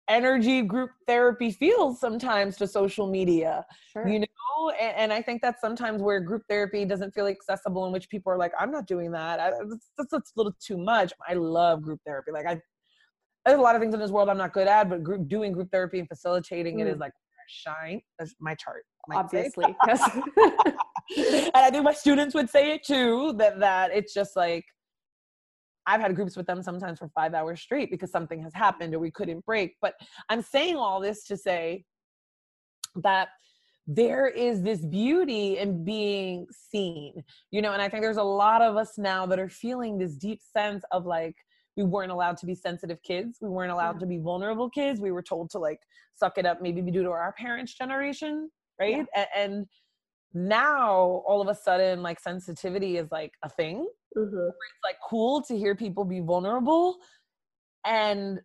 energy 0.10 0.62
group 0.62 0.92
therapy 1.08 1.52
feels 1.52 2.00
sometimes 2.00 2.58
to 2.58 2.68
social 2.68 3.10
media 3.10 3.66
sure. 3.94 4.06
you 4.06 4.20
know 4.20 4.70
and, 4.80 4.98
and, 4.98 5.14
i 5.14 5.22
think 5.22 5.42
that's 5.42 5.62
sometimes 5.62 6.02
where 6.02 6.20
group 6.20 6.44
therapy 6.50 6.84
doesn't 6.84 7.14
feel 7.14 7.26
accessible 7.28 7.86
in 7.86 7.94
which 7.94 8.10
people 8.10 8.32
are 8.32 8.38
like 8.38 8.52
i'm 8.60 8.70
not 8.70 8.86
doing 8.86 9.12
that 9.12 9.40
I, 9.40 9.52
that's, 9.98 10.12
that's, 10.12 10.14
a 10.14 10.22
little 10.36 10.54
too 10.62 10.78
much 10.78 11.14
i 11.28 11.34
love 11.34 11.82
group 11.82 12.02
therapy 12.06 12.32
like 12.32 12.46
i 12.46 12.60
there's 13.46 13.58
a 13.58 13.62
lot 13.62 13.76
of 13.76 13.82
things 13.82 13.94
in 13.94 14.00
this 14.00 14.12
world 14.12 14.28
i'm 14.28 14.38
not 14.38 14.52
good 14.52 14.68
at 14.68 14.90
but 14.90 15.04
group 15.04 15.30
doing 15.30 15.54
group 15.54 15.72
therapy 15.72 16.00
and 16.00 16.08
facilitating 16.10 16.78
mm. 16.78 16.82
it 16.82 16.88
is 16.88 17.00
like 17.00 17.14
shine 17.48 18.02
that's 18.18 18.36
my 18.40 18.56
chart 18.56 18.84
obviously 19.14 19.76
yes 19.88 20.02
and 20.16 21.52
i 21.56 21.70
think 21.70 21.84
my 21.84 21.94
students 21.94 22.34
would 22.34 22.50
say 22.50 22.74
it 22.74 22.84
too 22.84 23.34
that 23.38 23.60
that 23.60 23.92
it's 23.94 24.14
just 24.14 24.36
like 24.36 24.66
I've 25.86 26.02
had 26.02 26.16
groups 26.16 26.38
with 26.38 26.48
them 26.48 26.64
sometimes 26.64 27.00
for 27.00 27.10
five 27.10 27.34
hours 27.34 27.62
straight 27.62 27.92
because 27.92 28.12
something 28.12 28.42
has 28.42 28.54
happened 28.54 28.94
or 28.94 29.00
we 29.00 29.12
couldn't 29.12 29.46
break. 29.46 29.76
But 29.82 29.96
I'm 30.30 30.42
saying 30.42 30.76
all 30.76 31.00
this 31.00 31.26
to 31.26 31.38
say 31.38 31.84
that 32.96 33.30
there 33.86 34.28
is 34.28 34.62
this 34.62 34.86
beauty 34.86 35.58
in 35.58 35.84
being 35.84 36.48
seen, 36.52 37.22
you 37.52 37.62
know, 37.62 37.74
and 37.74 37.82
I 37.82 37.90
think 37.90 38.02
there's 38.02 38.18
a 38.18 38.24
lot 38.24 38.62
of 38.62 38.78
us 38.78 38.98
now 38.98 39.26
that 39.26 39.40
are 39.40 39.50
feeling 39.50 39.98
this 39.98 40.16
deep 40.16 40.40
sense 40.42 40.84
of 40.92 41.06
like, 41.06 41.36
we 41.76 41.84
weren't 41.84 42.12
allowed 42.12 42.38
to 42.38 42.46
be 42.46 42.56
sensitive 42.56 43.02
kids. 43.04 43.38
We 43.42 43.50
weren't 43.50 43.72
allowed 43.72 43.96
yeah. 43.96 44.02
to 44.02 44.06
be 44.06 44.18
vulnerable 44.18 44.70
kids. 44.70 45.00
We 45.00 45.12
were 45.12 45.24
told 45.24 45.50
to 45.52 45.60
like 45.60 45.80
suck 46.16 46.38
it 46.38 46.46
up, 46.46 46.62
maybe 46.62 46.82
due 46.82 47.04
to 47.04 47.10
our 47.10 47.34
parents' 47.38 47.74
generation, 47.74 48.50
right? 48.80 49.06
Yeah. 49.16 49.26
And, 49.36 49.54
and 49.54 49.68
now 50.34 51.24
all 51.28 51.42
of 51.42 51.48
a 51.48 51.56
sudden, 51.56 52.02
like 52.02 52.20
sensitivity 52.20 52.98
is 52.98 53.12
like 53.12 53.34
a 53.44 53.50
thing 53.50 53.88
mm-hmm. 54.18 54.48
it's 54.48 54.84
like 54.84 54.98
cool 55.08 55.42
to 55.42 55.58
hear 55.58 55.76
people 55.76 56.06
be 56.06 56.20
vulnerable 56.20 56.98
and 57.86 58.40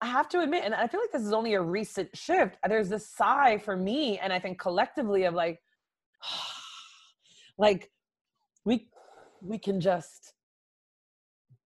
I 0.00 0.06
have 0.06 0.28
to 0.30 0.40
admit, 0.40 0.64
and 0.64 0.74
I 0.74 0.88
feel 0.88 0.98
like 0.98 1.12
this 1.12 1.22
is 1.22 1.32
only 1.32 1.54
a 1.54 1.62
recent 1.62 2.08
shift. 2.16 2.56
There's 2.68 2.88
this 2.88 3.08
sigh 3.08 3.58
for 3.58 3.76
me, 3.76 4.18
and 4.18 4.32
I 4.32 4.40
think 4.40 4.58
collectively 4.58 5.22
of 5.24 5.34
like, 5.34 5.60
like 7.56 7.88
we 8.64 8.88
we 9.40 9.58
can 9.58 9.80
just 9.80 10.34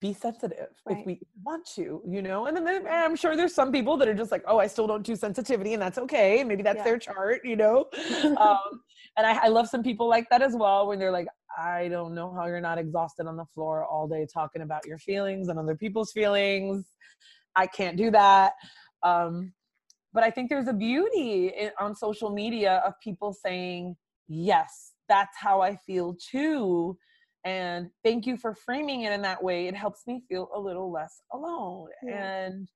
be 0.06 0.12
sensitive 0.12 0.68
right. 0.84 0.98
if 0.98 1.06
we 1.06 1.20
want 1.44 1.66
to, 1.74 2.02
you 2.06 2.22
know. 2.22 2.46
And 2.46 2.56
then 2.56 2.66
and 2.66 2.88
I'm 2.88 3.16
sure 3.16 3.36
there's 3.36 3.54
some 3.54 3.72
people 3.72 3.96
that 3.98 4.08
are 4.08 4.14
just 4.14 4.30
like, 4.30 4.44
oh, 4.46 4.58
I 4.58 4.66
still 4.66 4.86
don't 4.86 5.04
do 5.04 5.16
sensitivity, 5.16 5.72
and 5.74 5.82
that's 5.82 5.98
okay. 5.98 6.44
Maybe 6.44 6.62
that's 6.62 6.78
yeah. 6.78 6.84
their 6.84 6.98
chart, 6.98 7.40
you 7.44 7.56
know. 7.56 7.86
um, 8.36 8.82
and 9.16 9.26
I, 9.26 9.46
I 9.46 9.48
love 9.48 9.68
some 9.68 9.82
people 9.82 10.08
like 10.08 10.28
that 10.30 10.42
as 10.42 10.54
well, 10.54 10.86
when 10.86 10.98
they're 10.98 11.10
like, 11.10 11.28
I 11.58 11.88
don't 11.88 12.14
know 12.14 12.32
how 12.34 12.46
you're 12.46 12.60
not 12.60 12.78
exhausted 12.78 13.26
on 13.26 13.36
the 13.36 13.46
floor 13.54 13.84
all 13.84 14.06
day 14.06 14.26
talking 14.32 14.62
about 14.62 14.86
your 14.86 14.98
feelings 14.98 15.48
and 15.48 15.58
other 15.58 15.74
people's 15.74 16.12
feelings. 16.12 16.86
I 17.54 17.66
can't 17.66 17.96
do 17.96 18.10
that. 18.10 18.52
Um, 19.02 19.52
but 20.12 20.22
I 20.22 20.30
think 20.30 20.50
there's 20.50 20.68
a 20.68 20.72
beauty 20.72 21.48
in, 21.48 21.70
on 21.80 21.94
social 21.94 22.30
media 22.30 22.82
of 22.86 22.94
people 23.02 23.32
saying, 23.32 23.96
yes, 24.28 24.92
that's 25.08 25.36
how 25.38 25.60
I 25.62 25.76
feel 25.76 26.14
too. 26.30 26.96
And 27.46 27.90
thank 28.02 28.26
you 28.26 28.36
for 28.36 28.54
framing 28.54 29.02
it 29.02 29.12
in 29.12 29.22
that 29.22 29.42
way. 29.42 29.68
It 29.68 29.74
helps 29.76 30.06
me 30.06 30.20
feel 30.28 30.50
a 30.52 30.58
little 30.58 30.90
less 30.90 31.22
alone. 31.32 31.88
Yeah. 32.02 32.44
And 32.44 32.68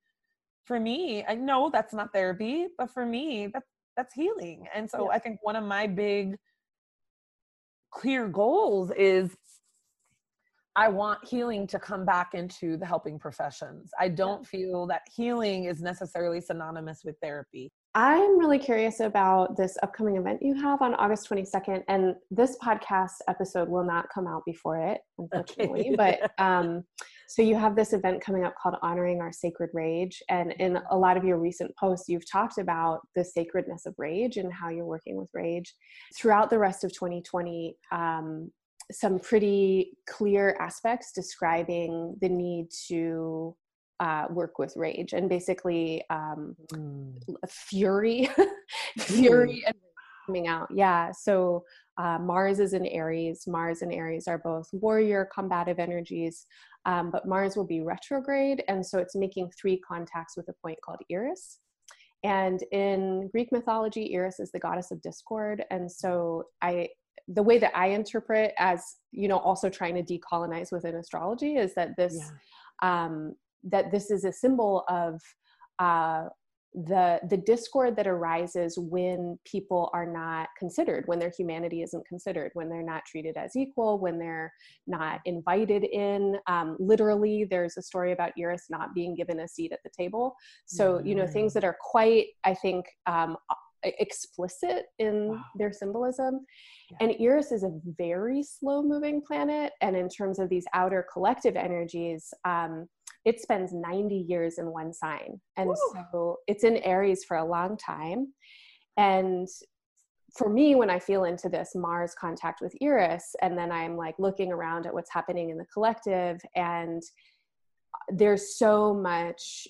for 0.65 0.79
me, 0.79 1.25
I 1.27 1.35
know 1.35 1.69
that's 1.69 1.93
not 1.93 2.13
therapy, 2.13 2.67
but 2.77 2.89
for 2.89 3.05
me, 3.05 3.47
that's 3.53 3.67
that's 3.97 4.13
healing. 4.13 4.67
And 4.73 4.89
so 4.89 5.09
yeah. 5.09 5.17
I 5.17 5.19
think 5.19 5.39
one 5.41 5.57
of 5.57 5.65
my 5.65 5.85
big 5.87 6.37
clear 7.91 8.29
goals 8.29 8.91
is 8.97 9.35
I 10.77 10.87
want 10.87 11.27
healing 11.27 11.67
to 11.67 11.79
come 11.79 12.05
back 12.05 12.33
into 12.33 12.77
the 12.77 12.85
helping 12.85 13.19
professions. 13.19 13.91
I 13.99 14.07
don't 14.07 14.47
feel 14.47 14.87
that 14.87 15.01
healing 15.13 15.65
is 15.65 15.81
necessarily 15.81 16.39
synonymous 16.39 17.01
with 17.03 17.17
therapy. 17.21 17.73
I'm 17.93 18.39
really 18.39 18.59
curious 18.59 19.01
about 19.01 19.57
this 19.57 19.77
upcoming 19.83 20.15
event 20.15 20.41
you 20.41 20.53
have 20.61 20.81
on 20.81 20.95
August 20.95 21.29
22nd, 21.29 21.83
and 21.89 22.15
this 22.29 22.57
podcast 22.63 23.15
episode 23.27 23.67
will 23.67 23.83
not 23.83 24.07
come 24.13 24.27
out 24.27 24.43
before 24.45 24.77
it, 24.77 25.01
unfortunately. 25.17 25.91
Okay. 25.91 25.95
but 25.97 26.31
um, 26.43 26.85
so 27.27 27.41
you 27.41 27.55
have 27.55 27.75
this 27.75 27.91
event 27.91 28.21
coming 28.23 28.45
up 28.45 28.53
called 28.61 28.75
Honoring 28.81 29.19
Our 29.19 29.33
Sacred 29.33 29.71
Rage, 29.73 30.23
and 30.29 30.53
in 30.53 30.79
a 30.89 30.97
lot 30.97 31.17
of 31.17 31.25
your 31.25 31.37
recent 31.37 31.75
posts, 31.75 32.07
you've 32.07 32.29
talked 32.29 32.59
about 32.59 33.01
the 33.13 33.25
sacredness 33.25 33.85
of 33.85 33.93
rage 33.97 34.37
and 34.37 34.53
how 34.53 34.69
you're 34.69 34.85
working 34.85 35.17
with 35.17 35.29
rage. 35.33 35.73
Throughout 36.15 36.49
the 36.49 36.59
rest 36.59 36.85
of 36.85 36.93
2020, 36.93 37.75
um, 37.91 38.51
some 38.89 39.19
pretty 39.19 39.97
clear 40.09 40.55
aspects 40.61 41.11
describing 41.13 42.15
the 42.21 42.29
need 42.29 42.67
to 42.87 43.55
uh, 44.01 44.25
work 44.31 44.57
with 44.57 44.75
rage 44.75 45.13
and 45.13 45.29
basically 45.29 46.03
um, 46.09 46.55
mm. 46.73 47.13
fury, 47.47 48.27
fury 48.99 49.63
and 49.65 49.75
coming 50.25 50.47
out. 50.47 50.67
Yeah. 50.73 51.11
So 51.11 51.63
uh, 51.97 52.17
Mars 52.19 52.59
is 52.59 52.73
in 52.73 52.87
Aries. 52.87 53.43
Mars 53.47 53.83
and 53.83 53.93
Aries 53.93 54.27
are 54.27 54.39
both 54.39 54.67
warrior, 54.73 55.29
combative 55.33 55.77
energies, 55.77 56.47
um, 56.85 57.11
but 57.11 57.27
Mars 57.27 57.55
will 57.55 57.65
be 57.65 57.81
retrograde, 57.81 58.63
and 58.67 58.83
so 58.83 58.97
it's 58.97 59.15
making 59.15 59.51
three 59.59 59.79
contacts 59.79 60.35
with 60.35 60.47
a 60.49 60.53
point 60.63 60.79
called 60.83 60.99
Eris. 61.11 61.59
And 62.23 62.63
in 62.71 63.29
Greek 63.31 63.51
mythology, 63.51 64.13
Eris 64.13 64.39
is 64.39 64.51
the 64.51 64.59
goddess 64.59 64.89
of 64.89 65.01
discord, 65.01 65.63
and 65.69 65.91
so 65.91 66.45
I 66.61 66.89
the 67.27 67.43
way 67.43 67.59
that 67.59 67.77
I 67.77 67.87
interpret 67.87 68.53
as 68.57 68.83
you 69.11 69.27
know 69.27 69.37
also 69.37 69.69
trying 69.69 70.03
to 70.03 70.03
decolonize 70.03 70.71
within 70.71 70.95
astrology 70.95 71.57
is 71.57 71.75
that 71.75 71.95
this 71.97 72.17
yeah. 72.17 73.05
um, 73.05 73.35
that 73.63 73.91
this 73.91 74.11
is 74.11 74.25
a 74.25 74.31
symbol 74.31 74.83
of 74.89 75.21
uh, 75.79 76.25
the 76.73 77.19
the 77.29 77.35
discord 77.35 77.97
that 77.97 78.07
arises 78.07 78.77
when 78.79 79.37
people 79.45 79.89
are 79.93 80.05
not 80.05 80.47
considered 80.57 81.03
when 81.07 81.19
their 81.19 81.33
humanity 81.37 81.81
isn't 81.81 82.07
considered 82.07 82.49
when 82.53 82.69
they're 82.69 82.81
not 82.81 83.03
treated 83.05 83.35
as 83.35 83.57
equal 83.57 83.99
when 83.99 84.17
they're 84.17 84.53
not 84.87 85.19
invited 85.25 85.83
in 85.83 86.37
um, 86.47 86.77
literally 86.79 87.45
there's 87.49 87.75
a 87.75 87.81
story 87.81 88.13
about 88.13 88.31
Eris 88.37 88.67
not 88.69 88.93
being 88.95 89.13
given 89.15 89.41
a 89.41 89.47
seat 89.49 89.73
at 89.73 89.79
the 89.83 89.89
table 89.89 90.33
so 90.65 90.93
mm-hmm. 90.93 91.07
you 91.07 91.15
know 91.15 91.27
things 91.27 91.53
that 91.53 91.65
are 91.65 91.75
quite 91.81 92.27
i 92.45 92.53
think 92.53 92.85
um, 93.05 93.35
explicit 93.83 94.85
in 94.99 95.29
wow. 95.29 95.43
their 95.55 95.71
symbolism. 95.71 96.45
Yeah. 96.91 96.97
And 97.01 97.19
Eris 97.19 97.51
is 97.51 97.63
a 97.63 97.71
very 97.97 98.43
slow 98.43 98.83
moving 98.83 99.21
planet. 99.25 99.73
And 99.81 99.95
in 99.95 100.09
terms 100.09 100.39
of 100.39 100.49
these 100.49 100.65
outer 100.73 101.05
collective 101.11 101.55
energies, 101.55 102.33
um, 102.45 102.87
it 103.25 103.39
spends 103.39 103.73
90 103.73 104.15
years 104.15 104.57
in 104.57 104.71
one 104.71 104.93
sign. 104.93 105.39
And 105.57 105.69
Ooh. 105.69 105.93
so 106.11 106.37
it's 106.47 106.63
in 106.63 106.77
Aries 106.77 107.23
for 107.23 107.37
a 107.37 107.45
long 107.45 107.77
time. 107.77 108.33
And 108.97 109.47
for 110.35 110.49
me, 110.49 110.75
when 110.75 110.89
I 110.89 110.99
feel 110.99 111.25
into 111.25 111.49
this 111.49 111.71
Mars 111.75 112.13
contact 112.19 112.61
with 112.61 112.73
Eris, 112.81 113.35
and 113.41 113.57
then 113.57 113.71
I'm 113.71 113.97
like 113.97 114.15
looking 114.17 114.51
around 114.51 114.85
at 114.85 114.93
what's 114.93 115.11
happening 115.11 115.49
in 115.49 115.57
the 115.57 115.65
collective, 115.73 116.39
and 116.55 117.01
there's 118.09 118.57
so 118.57 118.93
much 118.93 119.67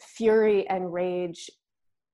fury 0.00 0.68
and 0.68 0.92
rage 0.92 1.48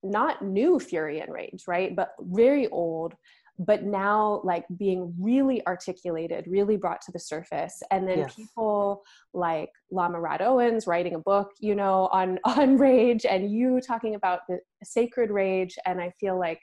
not 0.03 0.43
new 0.43 0.79
fury 0.79 1.21
and 1.21 1.33
rage, 1.33 1.65
right? 1.67 1.95
But 1.95 2.11
very 2.21 2.69
old, 2.69 3.15
but 3.59 3.83
now 3.83 4.41
like 4.45 4.65
being 4.77 5.13
really 5.19 5.67
articulated, 5.67 6.47
really 6.47 6.77
brought 6.77 7.01
to 7.03 7.13
the 7.13 7.19
surface. 7.19 7.83
And 7.91 8.07
then 8.07 8.19
yes. 8.19 8.35
people 8.35 9.03
like 9.35 9.71
Lama 9.91 10.21
Rod 10.21 10.41
Owens 10.41 10.87
writing 10.87 11.15
a 11.15 11.19
book, 11.19 11.51
you 11.59 11.75
know, 11.75 12.09
on 12.13 12.39
on 12.45 12.79
rage 12.79 13.27
and 13.27 13.51
you 13.51 13.81
talking 13.81 14.15
about 14.15 14.41
the 14.49 14.61
sacred 14.85 15.31
rage. 15.31 15.77
And 15.87 16.01
I 16.01 16.13
feel 16.21 16.39
like 16.39 16.61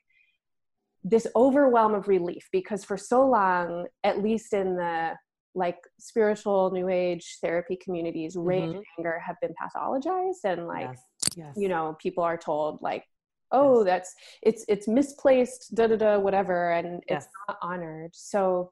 this 1.04 1.28
overwhelm 1.36 1.93
of 1.93 2.08
relief 2.08 2.48
because 2.52 2.84
for 2.84 2.98
so 2.98 3.28
long, 3.28 3.88
at 4.04 4.24
least 4.24 4.54
in 4.54 4.76
the 4.76 5.14
like 5.54 5.78
spiritual 6.00 6.72
new 6.72 6.89
age 6.89 7.38
therapy 7.41 7.78
communities, 7.82 8.36
rage 8.38 8.64
mm-hmm. 8.64 8.78
and 8.78 8.86
anger 9.00 9.22
have 9.26 9.36
been 9.41 9.54
pathologized 9.62 10.43
and 10.46 10.68
like 10.68 10.89
yes. 10.89 11.04
Yes. 11.36 11.54
you 11.58 11.68
know, 11.68 11.96
people 12.02 12.24
are 12.24 12.38
told 12.38 12.82
like 12.82 13.04
oh 13.52 13.80
yes. 13.80 13.86
that's 13.86 14.16
it's 14.43 14.66
it's 14.68 14.88
misplaced 14.88 15.74
da 15.76 15.88
da 15.88 15.96
da 15.96 16.20
whatever 16.20 16.72
and 16.72 17.04
yes. 17.10 17.26
it's 17.26 17.34
not 17.48 17.58
honored 17.62 18.12
so 18.14 18.72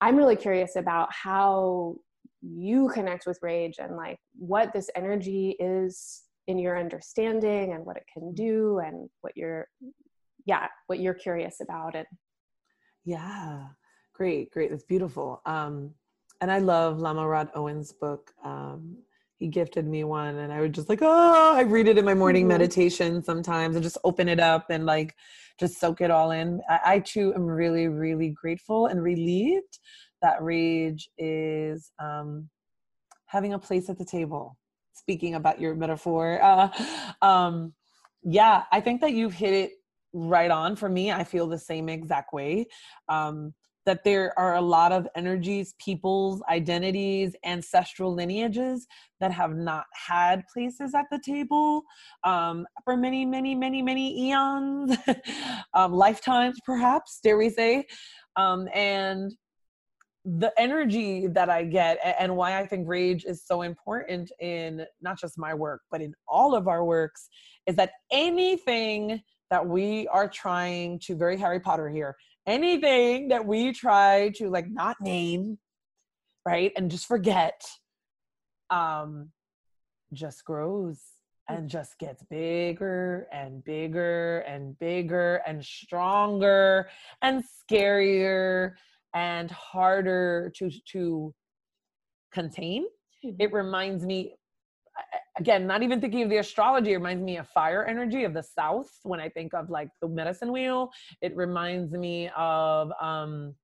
i'm 0.00 0.16
really 0.16 0.36
curious 0.36 0.76
about 0.76 1.08
how 1.12 1.96
you 2.42 2.88
connect 2.90 3.26
with 3.26 3.38
rage 3.42 3.76
and 3.78 3.96
like 3.96 4.18
what 4.38 4.72
this 4.72 4.90
energy 4.94 5.56
is 5.58 6.22
in 6.46 6.58
your 6.58 6.78
understanding 6.78 7.72
and 7.72 7.84
what 7.84 7.96
it 7.96 8.06
can 8.12 8.22
mm-hmm. 8.22 8.34
do 8.34 8.78
and 8.78 9.08
what 9.20 9.36
you're 9.36 9.66
yeah 10.46 10.66
what 10.86 11.00
you're 11.00 11.14
curious 11.14 11.60
about 11.60 11.94
it 11.94 12.06
yeah 13.04 13.66
great 14.14 14.50
great 14.50 14.70
that's 14.70 14.84
beautiful 14.84 15.40
um 15.46 15.90
and 16.40 16.50
i 16.50 16.58
love 16.58 16.98
lama 16.98 17.26
rod 17.26 17.48
owens 17.54 17.92
book 17.92 18.32
um 18.44 18.96
he 19.38 19.46
gifted 19.46 19.86
me 19.86 20.04
one 20.04 20.36
and 20.36 20.52
I 20.52 20.60
would 20.60 20.74
just 20.74 20.88
like, 20.88 20.98
oh, 21.00 21.54
I 21.56 21.62
read 21.62 21.88
it 21.88 21.96
in 21.96 22.04
my 22.04 22.14
morning 22.14 22.42
mm-hmm. 22.42 22.58
meditation 22.58 23.22
sometimes 23.22 23.76
and 23.76 23.82
just 23.82 23.98
open 24.04 24.28
it 24.28 24.40
up 24.40 24.66
and 24.70 24.84
like 24.84 25.14
just 25.58 25.78
soak 25.80 26.00
it 26.00 26.10
all 26.10 26.32
in. 26.32 26.60
I, 26.68 26.80
I 26.84 26.98
too 26.98 27.32
am 27.34 27.46
really, 27.46 27.88
really 27.88 28.30
grateful 28.30 28.86
and 28.86 29.02
relieved 29.02 29.78
that 30.22 30.42
rage 30.42 31.08
is 31.18 31.92
um, 32.00 32.48
having 33.26 33.52
a 33.52 33.58
place 33.58 33.88
at 33.88 33.98
the 33.98 34.04
table. 34.04 34.56
Speaking 34.94 35.36
about 35.36 35.60
your 35.60 35.76
metaphor, 35.76 36.42
uh, 36.42 36.68
um, 37.22 37.72
yeah, 38.24 38.64
I 38.72 38.80
think 38.80 39.00
that 39.00 39.12
you've 39.12 39.34
hit 39.34 39.54
it 39.54 39.70
right 40.12 40.50
on. 40.50 40.74
For 40.74 40.88
me, 40.88 41.12
I 41.12 41.22
feel 41.22 41.46
the 41.46 41.58
same 41.58 41.88
exact 41.88 42.32
way. 42.32 42.66
Um, 43.08 43.54
that 43.88 44.04
there 44.04 44.38
are 44.38 44.56
a 44.56 44.60
lot 44.60 44.92
of 44.92 45.08
energies, 45.16 45.74
peoples, 45.78 46.42
identities, 46.50 47.34
ancestral 47.42 48.14
lineages 48.14 48.86
that 49.18 49.32
have 49.32 49.56
not 49.56 49.86
had 49.94 50.42
places 50.52 50.94
at 50.94 51.06
the 51.10 51.18
table 51.24 51.82
um, 52.22 52.66
for 52.84 52.98
many, 52.98 53.24
many, 53.24 53.54
many, 53.54 53.80
many 53.80 54.28
eons, 54.28 54.94
um, 55.72 55.94
lifetimes, 55.94 56.58
perhaps, 56.66 57.18
dare 57.22 57.38
we 57.38 57.48
say. 57.48 57.86
Um, 58.36 58.68
and 58.74 59.32
the 60.26 60.52
energy 60.58 61.26
that 61.28 61.48
I 61.48 61.64
get 61.64 61.96
and 62.20 62.36
why 62.36 62.58
I 62.58 62.66
think 62.66 62.86
rage 62.86 63.24
is 63.24 63.46
so 63.46 63.62
important 63.62 64.30
in 64.38 64.84
not 65.00 65.18
just 65.18 65.38
my 65.38 65.54
work, 65.54 65.80
but 65.90 66.02
in 66.02 66.12
all 66.28 66.54
of 66.54 66.68
our 66.68 66.84
works 66.84 67.30
is 67.66 67.74
that 67.76 67.92
anything 68.12 69.22
that 69.50 69.66
we 69.66 70.06
are 70.08 70.28
trying 70.28 70.98
to, 71.06 71.16
very 71.16 71.38
Harry 71.38 71.58
Potter 71.58 71.88
here, 71.88 72.14
anything 72.48 73.28
that 73.28 73.46
we 73.46 73.72
try 73.72 74.30
to 74.36 74.48
like 74.48 74.68
not 74.68 74.96
name, 75.00 75.58
right, 76.44 76.72
and 76.76 76.90
just 76.90 77.06
forget, 77.06 77.62
um, 78.70 79.30
just 80.12 80.44
grows 80.44 81.00
and 81.48 81.68
just 81.68 81.98
gets 81.98 82.22
bigger 82.24 83.26
and 83.32 83.64
bigger 83.64 84.40
and 84.40 84.78
bigger 84.78 85.36
and 85.46 85.64
stronger 85.64 86.88
and 87.22 87.42
scarier 87.42 88.72
and 89.14 89.50
harder 89.50 90.52
to 90.56 90.70
to 90.92 91.34
contain. 92.32 92.84
Mm-hmm. 93.24 93.40
It 93.40 93.52
reminds 93.52 94.04
me 94.04 94.34
again, 95.38 95.66
not 95.66 95.82
even 95.82 96.00
thinking 96.00 96.22
of 96.22 96.30
the 96.30 96.38
astrology, 96.38 96.92
it 96.92 96.96
reminds 96.96 97.22
me 97.22 97.36
of 97.38 97.48
fire 97.48 97.84
energy 97.84 98.24
of 98.24 98.34
the 98.34 98.42
south. 98.42 98.90
When 99.02 99.20
I 99.20 99.28
think 99.28 99.54
of 99.54 99.70
like 99.70 99.88
the 100.00 100.08
medicine 100.08 100.52
wheel, 100.52 100.90
it 101.22 101.34
reminds 101.36 101.92
me 101.92 102.30
of 102.36 102.90
um 103.00 103.54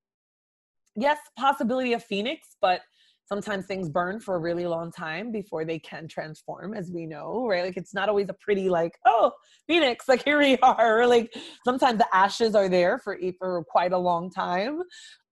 yes, 0.96 1.18
possibility 1.36 1.92
of 1.92 2.04
phoenix, 2.04 2.56
but 2.60 2.80
sometimes 3.26 3.66
things 3.66 3.88
burn 3.88 4.20
for 4.20 4.36
a 4.36 4.38
really 4.38 4.66
long 4.66 4.92
time 4.92 5.32
before 5.32 5.64
they 5.64 5.78
can 5.78 6.06
transform 6.06 6.74
as 6.74 6.90
we 6.92 7.06
know 7.06 7.46
right 7.48 7.64
like 7.64 7.76
it's 7.76 7.94
not 7.94 8.08
always 8.08 8.28
a 8.28 8.34
pretty 8.34 8.68
like 8.68 8.98
oh 9.06 9.32
phoenix 9.66 10.06
like 10.08 10.22
here 10.22 10.38
we 10.38 10.58
are 10.58 11.06
like 11.14 11.34
sometimes 11.64 11.98
the 11.98 12.06
ashes 12.14 12.54
are 12.54 12.68
there 12.68 12.98
for 12.98 13.18
for 13.38 13.64
quite 13.64 13.92
a 13.92 13.98
long 13.98 14.30
time 14.30 14.82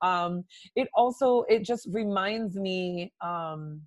um 0.01 0.43
it 0.75 0.89
also 0.95 1.45
it 1.51 1.65
just 1.65 1.87
reminds 1.93 2.57
me 2.57 3.13
um 3.21 3.83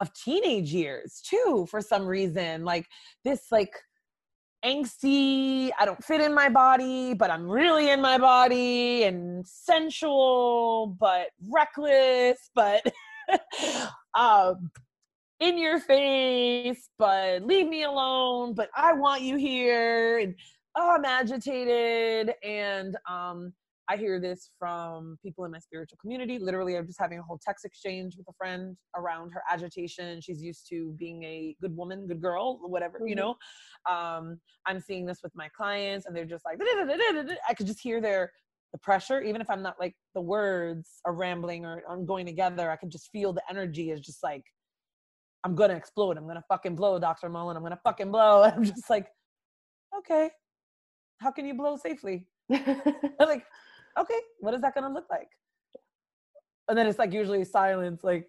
of 0.00 0.12
teenage 0.14 0.72
years 0.72 1.20
too 1.24 1.66
for 1.70 1.80
some 1.80 2.06
reason 2.06 2.64
like 2.64 2.86
this 3.24 3.46
like 3.50 3.72
angsty 4.64 5.70
i 5.78 5.84
don't 5.84 6.02
fit 6.02 6.20
in 6.20 6.34
my 6.34 6.48
body 6.48 7.14
but 7.14 7.30
i'm 7.30 7.48
really 7.48 7.90
in 7.90 8.00
my 8.00 8.18
body 8.18 9.04
and 9.04 9.46
sensual 9.46 10.96
but 10.98 11.28
reckless 11.48 12.50
but 12.54 12.82
um 14.18 14.70
in 15.40 15.56
your 15.58 15.78
face 15.78 16.88
but 16.98 17.42
leave 17.44 17.68
me 17.68 17.84
alone 17.84 18.52
but 18.52 18.68
i 18.76 18.92
want 18.92 19.22
you 19.22 19.36
here 19.36 20.18
and 20.18 20.34
oh 20.76 20.96
i'm 20.96 21.04
agitated 21.04 22.34
and 22.42 22.96
um 23.08 23.52
I 23.90 23.96
hear 23.96 24.20
this 24.20 24.50
from 24.58 25.16
people 25.22 25.44
in 25.46 25.50
my 25.50 25.58
spiritual 25.58 25.96
community. 25.98 26.38
Literally, 26.38 26.76
I'm 26.76 26.86
just 26.86 27.00
having 27.00 27.18
a 27.18 27.22
whole 27.22 27.40
text 27.42 27.64
exchange 27.64 28.16
with 28.18 28.26
a 28.28 28.34
friend 28.34 28.76
around 28.94 29.30
her 29.30 29.42
agitation. 29.50 30.20
She's 30.20 30.42
used 30.42 30.68
to 30.68 30.94
being 30.98 31.22
a 31.24 31.56
good 31.62 31.74
woman, 31.74 32.06
good 32.06 32.20
girl, 32.20 32.60
whatever, 32.62 32.98
mm-hmm. 32.98 33.08
you 33.08 33.14
know. 33.14 33.36
Um, 33.90 34.38
I'm 34.66 34.80
seeing 34.80 35.06
this 35.06 35.20
with 35.22 35.32
my 35.34 35.48
clients, 35.56 36.06
and 36.06 36.14
they're 36.14 36.26
just 36.26 36.44
like, 36.44 36.58
I 36.60 37.54
could 37.54 37.66
just 37.66 37.80
hear 37.80 38.00
their 38.00 38.30
the 38.72 38.78
pressure, 38.78 39.22
even 39.22 39.40
if 39.40 39.48
I'm 39.48 39.62
not 39.62 39.76
like 39.80 39.94
the 40.14 40.20
words 40.20 41.00
are 41.04 41.14
rambling 41.14 41.64
or 41.64 41.82
I'm 41.88 42.04
going 42.04 42.26
together. 42.26 42.70
I 42.70 42.76
can 42.76 42.90
just 42.90 43.10
feel 43.10 43.32
the 43.32 43.42
energy 43.48 43.90
is 43.90 44.00
just 44.00 44.22
like, 44.22 44.44
I'm 45.44 45.54
gonna 45.54 45.74
explode. 45.74 46.18
I'm 46.18 46.26
gonna 46.26 46.44
fucking 46.48 46.76
blow, 46.76 46.98
Dr. 46.98 47.30
Mullan. 47.30 47.56
I'm 47.56 47.62
gonna 47.62 47.80
fucking 47.82 48.10
blow. 48.10 48.42
I'm 48.56 48.64
just 48.64 48.90
like, 48.90 49.06
okay, 49.96 50.30
how 51.18 51.30
can 51.30 51.46
you 51.46 51.54
blow 51.54 51.76
safely? 51.76 52.26
like, 52.50 53.44
okay, 53.98 54.20
what 54.40 54.54
is 54.54 54.60
that 54.62 54.74
going 54.74 54.84
to 54.84 54.92
look 54.92 55.06
like? 55.10 55.28
And 56.68 56.76
then 56.76 56.86
it's 56.86 56.98
like 56.98 57.12
usually 57.12 57.44
silence, 57.44 58.04
like, 58.04 58.28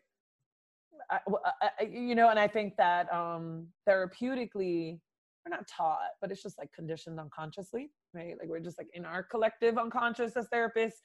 I, 1.12 1.20
I, 1.62 1.84
you 1.84 2.16
know, 2.16 2.30
and 2.30 2.40
I 2.40 2.48
think 2.48 2.76
that 2.78 3.12
um, 3.12 3.68
therapeutically, 3.88 5.00
we're 5.46 5.56
not 5.56 5.68
taught, 5.68 6.12
but 6.22 6.32
it's 6.32 6.44
just 6.44 6.58
like 6.58 6.72
conditioned 6.72 7.20
unconsciously, 7.20 7.90
right? 8.14 8.36
Like 8.40 8.48
we're 8.48 8.60
just 8.60 8.78
like 8.78 8.90
in 8.94 9.06
our 9.06 9.24
collective 9.24 9.78
unconscious 9.78 10.38
as 10.38 10.48
therapists 10.54 11.00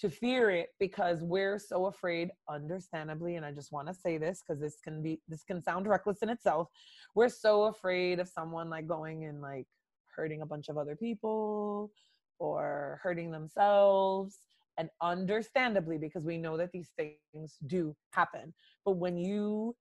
to 0.00 0.08
fear 0.08 0.50
it 0.50 0.68
because 0.78 1.22
we're 1.22 1.58
so 1.58 1.86
afraid, 1.86 2.30
understandably, 2.48 3.34
and 3.34 3.44
I 3.44 3.50
just 3.50 3.72
want 3.72 3.88
to 3.88 3.94
say 3.94 4.16
this 4.16 4.42
because 4.46 4.60
this 4.60 4.76
can 4.82 5.02
be 5.02 5.20
this 5.26 5.42
can 5.42 5.60
sound 5.60 5.88
reckless 5.88 6.18
in 6.22 6.28
itself. 6.28 6.68
We're 7.16 7.28
so 7.28 7.64
afraid 7.64 8.20
of 8.20 8.28
someone 8.28 8.70
like 8.70 8.86
going 8.86 9.24
and 9.24 9.40
like 9.40 9.66
hurting 10.14 10.42
a 10.42 10.46
bunch 10.46 10.68
of 10.68 10.78
other 10.78 10.94
people 10.94 11.90
or 12.38 13.00
hurting 13.02 13.30
themselves 13.30 14.38
and 14.78 14.88
understandably 15.02 15.98
because 15.98 16.24
we 16.24 16.38
know 16.38 16.56
that 16.56 16.70
these 16.72 16.90
things 16.96 17.56
do 17.66 17.94
happen. 18.12 18.54
But 18.84 18.92
when 18.92 19.18
you 19.18 19.74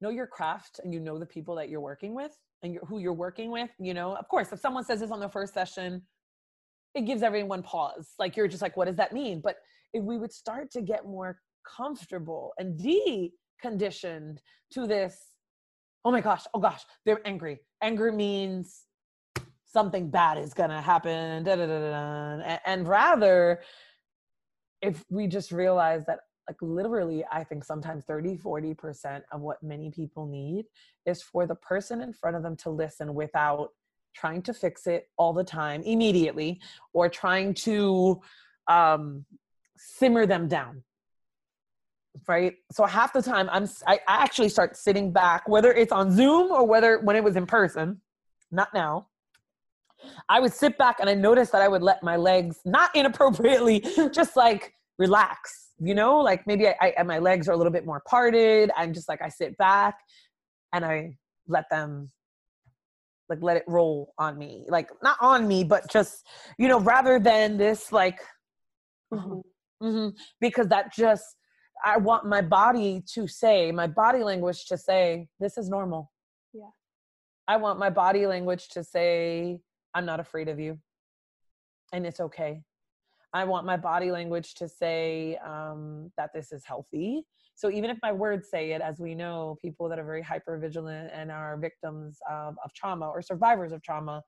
know 0.00 0.10
your 0.10 0.26
craft 0.26 0.80
and 0.84 0.92
you 0.92 1.00
know 1.00 1.18
the 1.18 1.26
people 1.26 1.54
that 1.56 1.68
you're 1.68 1.80
working 1.80 2.14
with 2.14 2.32
and 2.62 2.72
you're, 2.72 2.84
who 2.84 2.98
you're 2.98 3.12
working 3.12 3.50
with 3.50 3.70
you 3.78 3.94
know 3.94 4.14
of 4.14 4.28
course 4.28 4.52
if 4.52 4.60
someone 4.60 4.84
says 4.84 5.00
this 5.00 5.10
on 5.10 5.20
the 5.20 5.28
first 5.28 5.54
session 5.54 6.02
it 6.94 7.04
gives 7.04 7.22
everyone 7.22 7.62
pause. 7.62 8.14
Like 8.18 8.36
you're 8.36 8.48
just 8.48 8.62
like 8.62 8.76
what 8.76 8.86
does 8.86 8.96
that 8.96 9.12
mean? 9.12 9.40
But 9.42 9.56
if 9.92 10.02
we 10.02 10.16
would 10.16 10.32
start 10.32 10.70
to 10.72 10.80
get 10.80 11.04
more 11.04 11.38
comfortable 11.76 12.52
and 12.58 12.78
deconditioned 12.80 14.38
to 14.72 14.86
this 14.86 15.18
oh 16.04 16.10
my 16.10 16.20
gosh 16.20 16.44
oh 16.54 16.60
gosh 16.60 16.82
they're 17.04 17.26
angry. 17.26 17.60
Anger 17.82 18.12
means 18.12 18.85
something 19.76 20.08
bad 20.08 20.38
is 20.38 20.54
going 20.54 20.70
to 20.70 20.80
happen 20.80 21.44
da, 21.44 21.54
da, 21.54 21.66
da, 21.66 22.40
and, 22.42 22.60
and 22.64 22.88
rather 22.88 23.60
if 24.80 25.04
we 25.10 25.26
just 25.26 25.52
realize 25.52 26.02
that 26.06 26.20
like 26.48 26.56
literally 26.62 27.22
i 27.30 27.44
think 27.44 27.62
sometimes 27.62 28.02
30 28.04 28.38
40% 28.38 29.20
of 29.32 29.42
what 29.42 29.62
many 29.62 29.90
people 29.90 30.24
need 30.26 30.64
is 31.04 31.20
for 31.22 31.46
the 31.46 31.56
person 31.56 32.00
in 32.00 32.14
front 32.14 32.36
of 32.36 32.42
them 32.42 32.56
to 32.56 32.70
listen 32.70 33.12
without 33.12 33.68
trying 34.14 34.40
to 34.40 34.54
fix 34.54 34.86
it 34.86 35.10
all 35.18 35.34
the 35.34 35.44
time 35.44 35.82
immediately 35.82 36.58
or 36.94 37.10
trying 37.10 37.52
to 37.52 38.18
um, 38.68 39.26
simmer 39.76 40.24
them 40.24 40.48
down. 40.48 40.82
Right? 42.26 42.54
So 42.72 42.86
half 42.86 43.12
the 43.12 43.20
time 43.20 43.50
i'm 43.52 43.68
I, 43.86 43.96
I 44.08 44.22
actually 44.24 44.48
start 44.48 44.74
sitting 44.74 45.12
back 45.12 45.46
whether 45.46 45.70
it's 45.70 45.92
on 45.92 46.10
zoom 46.10 46.50
or 46.50 46.66
whether 46.66 46.98
when 47.00 47.14
it 47.14 47.22
was 47.22 47.36
in 47.36 47.44
person 47.44 48.00
not 48.50 48.72
now 48.72 49.08
I 50.28 50.40
would 50.40 50.52
sit 50.52 50.76
back 50.78 50.96
and 51.00 51.08
I 51.08 51.14
noticed 51.14 51.52
that 51.52 51.62
I 51.62 51.68
would 51.68 51.82
let 51.82 52.02
my 52.02 52.16
legs, 52.16 52.60
not 52.64 52.94
inappropriately, 52.94 53.80
just 54.12 54.36
like 54.36 54.72
relax, 54.98 55.72
you 55.78 55.94
know, 55.94 56.18
like 56.18 56.46
maybe 56.46 56.68
I, 56.68 56.94
I 56.98 57.02
my 57.02 57.18
legs 57.18 57.48
are 57.48 57.52
a 57.52 57.56
little 57.56 57.72
bit 57.72 57.86
more 57.86 58.02
parted. 58.06 58.70
I'm 58.76 58.92
just 58.92 59.08
like, 59.08 59.22
I 59.22 59.28
sit 59.28 59.56
back 59.58 59.98
and 60.72 60.84
I 60.84 61.16
let 61.48 61.64
them 61.70 62.10
like 63.28 63.38
let 63.42 63.56
it 63.56 63.64
roll 63.66 64.12
on 64.18 64.38
me. 64.38 64.64
Like 64.68 64.90
not 65.02 65.16
on 65.20 65.48
me 65.48 65.64
but 65.64 65.90
just 65.90 66.26
you 66.58 66.68
know 66.68 66.80
rather 66.80 67.18
than 67.18 67.56
this 67.56 67.92
like 67.92 68.20
mm-hmm, 69.12 69.40
mm-hmm, 69.82 70.08
because 70.40 70.68
that 70.68 70.94
just 70.94 71.24
i 71.84 71.98
want 71.98 72.24
my 72.24 72.40
body 72.40 73.02
to 73.14 73.28
say 73.28 73.70
my 73.70 73.86
body 73.86 74.24
language 74.24 74.64
to 74.66 74.78
say 74.78 75.28
this 75.40 75.58
is 75.58 75.68
normal. 75.68 76.10
Yeah. 76.52 76.70
I 77.48 77.56
want 77.56 77.78
my 77.78 77.90
body 77.90 78.26
language 78.26 78.68
to 78.70 78.82
say 78.82 79.60
I'm 79.96 80.04
not 80.04 80.20
afraid 80.20 80.48
of 80.48 80.60
you. 80.60 80.78
And 81.94 82.06
it's 82.06 82.20
okay. 82.20 82.60
I 83.32 83.44
want 83.44 83.64
my 83.64 83.78
body 83.78 84.10
language 84.10 84.52
to 84.56 84.68
say 84.68 85.38
um, 85.38 86.12
that 86.18 86.34
this 86.34 86.52
is 86.52 86.64
healthy. 86.66 87.22
So 87.54 87.70
even 87.70 87.88
if 87.88 87.96
my 88.02 88.12
words 88.12 88.50
say 88.50 88.72
it, 88.72 88.82
as 88.82 89.00
we 89.00 89.14
know, 89.14 89.56
people 89.62 89.88
that 89.88 89.98
are 89.98 90.04
very 90.04 90.20
hyper 90.20 90.58
vigilant 90.58 91.10
and 91.14 91.32
are 91.32 91.56
victims 91.56 92.18
of, 92.30 92.56
of 92.62 92.74
trauma 92.74 93.08
or 93.08 93.22
survivors 93.22 93.72
of 93.72 93.82
trauma, 93.82 94.22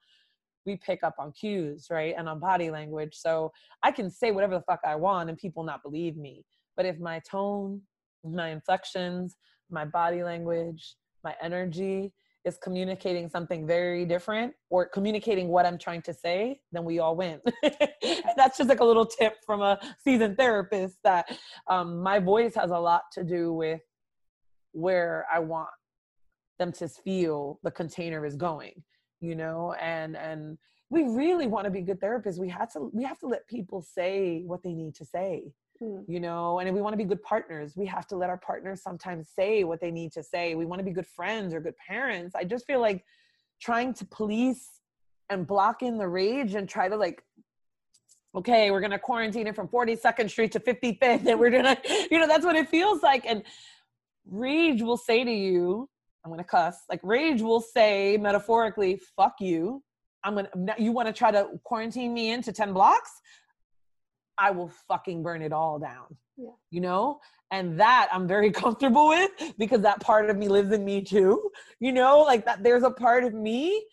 we 0.64 0.76
pick 0.76 1.04
up 1.04 1.16
on 1.18 1.32
cues, 1.32 1.88
right? 1.90 2.14
And 2.16 2.30
on 2.30 2.40
body 2.40 2.70
language. 2.70 3.14
So 3.14 3.52
I 3.82 3.92
can 3.92 4.10
say 4.10 4.30
whatever 4.30 4.54
the 4.54 4.62
fuck 4.62 4.80
I 4.86 4.96
want 4.96 5.28
and 5.28 5.36
people 5.36 5.64
not 5.64 5.82
believe 5.82 6.16
me. 6.16 6.46
But 6.78 6.86
if 6.86 6.98
my 6.98 7.20
tone, 7.30 7.82
my 8.24 8.48
inflections, 8.48 9.36
my 9.70 9.84
body 9.84 10.24
language, 10.24 10.94
my 11.22 11.34
energy 11.42 12.14
is 12.44 12.56
communicating 12.56 13.28
something 13.28 13.66
very 13.66 14.04
different 14.04 14.54
or 14.70 14.86
communicating 14.88 15.48
what 15.48 15.66
I'm 15.66 15.78
trying 15.78 16.02
to 16.02 16.14
say, 16.14 16.60
then 16.72 16.84
we 16.84 16.98
all 16.98 17.16
win. 17.16 17.40
That's 18.36 18.56
just 18.58 18.68
like 18.68 18.80
a 18.80 18.84
little 18.84 19.06
tip 19.06 19.36
from 19.44 19.60
a 19.60 19.78
seasoned 20.02 20.36
therapist 20.36 20.98
that 21.04 21.36
um, 21.68 22.00
my 22.00 22.18
voice 22.18 22.54
has 22.54 22.70
a 22.70 22.78
lot 22.78 23.02
to 23.12 23.24
do 23.24 23.52
with 23.52 23.80
where 24.72 25.26
I 25.32 25.40
want 25.40 25.68
them 26.58 26.72
to 26.72 26.88
feel 26.88 27.58
the 27.62 27.70
container 27.70 28.24
is 28.24 28.36
going, 28.36 28.82
you 29.20 29.34
know, 29.34 29.74
and 29.80 30.16
and 30.16 30.58
we 30.90 31.04
really 31.04 31.46
want 31.46 31.64
to 31.64 31.70
be 31.70 31.82
good 31.82 32.00
therapists. 32.00 32.38
We 32.38 32.48
have 32.48 32.72
to 32.72 32.90
we 32.92 33.04
have 33.04 33.18
to 33.18 33.26
let 33.26 33.46
people 33.46 33.82
say 33.82 34.42
what 34.46 34.62
they 34.62 34.72
need 34.72 34.94
to 34.96 35.04
say. 35.04 35.52
Mm. 35.82 36.04
You 36.08 36.20
know, 36.20 36.58
and 36.58 36.68
if 36.68 36.74
we 36.74 36.80
want 36.80 36.92
to 36.94 36.96
be 36.96 37.04
good 37.04 37.22
partners, 37.22 37.74
we 37.76 37.86
have 37.86 38.06
to 38.08 38.16
let 38.16 38.30
our 38.30 38.38
partners 38.38 38.82
sometimes 38.82 39.28
say 39.34 39.64
what 39.64 39.80
they 39.80 39.90
need 39.90 40.12
to 40.12 40.22
say. 40.22 40.54
We 40.54 40.66
want 40.66 40.80
to 40.80 40.84
be 40.84 40.92
good 40.92 41.06
friends 41.06 41.54
or 41.54 41.60
good 41.60 41.76
parents. 41.76 42.34
I 42.34 42.44
just 42.44 42.66
feel 42.66 42.80
like 42.80 43.04
trying 43.60 43.94
to 43.94 44.04
police 44.04 44.80
and 45.30 45.46
block 45.46 45.82
in 45.82 45.98
the 45.98 46.08
rage 46.08 46.54
and 46.54 46.68
try 46.68 46.88
to 46.88 46.96
like 46.96 47.22
okay, 48.34 48.70
we're 48.70 48.80
gonna 48.80 48.98
quarantine 48.98 49.46
it 49.46 49.56
from 49.56 49.68
42nd 49.68 50.30
Street 50.30 50.52
to 50.52 50.60
55th, 50.60 51.26
and 51.26 51.40
we're 51.40 51.50
gonna, 51.50 51.76
you 52.10 52.18
know, 52.18 52.26
that's 52.26 52.44
what 52.44 52.56
it 52.56 52.68
feels 52.68 53.02
like. 53.02 53.24
And 53.26 53.42
rage 54.26 54.82
will 54.82 54.96
say 54.96 55.24
to 55.24 55.32
you, 55.32 55.88
I'm 56.24 56.30
gonna 56.30 56.44
cuss, 56.44 56.76
like 56.88 57.00
rage 57.02 57.40
will 57.40 57.60
say 57.60 58.16
metaphorically, 58.16 59.00
fuck 59.16 59.34
you. 59.40 59.82
I'm 60.24 60.34
gonna, 60.34 60.74
you 60.78 60.92
wanna 60.92 61.12
try 61.12 61.30
to 61.30 61.48
quarantine 61.64 62.12
me 62.12 62.30
into 62.30 62.52
10 62.52 62.72
blocks? 62.72 63.10
I 64.38 64.50
will 64.50 64.70
fucking 64.88 65.22
burn 65.22 65.42
it 65.42 65.52
all 65.52 65.78
down. 65.78 66.16
Yeah. 66.36 66.50
You 66.70 66.80
know? 66.80 67.20
And 67.50 67.78
that 67.80 68.08
I'm 68.12 68.28
very 68.28 68.50
comfortable 68.62 69.08
with 69.08 69.30
because 69.58 69.80
that 69.80 70.00
part 70.00 70.30
of 70.30 70.36
me 70.36 70.48
lives 70.48 70.72
in 70.72 70.84
me 70.84 71.02
too. 71.02 71.50
You 71.80 71.92
know, 71.92 72.20
like 72.20 72.44
that 72.44 72.62
there's 72.62 72.84
a 72.84 72.90
part 72.90 73.24
of 73.24 73.34
me 73.34 73.84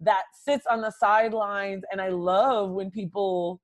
that 0.00 0.24
sits 0.44 0.66
on 0.70 0.80
the 0.80 0.90
sidelines 0.90 1.84
and 1.90 2.00
I 2.00 2.08
love 2.08 2.70
when 2.70 2.90
people 2.90 3.60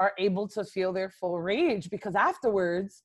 are 0.00 0.12
able 0.18 0.48
to 0.48 0.64
feel 0.64 0.92
their 0.92 1.10
full 1.10 1.40
rage 1.40 1.88
because 1.90 2.14
afterwards 2.14 3.02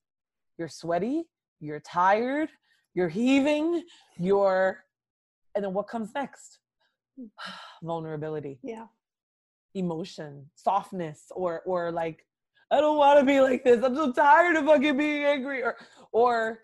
you're 0.58 0.68
sweaty, 0.68 1.24
you're 1.60 1.80
tired, 1.80 2.50
you're 2.94 3.10
heaving, 3.10 3.84
you're, 4.18 4.84
and 5.56 5.64
then 5.64 5.74
what 5.74 5.88
comes 5.88 6.10
next? 6.16 6.60
Hmm. 7.18 7.28
Vulnerability. 7.84 8.60
Yeah. 8.64 8.88
Emotion, 9.76 10.50
softness, 10.56 11.26
or, 11.32 11.62
or 11.66 11.92
like, 11.92 12.26
I 12.72 12.82
don't 12.82 12.98
want 12.98 13.20
to 13.20 13.26
be 13.26 13.42
like 13.42 13.64
this. 13.64 13.84
I'm 13.84 13.96
so 13.96 14.12
tired 14.12 14.56
of 14.56 14.66
fucking 14.66 14.98
being 14.98 15.24
angry, 15.24 15.64
or, 15.64 15.76
or 16.12 16.62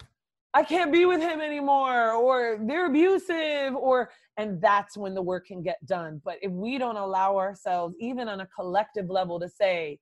I 0.54 0.64
can't 0.64 0.92
be 0.92 1.06
with 1.06 1.20
him 1.20 1.42
anymore, 1.42 2.12
or 2.12 2.60
they're 2.62 2.86
abusive, 2.88 3.76
or, 3.76 4.12
and 4.38 4.62
that's 4.62 4.96
when 4.96 5.14
the 5.14 5.22
work 5.22 5.48
can 5.48 5.64
get 5.64 5.84
done. 5.86 6.22
But 6.24 6.38
if 6.42 6.52
we 6.52 6.78
don't 6.78 6.98
allow 6.98 7.38
ourselves, 7.38 7.96
even 8.00 8.30
on 8.30 8.42
a 8.42 8.48
collective 8.48 9.10
level, 9.10 9.40
to 9.40 9.50
say, 9.50 10.00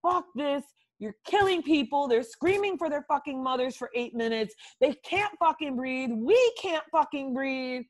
fuck 0.00 0.26
this. 0.34 0.64
You're 0.98 1.16
killing 1.26 1.62
people. 1.62 2.06
They're 2.06 2.22
screaming 2.22 2.78
for 2.78 2.88
their 2.88 3.04
fucking 3.08 3.42
mothers 3.42 3.76
for 3.76 3.90
eight 3.96 4.14
minutes. 4.14 4.54
They 4.80 4.94
can't 5.04 5.32
fucking 5.40 5.74
breathe. 5.74 6.10
We 6.14 6.52
can't 6.60 6.84
fucking 6.92 7.34
breathe. 7.34 7.82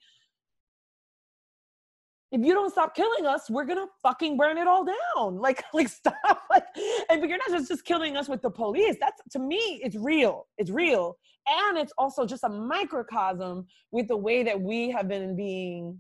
If 2.32 2.40
you 2.44 2.54
don't 2.54 2.70
stop 2.70 2.94
killing 2.96 3.26
us, 3.26 3.50
we're 3.50 3.66
gonna 3.66 3.86
fucking 4.02 4.36
burn 4.36 4.58
it 4.58 4.66
all 4.66 4.84
down. 4.84 5.38
Like, 5.42 5.62
like 5.72 5.88
stop. 5.88 6.14
Like, 6.50 6.64
and 7.08 7.20
but 7.20 7.28
you're 7.28 7.38
not 7.38 7.50
just, 7.50 7.68
just 7.68 7.84
killing 7.84 8.16
us 8.16 8.28
with 8.28 8.42
the 8.42 8.50
police. 8.50 8.96
That's 9.00 9.20
to 9.32 9.38
me, 9.38 9.80
it's 9.82 9.96
real. 9.96 10.46
It's 10.58 10.70
real. 10.70 11.16
And 11.46 11.78
it's 11.78 11.92
also 11.98 12.26
just 12.26 12.44
a 12.44 12.48
microcosm 12.48 13.66
with 13.90 14.08
the 14.08 14.16
way 14.16 14.42
that 14.42 14.60
we 14.60 14.90
have 14.90 15.08
been 15.08 15.36
being 15.36 15.98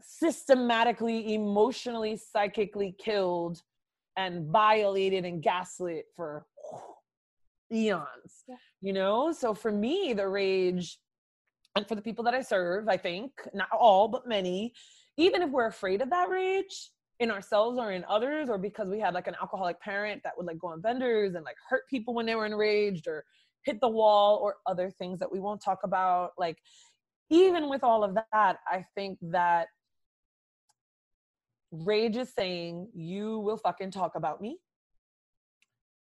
systematically, 0.00 1.34
emotionally, 1.34 2.16
psychically 2.16 2.94
killed 2.98 3.62
and 4.16 4.46
violated 4.50 5.24
and 5.24 5.42
gaslit 5.42 6.06
for 6.16 6.44
eons 7.72 8.44
you 8.80 8.92
know 8.92 9.32
so 9.32 9.54
for 9.54 9.70
me 9.70 10.12
the 10.12 10.26
rage 10.26 10.98
and 11.76 11.86
for 11.88 11.94
the 11.94 12.02
people 12.02 12.24
that 12.24 12.34
i 12.34 12.40
serve 12.40 12.88
i 12.88 12.96
think 12.96 13.32
not 13.54 13.68
all 13.72 14.08
but 14.08 14.26
many 14.26 14.72
even 15.16 15.42
if 15.42 15.50
we're 15.50 15.66
afraid 15.66 16.00
of 16.00 16.10
that 16.10 16.28
rage 16.28 16.90
in 17.18 17.30
ourselves 17.30 17.78
or 17.78 17.92
in 17.92 18.04
others 18.08 18.48
or 18.48 18.56
because 18.56 18.88
we 18.88 18.98
had 18.98 19.12
like 19.12 19.26
an 19.26 19.36
alcoholic 19.40 19.78
parent 19.80 20.22
that 20.24 20.32
would 20.36 20.46
like 20.46 20.58
go 20.58 20.68
on 20.68 20.80
vendors 20.80 21.34
and 21.34 21.44
like 21.44 21.56
hurt 21.68 21.82
people 21.90 22.14
when 22.14 22.24
they 22.24 22.34
were 22.34 22.46
enraged 22.46 23.06
or 23.06 23.24
hit 23.64 23.78
the 23.80 23.88
wall 23.88 24.38
or 24.42 24.56
other 24.66 24.90
things 24.90 25.18
that 25.18 25.30
we 25.30 25.38
won't 25.38 25.62
talk 25.62 25.80
about 25.84 26.30
like 26.38 26.56
even 27.28 27.68
with 27.68 27.84
all 27.84 28.02
of 28.02 28.14
that 28.14 28.58
i 28.68 28.84
think 28.94 29.18
that 29.20 29.68
Rage 31.72 32.16
is 32.16 32.32
saying, 32.36 32.88
You 32.94 33.38
will 33.38 33.56
fucking 33.56 33.90
talk 33.90 34.16
about 34.16 34.40
me. 34.40 34.58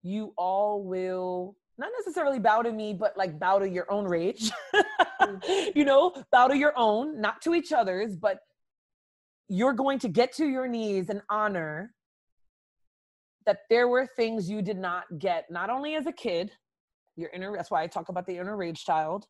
You 0.03 0.33
all 0.37 0.83
will 0.83 1.55
not 1.81 1.91
necessarily 1.97 2.39
bow 2.39 2.61
to 2.61 2.71
me, 2.71 2.93
but 2.93 3.17
like 3.17 3.37
bow 3.39 3.57
to 3.59 3.67
your 3.67 3.91
own 3.91 4.05
rage. 4.05 4.51
Mm. 5.21 5.75
you 5.75 5.83
know, 5.83 6.13
bow 6.31 6.47
to 6.47 6.55
your 6.57 6.73
own, 6.77 7.19
not 7.19 7.41
to 7.41 7.55
each 7.55 7.73
other's, 7.73 8.15
but 8.15 8.39
you're 9.49 9.73
going 9.73 9.99
to 9.99 10.07
get 10.07 10.31
to 10.33 10.45
your 10.45 10.67
knees 10.67 11.09
and 11.09 11.21
honor 11.29 11.93
that 13.47 13.61
there 13.71 13.87
were 13.87 14.05
things 14.05 14.47
you 14.47 14.61
did 14.61 14.77
not 14.77 15.05
get, 15.17 15.49
not 15.49 15.71
only 15.71 15.95
as 15.95 16.05
a 16.05 16.11
kid, 16.11 16.51
your 17.17 17.31
inner, 17.31 17.51
that's 17.57 17.71
why 17.71 17.81
I 17.81 17.87
talk 17.87 18.09
about 18.09 18.27
the 18.27 18.37
inner 18.37 18.55
rage 18.55 18.85
child, 18.85 19.25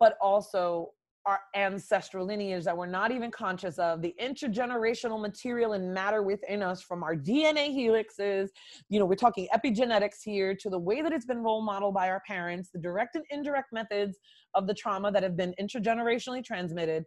but 0.00 0.16
also 0.22 0.90
our 1.26 1.40
ancestral 1.54 2.26
lineage 2.26 2.64
that 2.64 2.76
we're 2.76 2.86
not 2.86 3.10
even 3.10 3.30
conscious 3.30 3.78
of, 3.78 4.02
the 4.02 4.14
intergenerational 4.20 5.20
material 5.20 5.72
and 5.72 5.92
matter 5.92 6.22
within 6.22 6.62
us 6.62 6.82
from 6.82 7.02
our 7.02 7.16
DNA 7.16 7.74
helixes. 7.74 8.48
You 8.90 8.98
know, 8.98 9.06
we're 9.06 9.14
talking 9.14 9.48
epigenetics 9.54 10.22
here 10.22 10.54
to 10.56 10.68
the 10.68 10.78
way 10.78 11.00
that 11.00 11.12
it's 11.12 11.24
been 11.24 11.42
role 11.42 11.62
modeled 11.62 11.94
by 11.94 12.10
our 12.10 12.20
parents, 12.26 12.70
the 12.72 12.78
direct 12.78 13.16
and 13.16 13.24
indirect 13.30 13.72
methods 13.72 14.18
of 14.54 14.66
the 14.66 14.74
trauma 14.74 15.10
that 15.12 15.22
have 15.22 15.36
been 15.36 15.54
intergenerationally 15.60 16.44
transmitted. 16.44 17.04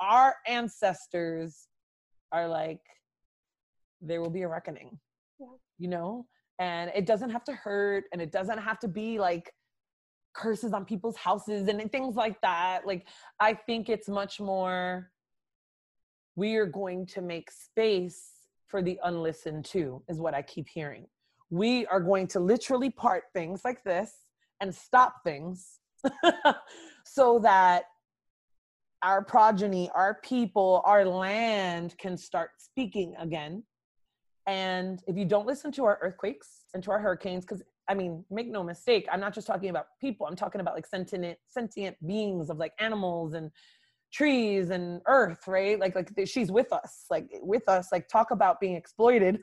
Our 0.00 0.34
ancestors 0.46 1.66
are 2.32 2.48
like, 2.48 2.80
there 4.00 4.22
will 4.22 4.30
be 4.30 4.42
a 4.42 4.48
reckoning, 4.48 4.98
yeah. 5.38 5.46
you 5.78 5.88
know? 5.88 6.26
And 6.58 6.90
it 6.94 7.06
doesn't 7.06 7.30
have 7.30 7.44
to 7.44 7.52
hurt 7.52 8.04
and 8.12 8.22
it 8.22 8.32
doesn't 8.32 8.58
have 8.58 8.78
to 8.80 8.88
be 8.88 9.18
like 9.18 9.52
curses 10.34 10.72
on 10.72 10.84
people's 10.84 11.16
houses 11.16 11.68
and 11.68 11.90
things 11.90 12.16
like 12.16 12.40
that. 12.42 12.86
Like, 12.86 13.06
I 13.40 13.54
think 13.54 13.88
it's 13.88 14.08
much 14.08 14.40
more, 14.40 15.10
we 16.36 16.56
are 16.56 16.66
going 16.66 17.06
to 17.06 17.22
make 17.22 17.50
space 17.50 18.30
for 18.66 18.82
the 18.82 18.98
unlistened 19.04 19.64
to, 19.66 20.02
is 20.08 20.20
what 20.20 20.34
I 20.34 20.42
keep 20.42 20.68
hearing. 20.68 21.06
We 21.50 21.86
are 21.86 22.00
going 22.00 22.26
to 22.28 22.40
literally 22.40 22.90
part 22.90 23.24
things 23.32 23.62
like 23.64 23.82
this 23.82 24.12
and 24.60 24.74
stop 24.74 25.16
things 25.24 25.78
so 27.04 27.38
that 27.40 27.84
our 29.02 29.24
progeny, 29.24 29.90
our 29.94 30.18
people, 30.22 30.82
our 30.84 31.04
land 31.04 31.96
can 31.98 32.16
start 32.16 32.50
speaking 32.58 33.14
again. 33.18 33.62
And 34.46 35.02
if 35.06 35.16
you 35.16 35.24
don't 35.24 35.46
listen 35.46 35.70
to 35.72 35.84
our 35.84 35.98
earthquakes 36.02 36.64
and 36.74 36.82
to 36.82 36.90
our 36.90 36.98
hurricanes, 36.98 37.44
because 37.44 37.62
I 37.88 37.94
mean, 37.94 38.24
make 38.30 38.48
no 38.48 38.62
mistake, 38.62 39.06
I'm 39.10 39.20
not 39.20 39.34
just 39.34 39.46
talking 39.46 39.70
about 39.70 39.86
people. 40.00 40.26
I'm 40.26 40.36
talking 40.36 40.60
about 40.60 40.74
like 40.74 40.86
sentient 40.86 41.38
sentient 41.46 41.96
beings 42.06 42.50
of 42.50 42.58
like 42.58 42.72
animals 42.78 43.34
and 43.34 43.50
trees 44.12 44.70
and 44.70 45.00
earth, 45.06 45.46
right? 45.46 45.78
Like 45.78 45.94
like 45.94 46.10
she's 46.26 46.50
with 46.50 46.72
us, 46.72 47.06
like 47.10 47.28
with 47.42 47.68
us. 47.68 47.88
Like 47.92 48.08
talk 48.08 48.30
about 48.30 48.60
being 48.60 48.74
exploited. 48.74 49.40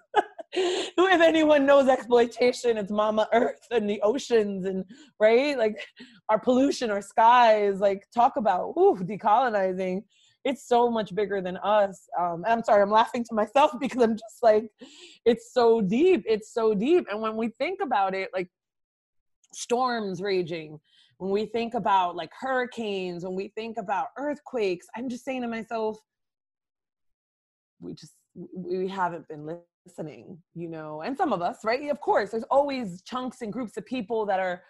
Who, 0.54 0.62
if 1.08 1.22
anyone 1.22 1.66
knows 1.66 1.88
exploitation, 1.88 2.78
it's 2.78 2.92
Mama 2.92 3.28
Earth 3.34 3.66
and 3.72 3.90
the 3.90 4.02
oceans 4.02 4.66
and 4.66 4.86
right, 5.20 5.58
like 5.58 5.76
our 6.30 6.40
pollution, 6.40 6.92
our 6.92 7.02
skies. 7.02 7.80
Like 7.80 8.06
talk 8.14 8.38
about 8.38 8.74
ooh, 8.78 8.98
decolonizing 9.02 10.04
it's 10.46 10.68
so 10.68 10.90
much 10.92 11.14
bigger 11.16 11.42
than 11.42 11.58
us. 11.58 12.08
Um, 12.18 12.46
I'm 12.48 12.64
sorry, 12.64 12.84
I'm 12.84 12.92
laughing 12.92 13.24
to 13.26 13.34
myself 13.34 13.72
because 13.80 14.02
I'm 14.02 14.16
just 14.16 14.42
like, 14.44 14.70
it's 15.26 15.52
so 15.52 15.82
deep. 15.82 16.24
It's 16.28 16.54
so 16.54 16.74
deep. 16.74 17.08
And 17.12 17.20
when 17.20 17.36
we 17.36 17.50
think 17.60 17.80
about 17.82 18.14
it, 18.14 18.30
like 18.34 18.48
storms 19.54 20.22
raging, 20.22 20.80
when 21.18 21.32
we 21.32 21.48
think 21.48 21.74
about 21.74 22.16
like 22.16 22.30
hurricanes, 22.40 23.24
when 23.24 23.36
we 23.36 23.52
think 23.56 23.78
about 23.78 24.08
earthquakes, 24.18 24.86
I'm 24.96 25.10
just 25.10 25.26
saying 25.26 25.42
to 25.42 25.48
myself, 25.48 25.98
we 27.80 27.94
just, 27.94 28.14
we 28.36 28.88
haven't 28.88 29.28
been 29.28 29.60
listening, 29.88 30.38
you 30.54 30.70
know, 30.70 31.02
and 31.02 31.18
some 31.18 31.34
of 31.34 31.42
us, 31.42 31.60
right? 31.64 31.90
Of 31.90 32.02
course, 32.02 32.32
there's 32.32 32.44
always 32.52 33.02
chunks 33.02 33.42
and 33.42 33.52
groups 33.52 33.78
of 33.78 33.86
people 33.86 34.26
that 34.28 34.40
are 34.40 34.62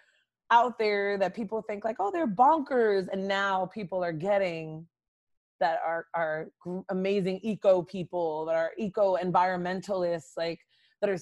out 0.50 0.78
there 0.78 1.18
that 1.18 1.34
people 1.34 1.62
think 1.62 1.84
like, 1.84 1.96
oh, 1.98 2.10
they're 2.12 2.28
bonkers. 2.28 3.08
And 3.12 3.26
now 3.26 3.66
people 3.66 4.04
are 4.04 4.12
getting 4.12 4.86
that 5.60 5.78
are 5.84 6.06
are 6.14 6.48
amazing 6.90 7.40
eco 7.42 7.82
people 7.82 8.44
that 8.46 8.56
are 8.56 8.72
eco 8.78 9.16
environmentalists 9.16 10.32
like 10.36 10.60
that 11.02 11.10
are 11.10 11.18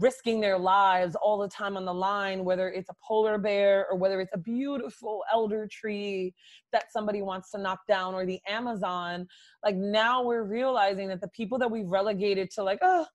risking 0.00 0.40
their 0.40 0.58
lives 0.58 1.14
all 1.14 1.38
the 1.38 1.48
time 1.48 1.76
on 1.76 1.84
the 1.84 1.94
line 1.94 2.44
whether 2.44 2.68
it's 2.70 2.90
a 2.90 2.96
polar 3.06 3.38
bear 3.38 3.86
or 3.88 3.96
whether 3.96 4.20
it's 4.20 4.34
a 4.34 4.38
beautiful 4.38 5.22
elder 5.32 5.68
tree 5.70 6.34
that 6.72 6.92
somebody 6.92 7.22
wants 7.22 7.50
to 7.50 7.58
knock 7.58 7.80
down 7.88 8.14
or 8.14 8.26
the 8.26 8.40
amazon 8.48 9.26
like 9.64 9.76
now 9.76 10.22
we're 10.22 10.44
realizing 10.44 11.08
that 11.08 11.20
the 11.20 11.28
people 11.28 11.58
that 11.58 11.70
we've 11.70 11.88
relegated 11.88 12.50
to 12.50 12.62
like 12.62 12.78
oh 12.82 13.06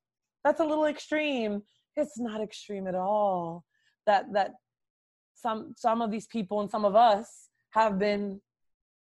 that's 0.43 0.61
a 0.61 0.65
little 0.65 0.86
extreme 0.86 1.61
it's 1.97 2.20
not 2.20 2.41
extreme 2.41 2.88
at 2.88 2.95
all. 2.95 3.65
That 4.05 4.32
that 4.34 4.51
some 5.36 5.74
some 5.76 6.01
of 6.01 6.11
these 6.11 6.28
people 6.28 6.61
and 6.61 6.70
some 6.70 6.86
of 6.86 6.95
us 6.95 7.49
have 7.72 7.99
been 7.99 8.39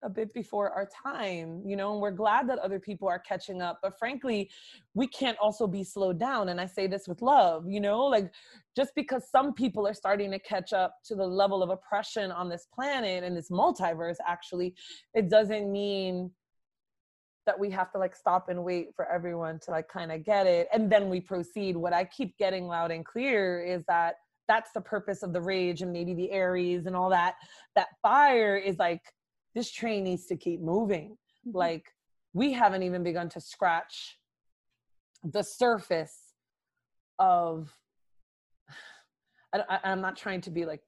a 0.04 0.10
bit 0.10 0.34
before 0.34 0.72
our 0.72 0.88
time, 1.04 1.62
you 1.66 1.76
know, 1.76 1.94
and 1.94 2.02
we're 2.02 2.12
glad 2.12 2.48
that 2.50 2.60
other 2.60 2.80
people 2.80 3.08
are 3.08 3.20
catching 3.20 3.62
up. 3.62 3.80
But 3.82 3.98
frankly, 3.98 4.50
we 4.94 5.08
can't 5.08 5.38
also 5.40 5.68
be 5.68 5.84
slowed 5.84 6.20
down. 6.20 6.50
And 6.50 6.60
I 6.60 6.66
say 6.66 6.88
this 6.88 7.08
with 7.08 7.22
love, 7.22 7.66
you 7.68 7.80
know, 7.80 8.06
like 8.06 8.32
just 8.76 8.94
because 8.96 9.30
some 9.30 9.54
people 9.54 9.88
are 9.88 9.94
starting 9.94 10.32
to 10.32 10.40
catch 10.40 10.74
up 10.74 10.96
to 11.06 11.16
the 11.16 11.26
level 11.26 11.62
of 11.62 11.70
oppression 11.70 12.32
on 12.32 12.50
this 12.50 12.68
planet 12.74 13.24
and 13.24 13.36
this 13.36 13.50
multiverse, 13.50 14.18
actually, 14.26 14.74
it 15.14 15.30
doesn't 15.30 15.72
mean 15.72 16.32
that 17.46 17.60
we 17.60 17.70
have 17.72 17.92
to 17.92 17.98
like 17.98 18.16
stop 18.16 18.50
and 18.50 18.64
wait 18.64 18.90
for 18.96 19.12
everyone 19.12 19.60
to 19.60 19.72
like 19.72 19.88
kind 19.88 20.12
of 20.12 20.24
get 20.24 20.46
it 20.46 20.68
and 20.72 20.92
then 20.92 21.10
we 21.10 21.20
proceed. 21.20 21.76
What 21.76 21.94
I 21.94 22.06
keep 22.06 22.38
getting 22.38 22.68
loud 22.68 22.92
and 22.92 23.04
clear 23.04 23.64
is 23.64 23.84
that 23.88 24.16
that's 24.48 24.72
the 24.72 24.82
purpose 24.82 25.24
of 25.24 25.32
the 25.32 25.42
rage 25.42 25.82
and 25.82 25.94
maybe 25.94 26.14
the 26.14 26.32
Aries 26.32 26.86
and 26.86 26.96
all 26.96 27.10
that. 27.10 27.36
That 27.76 27.88
fire 28.02 28.58
is 28.58 28.78
like, 28.78 29.02
this 29.60 29.72
train 29.72 30.06
needs 30.06 30.26
to 30.28 30.38
keep 30.38 30.62
moving. 30.62 31.18
Mm-hmm. 31.46 31.58
Like, 31.58 31.94
we 32.32 32.54
haven't 32.54 32.82
even 32.84 33.04
begun 33.04 33.28
to 33.30 33.42
scratch 33.42 34.18
the 35.24 35.44
surface 35.44 36.18
of 37.20 37.70
I, 39.54 39.80
am 39.84 40.00
not 40.00 40.16
trying 40.16 40.40
to 40.42 40.50
be 40.50 40.66
like 40.66 40.82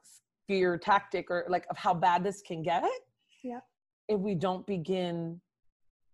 fear 0.48 0.78
tactic 0.78 1.30
or 1.30 1.46
like 1.50 1.66
of 1.70 1.78
how 1.78 1.94
bad 1.94 2.24
this 2.24 2.42
can 2.42 2.64
get 2.64 2.84
yeah 3.44 3.60
if 4.08 4.20
we 4.20 4.36
don't 4.36 4.66
begin 4.66 5.42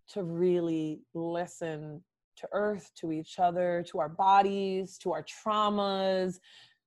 to 0.09 0.23
really 0.23 1.01
listen 1.13 2.01
to 2.37 2.47
earth 2.53 2.89
to 2.95 3.11
each 3.11 3.37
other 3.37 3.85
to 3.91 3.99
our 3.99 4.09
bodies 4.09 4.97
to 4.99 5.11
our 5.11 5.23
traumas 5.23 6.39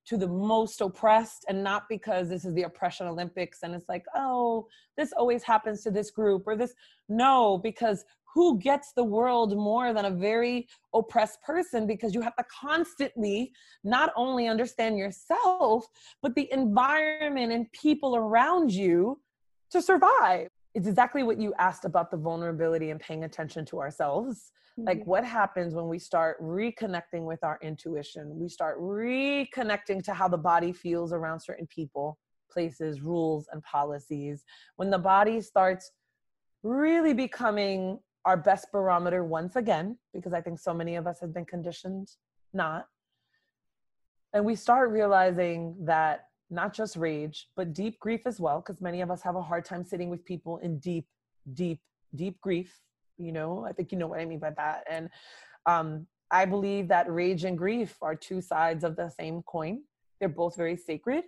to 0.06 0.16
the 0.16 0.28
most 0.28 0.80
oppressed 0.80 1.44
and 1.48 1.62
not 1.62 1.84
because 1.88 2.28
this 2.28 2.44
is 2.44 2.54
the 2.54 2.62
oppression 2.62 3.06
olympics 3.06 3.58
and 3.62 3.74
it's 3.74 3.88
like 3.88 4.04
oh 4.16 4.66
this 4.96 5.12
always 5.16 5.42
happens 5.42 5.82
to 5.82 5.90
this 5.90 6.10
group 6.10 6.42
or 6.46 6.56
this 6.56 6.74
no 7.08 7.58
because 7.58 8.04
who 8.34 8.58
gets 8.58 8.92
the 8.92 9.04
world 9.04 9.56
more 9.56 9.92
than 9.92 10.04
a 10.04 10.10
very 10.10 10.68
oppressed 10.94 11.42
person? 11.42 11.86
Because 11.86 12.14
you 12.14 12.20
have 12.20 12.36
to 12.36 12.44
constantly 12.44 13.52
not 13.82 14.12
only 14.16 14.46
understand 14.46 14.96
yourself 14.96 15.86
but 16.22 16.34
the 16.34 16.50
environment 16.52 17.52
and 17.52 17.70
people 17.72 18.16
around 18.16 18.72
you 18.72 19.20
to 19.70 19.82
survive 19.82 20.48
it's 20.74 20.86
exactly 20.86 21.22
what 21.22 21.40
you 21.40 21.52
asked 21.58 21.84
about 21.84 22.10
the 22.10 22.16
vulnerability 22.16 22.90
and 22.90 23.00
paying 23.00 23.24
attention 23.24 23.64
to 23.66 23.80
ourselves. 23.80 24.52
Mm-hmm. 24.78 24.86
like 24.86 25.04
what 25.04 25.24
happens 25.24 25.74
when 25.74 25.88
we 25.88 25.98
start 25.98 26.40
reconnecting 26.40 27.24
with 27.26 27.42
our 27.42 27.58
intuition? 27.60 28.38
We 28.38 28.48
start 28.48 28.80
reconnecting 28.80 30.04
to 30.04 30.14
how 30.14 30.28
the 30.28 30.38
body 30.38 30.72
feels 30.72 31.12
around 31.12 31.40
certain 31.40 31.66
people 31.66 32.18
places 32.52 33.00
rules 33.00 33.48
and 33.52 33.62
policies. 33.62 34.44
When 34.76 34.90
the 34.90 34.98
body 34.98 35.40
starts 35.40 35.90
really 36.62 37.14
becoming 37.14 37.98
our 38.24 38.36
best 38.36 38.70
barometer 38.70 39.24
once 39.24 39.56
again 39.56 39.96
because 40.12 40.32
i 40.32 40.40
think 40.40 40.58
so 40.58 40.74
many 40.74 40.96
of 40.96 41.06
us 41.06 41.20
have 41.20 41.32
been 41.32 41.44
conditioned 41.44 42.08
not 42.52 42.86
and 44.32 44.44
we 44.44 44.54
start 44.54 44.90
realizing 44.90 45.74
that 45.80 46.26
not 46.50 46.74
just 46.74 46.96
rage, 46.96 47.48
but 47.56 47.72
deep 47.72 47.98
grief 47.98 48.22
as 48.26 48.40
well, 48.40 48.60
because 48.60 48.80
many 48.80 49.00
of 49.00 49.10
us 49.10 49.22
have 49.22 49.36
a 49.36 49.42
hard 49.42 49.64
time 49.64 49.84
sitting 49.84 50.10
with 50.10 50.24
people 50.24 50.58
in 50.58 50.78
deep, 50.78 51.06
deep, 51.54 51.80
deep 52.14 52.40
grief. 52.40 52.80
You 53.18 53.32
know, 53.32 53.64
I 53.64 53.72
think 53.72 53.92
you 53.92 53.98
know 53.98 54.06
what 54.06 54.20
I 54.20 54.24
mean 54.24 54.38
by 54.38 54.50
that. 54.50 54.84
And 54.90 55.08
um, 55.66 56.06
I 56.30 56.44
believe 56.44 56.88
that 56.88 57.10
rage 57.10 57.44
and 57.44 57.56
grief 57.56 57.96
are 58.02 58.14
two 58.14 58.40
sides 58.40 58.84
of 58.84 58.96
the 58.96 59.10
same 59.10 59.42
coin. 59.42 59.82
They're 60.18 60.28
both 60.28 60.56
very 60.56 60.76
sacred, 60.76 61.24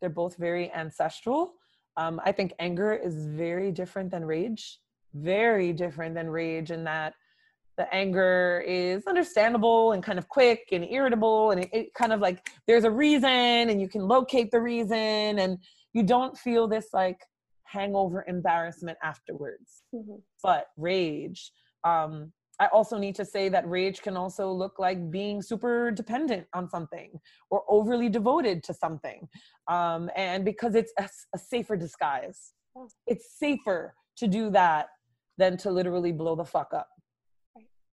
they're 0.00 0.10
both 0.10 0.36
very 0.36 0.72
ancestral. 0.72 1.54
Um, 1.96 2.20
I 2.24 2.32
think 2.32 2.52
anger 2.58 2.92
is 2.92 3.26
very 3.26 3.70
different 3.70 4.10
than 4.10 4.24
rage, 4.24 4.80
very 5.14 5.72
different 5.72 6.14
than 6.16 6.28
rage 6.28 6.72
in 6.72 6.82
that 6.84 7.14
the 7.76 7.92
anger 7.92 8.62
is 8.66 9.06
understandable 9.06 9.92
and 9.92 10.02
kind 10.02 10.18
of 10.18 10.28
quick 10.28 10.68
and 10.72 10.84
irritable 10.84 11.50
and 11.50 11.64
it, 11.64 11.70
it, 11.72 11.94
kind 11.94 12.12
of 12.12 12.20
like 12.20 12.50
there's 12.66 12.84
a 12.84 12.90
reason 12.90 13.30
and 13.30 13.80
you 13.80 13.88
can 13.88 14.06
locate 14.06 14.50
the 14.50 14.60
reason 14.60 15.38
and 15.38 15.58
you 15.92 16.02
don't 16.02 16.36
feel 16.38 16.68
this 16.68 16.88
like 16.92 17.18
hangover 17.64 18.24
embarrassment 18.28 18.96
afterwards. 19.02 19.82
Mm-hmm. 19.94 20.16
but 20.42 20.66
rage 20.76 21.50
um 21.84 22.32
i 22.60 22.66
also 22.66 22.98
need 22.98 23.14
to 23.16 23.24
say 23.24 23.48
that 23.48 23.68
rage 23.68 24.00
can 24.02 24.16
also 24.16 24.50
look 24.50 24.78
like 24.78 25.10
being 25.10 25.42
super 25.42 25.90
dependent 25.90 26.46
on 26.54 26.68
something 26.68 27.10
or 27.50 27.62
overly 27.68 28.08
devoted 28.08 28.62
to 28.62 28.72
something 28.74 29.28
um 29.68 30.10
and 30.16 30.44
because 30.44 30.74
it's 30.74 30.92
a, 30.98 31.08
a 31.34 31.38
safer 31.38 31.76
disguise. 31.76 32.52
It's 33.06 33.38
safer 33.38 33.94
to 34.16 34.26
do 34.26 34.50
that 34.50 34.88
than 35.38 35.56
to 35.58 35.70
literally 35.70 36.12
blow 36.12 36.34
the 36.34 36.44
fuck 36.44 36.74
up 36.74 36.88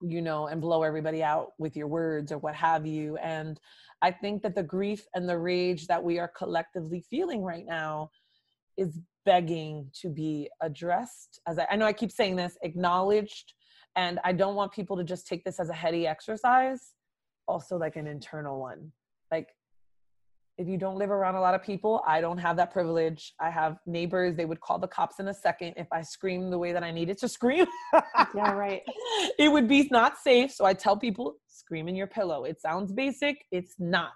you 0.07 0.21
know, 0.21 0.47
and 0.47 0.61
blow 0.61 0.83
everybody 0.83 1.23
out 1.23 1.53
with 1.57 1.75
your 1.75 1.87
words 1.87 2.31
or 2.31 2.37
what 2.37 2.55
have 2.55 2.85
you. 2.85 3.17
And 3.17 3.59
I 4.01 4.11
think 4.11 4.43
that 4.43 4.55
the 4.55 4.63
grief 4.63 5.05
and 5.15 5.27
the 5.27 5.37
rage 5.37 5.87
that 5.87 6.03
we 6.03 6.19
are 6.19 6.31
collectively 6.37 7.03
feeling 7.09 7.41
right 7.41 7.65
now 7.65 8.11
is 8.77 8.99
begging 9.25 9.89
to 10.01 10.09
be 10.09 10.49
addressed. 10.61 11.39
As 11.47 11.57
I, 11.57 11.67
I 11.71 11.75
know 11.75 11.85
I 11.85 11.93
keep 11.93 12.11
saying 12.11 12.35
this, 12.35 12.57
acknowledged. 12.61 13.53
And 13.95 14.19
I 14.23 14.33
don't 14.33 14.55
want 14.55 14.73
people 14.73 14.97
to 14.97 15.03
just 15.03 15.25
take 15.25 15.43
this 15.43 15.59
as 15.59 15.69
a 15.69 15.73
heady 15.73 16.05
exercise, 16.05 16.91
also 17.47 17.77
like 17.77 17.95
an 17.95 18.07
internal 18.07 18.59
one. 18.59 18.91
If 20.57 20.67
you 20.67 20.77
don't 20.77 20.97
live 20.97 21.11
around 21.11 21.35
a 21.35 21.41
lot 21.41 21.53
of 21.53 21.61
people, 21.61 22.01
I 22.07 22.21
don't 22.21 22.37
have 22.37 22.55
that 22.57 22.71
privilege. 22.71 23.33
I 23.41 23.49
have 23.49 23.77
neighbors, 23.85 24.35
they 24.35 24.45
would 24.45 24.61
call 24.61 24.79
the 24.79 24.87
cops 24.87 25.19
in 25.19 25.27
a 25.27 25.33
second 25.33 25.73
if 25.75 25.87
I 25.91 26.01
scream 26.01 26.49
the 26.49 26.57
way 26.57 26.71
that 26.71 26.83
I 26.83 26.91
needed 26.91 27.17
to 27.19 27.27
scream. 27.27 27.65
yeah, 28.33 28.53
right. 28.53 28.81
It 29.37 29.51
would 29.51 29.67
be 29.67 29.87
not 29.91 30.17
safe. 30.17 30.51
So 30.51 30.63
I 30.63 30.73
tell 30.73 30.95
people, 30.95 31.35
scream 31.47 31.87
in 31.87 31.95
your 31.95 32.07
pillow. 32.07 32.45
It 32.45 32.61
sounds 32.61 32.93
basic, 32.93 33.45
it's 33.51 33.75
not. 33.79 34.13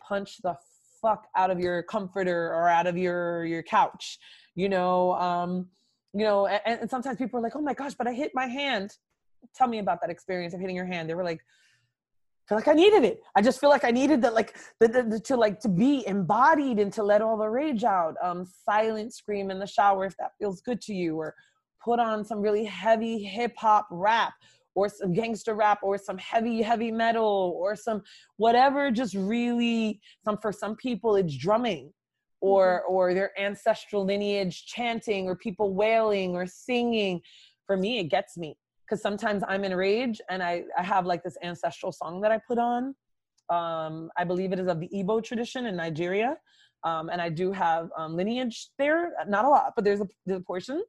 Punch 0.00 0.38
the 0.42 0.56
fuck 1.00 1.26
out 1.36 1.50
of 1.50 1.60
your 1.60 1.82
comforter 1.82 2.48
or 2.48 2.68
out 2.68 2.86
of 2.86 2.96
your 2.96 3.44
your 3.44 3.62
couch. 3.62 4.18
You 4.54 4.68
know, 4.68 5.14
um, 5.14 5.68
you 6.12 6.24
know, 6.24 6.46
and, 6.46 6.80
and 6.80 6.90
sometimes 6.90 7.18
people 7.18 7.38
are 7.38 7.42
like, 7.42 7.54
oh 7.54 7.60
my 7.60 7.74
gosh, 7.74 7.94
but 7.94 8.06
I 8.06 8.12
hit 8.12 8.32
my 8.34 8.46
hand. 8.46 8.96
Tell 9.54 9.68
me 9.68 9.78
about 9.78 10.00
that 10.00 10.10
experience 10.10 10.54
of 10.54 10.60
hitting 10.60 10.76
your 10.76 10.86
hand. 10.86 11.08
They 11.08 11.14
were 11.14 11.24
like, 11.24 11.40
feel 12.50 12.58
like 12.58 12.66
I 12.66 12.72
needed 12.72 13.04
it. 13.04 13.22
I 13.36 13.42
just 13.42 13.60
feel 13.60 13.70
like 13.70 13.84
I 13.84 13.92
needed 13.92 14.20
that, 14.22 14.34
like 14.34 14.56
the, 14.80 14.88
the, 14.88 15.02
the, 15.04 15.20
to 15.20 15.36
like 15.36 15.60
to 15.60 15.68
be 15.68 16.04
embodied 16.08 16.80
and 16.80 16.92
to 16.94 17.04
let 17.04 17.22
all 17.22 17.36
the 17.38 17.48
rage 17.48 17.84
out. 17.84 18.16
Um, 18.20 18.44
silent 18.44 19.14
scream 19.14 19.52
in 19.52 19.60
the 19.60 19.68
shower 19.68 20.04
if 20.04 20.16
that 20.16 20.32
feels 20.36 20.60
good 20.60 20.80
to 20.82 20.92
you, 20.92 21.16
or 21.16 21.36
put 21.80 22.00
on 22.00 22.24
some 22.24 22.40
really 22.40 22.64
heavy 22.64 23.22
hip 23.22 23.52
hop 23.56 23.86
rap, 23.92 24.32
or 24.74 24.88
some 24.88 25.12
gangster 25.12 25.54
rap, 25.54 25.78
or 25.84 25.96
some 25.96 26.18
heavy 26.18 26.60
heavy 26.60 26.90
metal, 26.90 27.56
or 27.56 27.76
some 27.76 28.02
whatever. 28.36 28.90
Just 28.90 29.14
really 29.14 30.00
some 30.24 30.36
for 30.36 30.50
some 30.50 30.74
people 30.74 31.14
it's 31.14 31.36
drumming, 31.36 31.92
or 32.40 32.82
mm-hmm. 32.82 32.92
or 32.92 33.14
their 33.14 33.30
ancestral 33.40 34.04
lineage 34.04 34.66
chanting, 34.66 35.28
or 35.28 35.36
people 35.36 35.72
wailing 35.72 36.34
or 36.34 36.48
singing. 36.48 37.20
For 37.68 37.76
me, 37.76 38.00
it 38.00 38.08
gets 38.08 38.36
me 38.36 38.56
because 38.90 39.00
sometimes 39.00 39.44
I'm 39.46 39.62
in 39.62 39.74
rage 39.74 40.20
and 40.28 40.42
I, 40.42 40.64
I 40.76 40.82
have 40.82 41.06
like 41.06 41.22
this 41.22 41.36
ancestral 41.44 41.92
song 41.92 42.20
that 42.22 42.32
I 42.32 42.40
put 42.48 42.58
on. 42.58 42.96
Um, 43.48 44.10
I 44.16 44.24
believe 44.24 44.52
it 44.52 44.58
is 44.58 44.66
of 44.66 44.80
the 44.80 44.88
Igbo 44.88 45.22
tradition 45.22 45.66
in 45.66 45.76
Nigeria. 45.76 46.36
Um, 46.82 47.08
and 47.08 47.20
I 47.20 47.28
do 47.28 47.52
have 47.52 47.90
um, 47.96 48.16
lineage 48.16 48.70
there, 48.78 49.12
not 49.28 49.44
a 49.44 49.48
lot, 49.48 49.74
but 49.76 49.84
there's 49.84 50.00
a, 50.00 50.08
there's 50.26 50.40
a 50.40 50.44
portion. 50.44 50.82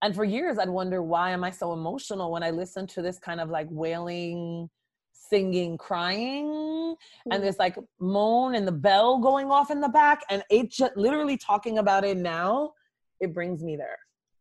And 0.00 0.14
for 0.14 0.24
years, 0.24 0.58
I'd 0.58 0.70
wonder 0.70 1.02
why 1.02 1.32
am 1.32 1.44
I 1.44 1.50
so 1.50 1.74
emotional 1.74 2.30
when 2.30 2.42
I 2.42 2.50
listen 2.50 2.86
to 2.88 3.02
this 3.02 3.18
kind 3.18 3.40
of 3.40 3.50
like 3.50 3.66
wailing, 3.70 4.70
singing, 5.12 5.76
crying, 5.76 6.46
mm-hmm. 6.46 7.32
and 7.32 7.44
there's 7.44 7.58
like 7.58 7.76
moan 8.00 8.54
and 8.54 8.66
the 8.66 8.72
bell 8.72 9.18
going 9.18 9.50
off 9.50 9.70
in 9.70 9.80
the 9.80 9.88
back, 9.88 10.22
and 10.30 10.42
it 10.50 10.70
just 10.70 10.96
literally 10.96 11.36
talking 11.36 11.76
about 11.78 12.04
it 12.04 12.16
now, 12.16 12.72
it 13.20 13.34
brings 13.34 13.62
me 13.62 13.76
there 13.76 13.98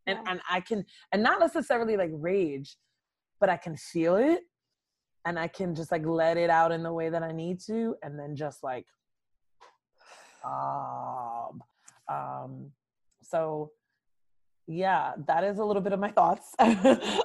and 0.10 0.28
and 0.28 0.42
I 0.50 0.62
can 0.62 0.86
and 1.12 1.24
not 1.24 1.40
necessarily 1.40 1.98
like 1.98 2.12
rage, 2.14 2.78
but 3.40 3.50
I 3.50 3.58
can 3.58 3.76
feel 3.76 4.16
it 4.16 4.42
and 5.26 5.38
I 5.38 5.48
can 5.48 5.76
just 5.76 5.92
like 5.92 6.06
let 6.06 6.38
it 6.38 6.50
out 6.50 6.72
in 6.72 6.84
the 6.84 6.94
way 6.94 7.10
that 7.10 7.24
I 7.24 7.32
need 7.32 7.60
to 7.68 7.96
and 8.04 8.18
then 8.18 8.36
just 8.36 8.64
like 8.64 8.86
um 10.46 11.62
um 12.08 12.72
so 13.22 13.72
yeah 14.68 15.14
that 15.28 15.44
is 15.44 15.58
a 15.60 15.66
little 15.66 15.82
bit 15.82 15.94
of 15.94 16.00
my 16.00 16.12
thoughts 16.20 16.56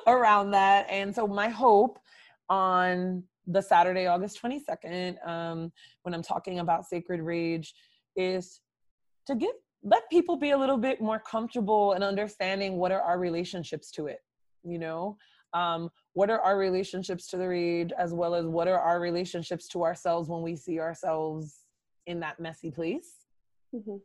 around 0.07 0.51
that 0.51 0.87
and 0.91 1.15
so 1.15 1.27
my 1.27 1.49
hope 1.49 1.99
on 2.49 3.23
the 3.47 3.61
saturday 3.61 4.07
august 4.07 4.43
22nd 4.43 5.27
um, 5.29 5.71
when 6.03 6.15
i'm 6.15 6.23
talking 6.23 6.59
about 6.59 6.85
sacred 6.85 7.21
rage 7.21 7.75
is 8.17 8.61
to 9.27 9.35
give 9.35 9.55
let 9.85 10.09
people 10.11 10.37
be 10.37 10.51
a 10.51 10.59
little 10.59 10.79
bit 10.79 11.01
more 11.01 11.19
comfortable 11.21 11.93
and 11.93 12.03
understanding 12.03 12.77
what 12.77 12.91
are 12.91 13.03
our 13.03 13.19
relationships 13.19 13.91
to 13.91 14.07
it 14.07 14.21
you 14.65 14.79
know 14.79 15.17
um, 15.53 15.89
what 16.15 16.31
are 16.31 16.41
our 16.41 16.59
relationships 16.59 17.29
to 17.29 17.37
the 17.37 17.47
read 17.47 17.93
as 17.97 18.13
well 18.13 18.35
as 18.35 18.47
what 18.47 18.67
are 18.67 18.81
our 18.81 19.01
relationships 19.01 19.69
to 19.69 19.85
ourselves 19.85 20.29
when 20.29 20.43
we 20.43 20.57
see 20.57 20.81
ourselves 20.81 21.61
in 22.07 22.21
that 22.21 22.41
messy 22.41 22.71
place 22.71 23.13
Mm-hmm 23.75 23.97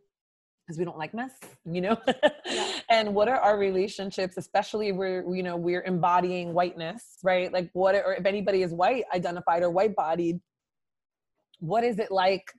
because 0.70 0.78
we 0.78 0.86
don't 0.86 1.00
like 1.00 1.16
mess, 1.16 1.32
you 1.66 1.82
know? 1.82 1.98
yeah. 2.46 2.80
And 2.90 3.16
what 3.16 3.28
are 3.28 3.38
our 3.38 3.58
relationships, 3.58 4.38
especially 4.38 4.92
where, 4.92 5.26
you 5.34 5.42
know, 5.42 5.58
we're 5.58 5.82
embodying 5.82 6.54
whiteness, 6.54 7.18
right? 7.24 7.52
Like 7.52 7.72
what, 7.74 7.96
or 7.96 8.14
if 8.14 8.26
anybody 8.28 8.62
is 8.62 8.72
white 8.72 9.06
identified 9.14 9.64
or 9.64 9.72
white 9.72 9.96
bodied, 9.96 10.40
what 11.60 11.84
is 11.84 11.98
it 11.98 12.12
like 12.12 12.54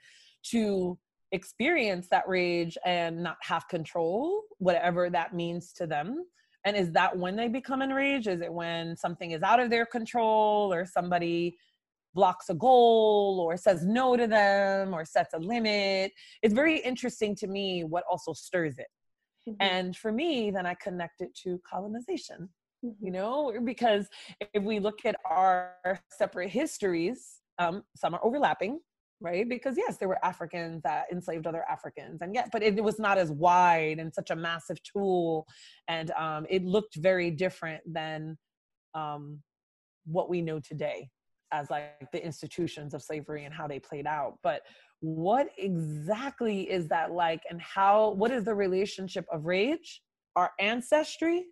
to 0.50 0.98
experience 1.32 2.08
that 2.10 2.28
rage 2.28 2.76
and 2.84 3.22
not 3.22 3.36
have 3.42 3.68
control, 3.68 4.42
whatever 4.58 5.10
that 5.10 5.34
means 5.34 5.72
to 5.74 5.86
them? 5.86 6.24
And 6.64 6.76
is 6.76 6.92
that 6.92 7.16
when 7.16 7.36
they 7.36 7.48
become 7.48 7.80
enraged? 7.82 8.28
Is 8.28 8.42
it 8.42 8.52
when 8.52 8.96
something 8.96 9.30
is 9.30 9.42
out 9.42 9.60
of 9.60 9.70
their 9.70 9.86
control 9.86 10.72
or 10.72 10.84
somebody 10.84 11.56
blocks 12.14 12.48
a 12.48 12.54
goal 12.54 13.40
or 13.40 13.56
says 13.56 13.84
no 13.84 14.16
to 14.16 14.26
them 14.26 14.92
or 14.94 15.04
sets 15.04 15.34
a 15.34 15.38
limit. 15.38 16.12
It's 16.42 16.54
very 16.54 16.78
interesting 16.78 17.34
to 17.36 17.46
me 17.46 17.84
what 17.84 18.04
also 18.10 18.32
stirs 18.32 18.78
it. 18.78 18.88
Mm-hmm. 19.48 19.56
And 19.60 19.96
for 19.96 20.12
me, 20.12 20.50
then 20.50 20.66
I 20.66 20.74
connect 20.74 21.20
it 21.20 21.34
to 21.44 21.60
colonization, 21.68 22.48
mm-hmm. 22.84 23.04
you 23.04 23.12
know, 23.12 23.54
because 23.64 24.08
if 24.40 24.62
we 24.62 24.80
look 24.80 25.04
at 25.04 25.16
our 25.24 25.74
separate 26.10 26.50
histories, 26.50 27.40
um, 27.58 27.82
some 27.96 28.14
are 28.14 28.24
overlapping, 28.24 28.80
right? 29.20 29.48
Because 29.48 29.76
yes, 29.76 29.96
there 29.98 30.08
were 30.08 30.24
Africans 30.24 30.82
that 30.82 31.04
enslaved 31.12 31.46
other 31.46 31.64
Africans, 31.68 32.22
and 32.22 32.34
yet, 32.34 32.48
but 32.52 32.62
it, 32.62 32.82
was 32.82 32.98
not 32.98 33.18
as 33.18 33.30
wide 33.30 33.98
and 33.98 34.12
such 34.12 34.30
a 34.30 34.36
massive 34.36 34.82
tool, 34.82 35.46
and 35.88 36.10
um, 36.12 36.46
it 36.48 36.64
looked 36.64 36.96
very 36.96 37.30
different 37.30 37.82
than 37.86 38.38
um, 38.94 39.40
what 40.06 40.30
we 40.30 40.40
know 40.42 40.60
today 40.60 41.08
as 41.52 41.70
like 41.70 42.10
the 42.12 42.24
institutions 42.24 42.94
of 42.94 43.02
slavery 43.02 43.44
and 43.44 43.52
how 43.52 43.66
they 43.66 43.78
played 43.78 44.06
out 44.06 44.38
but 44.42 44.62
what 45.00 45.48
exactly 45.58 46.70
is 46.70 46.88
that 46.88 47.10
like 47.10 47.42
and 47.50 47.60
how 47.60 48.10
what 48.10 48.30
is 48.30 48.44
the 48.44 48.54
relationship 48.54 49.26
of 49.32 49.46
rage 49.46 50.02
our 50.36 50.52
ancestry 50.60 51.44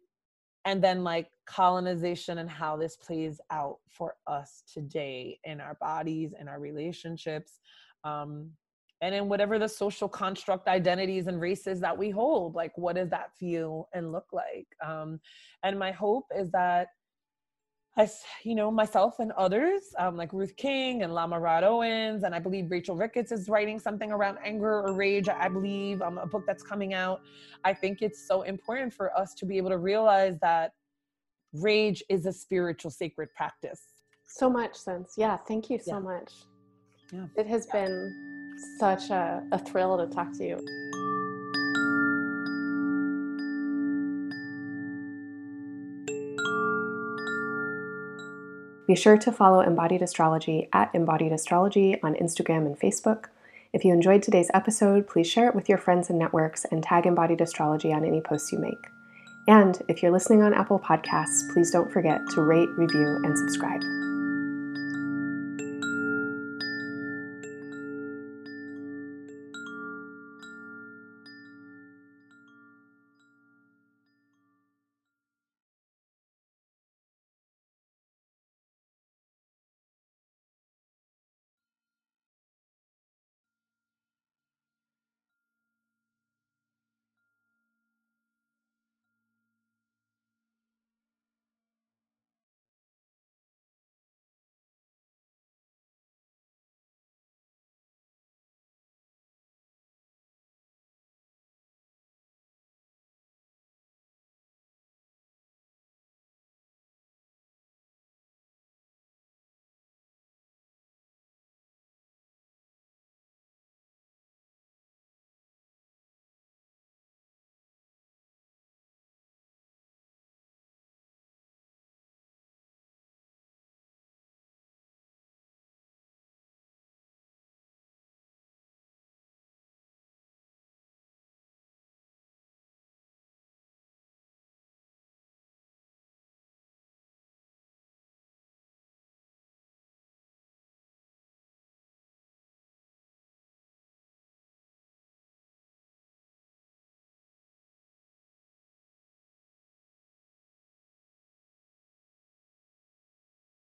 and 0.65 0.83
then 0.83 1.05
like 1.05 1.29
colonization 1.47 2.39
and 2.39 2.51
how 2.51 2.77
this 2.77 2.97
plays 2.97 3.41
out 3.51 3.79
for 3.89 4.17
us 4.27 4.63
today 4.73 5.39
in 5.45 5.61
our 5.61 5.77
bodies 5.81 6.33
in 6.39 6.49
our 6.49 6.61
relationships 6.61 7.61
um 8.05 8.51
and 9.01 9.15
in 9.15 9.29
whatever 9.29 9.59
the 9.59 9.69
social 9.69 10.09
construct 10.09 10.67
identities 10.67 11.27
and 11.27 11.41
races 11.41 11.81
that 11.81 11.97
we 11.97 12.11
hold 12.11 12.55
like 12.55 12.77
what 12.77 12.97
does 12.97 13.11
that 13.11 13.31
feel 13.39 13.89
and 13.95 14.13
look 14.13 14.27
like? 14.33 14.67
Um 14.85 15.21
and 15.63 15.79
my 15.79 15.93
hope 15.93 16.27
is 16.37 16.51
that 16.51 16.89
I, 17.99 18.09
you 18.45 18.55
know, 18.55 18.71
myself 18.71 19.19
and 19.19 19.33
others, 19.33 19.83
um, 19.99 20.17
like 20.17 20.33
Ruth 20.33 20.55
King 20.57 21.03
and 21.03 21.13
Lama 21.13 21.39
Rod 21.39 21.65
Owens, 21.65 22.23
and 22.23 22.33
I 22.33 22.39
believe 22.39 22.71
Rachel 22.71 22.95
Ricketts 22.95 23.33
is 23.33 23.49
writing 23.49 23.81
something 23.81 24.13
around 24.13 24.39
anger 24.45 24.87
or 24.87 24.93
rage. 24.93 25.29
I 25.29 25.49
believe 25.49 26.01
um, 26.01 26.19
a 26.19 26.27
book 26.27 26.45
that's 26.47 26.63
coming 26.63 26.95
out. 26.95 27.21
I 27.65 27.75
think 27.75 28.01
it's 28.01 28.27
so 28.27 28.43
important 28.43 28.95
for 28.95 29.17
us 29.19 29.35
to 29.35 29.47
be 29.47 29.57
able 29.57 29.71
to 29.71 29.79
realize 29.79 30.39
that 30.43 30.73
rage 31.53 32.05
is 32.09 32.27
a 32.27 32.33
spiritual 32.33 32.93
sacred 32.93 33.31
practice. 33.35 33.83
So 34.29 34.49
much 34.49 34.77
sense. 34.77 35.15
Yeah. 35.17 35.37
Thank 35.37 35.69
you 35.69 35.79
so 35.79 35.95
yeah. 35.95 35.99
much. 35.99 36.33
Yeah. 37.13 37.27
It 37.37 37.49
has 37.49 37.67
yeah. 37.67 37.85
been 37.85 38.57
such 38.79 39.11
a, 39.11 39.43
a 39.51 39.59
thrill 39.59 39.99
to 39.99 40.07
talk 40.07 40.33
to 40.35 40.45
you. 40.45 40.88
Be 48.89 48.97
sure 48.97 49.19
to 49.19 49.31
follow 49.31 49.61
Embodied 49.61 50.01
Astrology 50.01 50.71
at 50.73 50.91
Embodied 50.95 51.31
Astrology 51.31 52.03
on 52.03 52.15
Instagram 52.15 52.65
and 52.65 52.81
Facebook. 52.81 53.27
If 53.75 53.85
you 53.85 53.93
enjoyed 53.93 54.23
today's 54.23 54.51
episode, 54.55 55.07
please 55.07 55.31
share 55.31 55.47
it 55.47 55.55
with 55.55 55.69
your 55.69 55.77
friends 55.77 56.09
and 56.09 56.19
networks 56.19 56.65
and 56.65 56.83
tag 56.83 57.05
Embodied 57.05 57.43
Astrology 57.43 57.93
on 57.93 58.03
any 58.03 58.23
posts 58.23 58.51
you 58.51 58.59
make. 58.59 58.89
And 59.47 59.79
if 59.89 60.03
you're 60.03 60.11
listening 60.11 60.43
on 60.43 60.55
Apple 60.55 60.79
Podcasts, 60.79 61.53
please 61.53 61.71
don't 61.71 61.93
forget 61.93 62.23
to 62.31 62.41
rate, 62.41 62.71
review, 62.79 63.21
and 63.25 63.37
subscribe. 63.37 64.08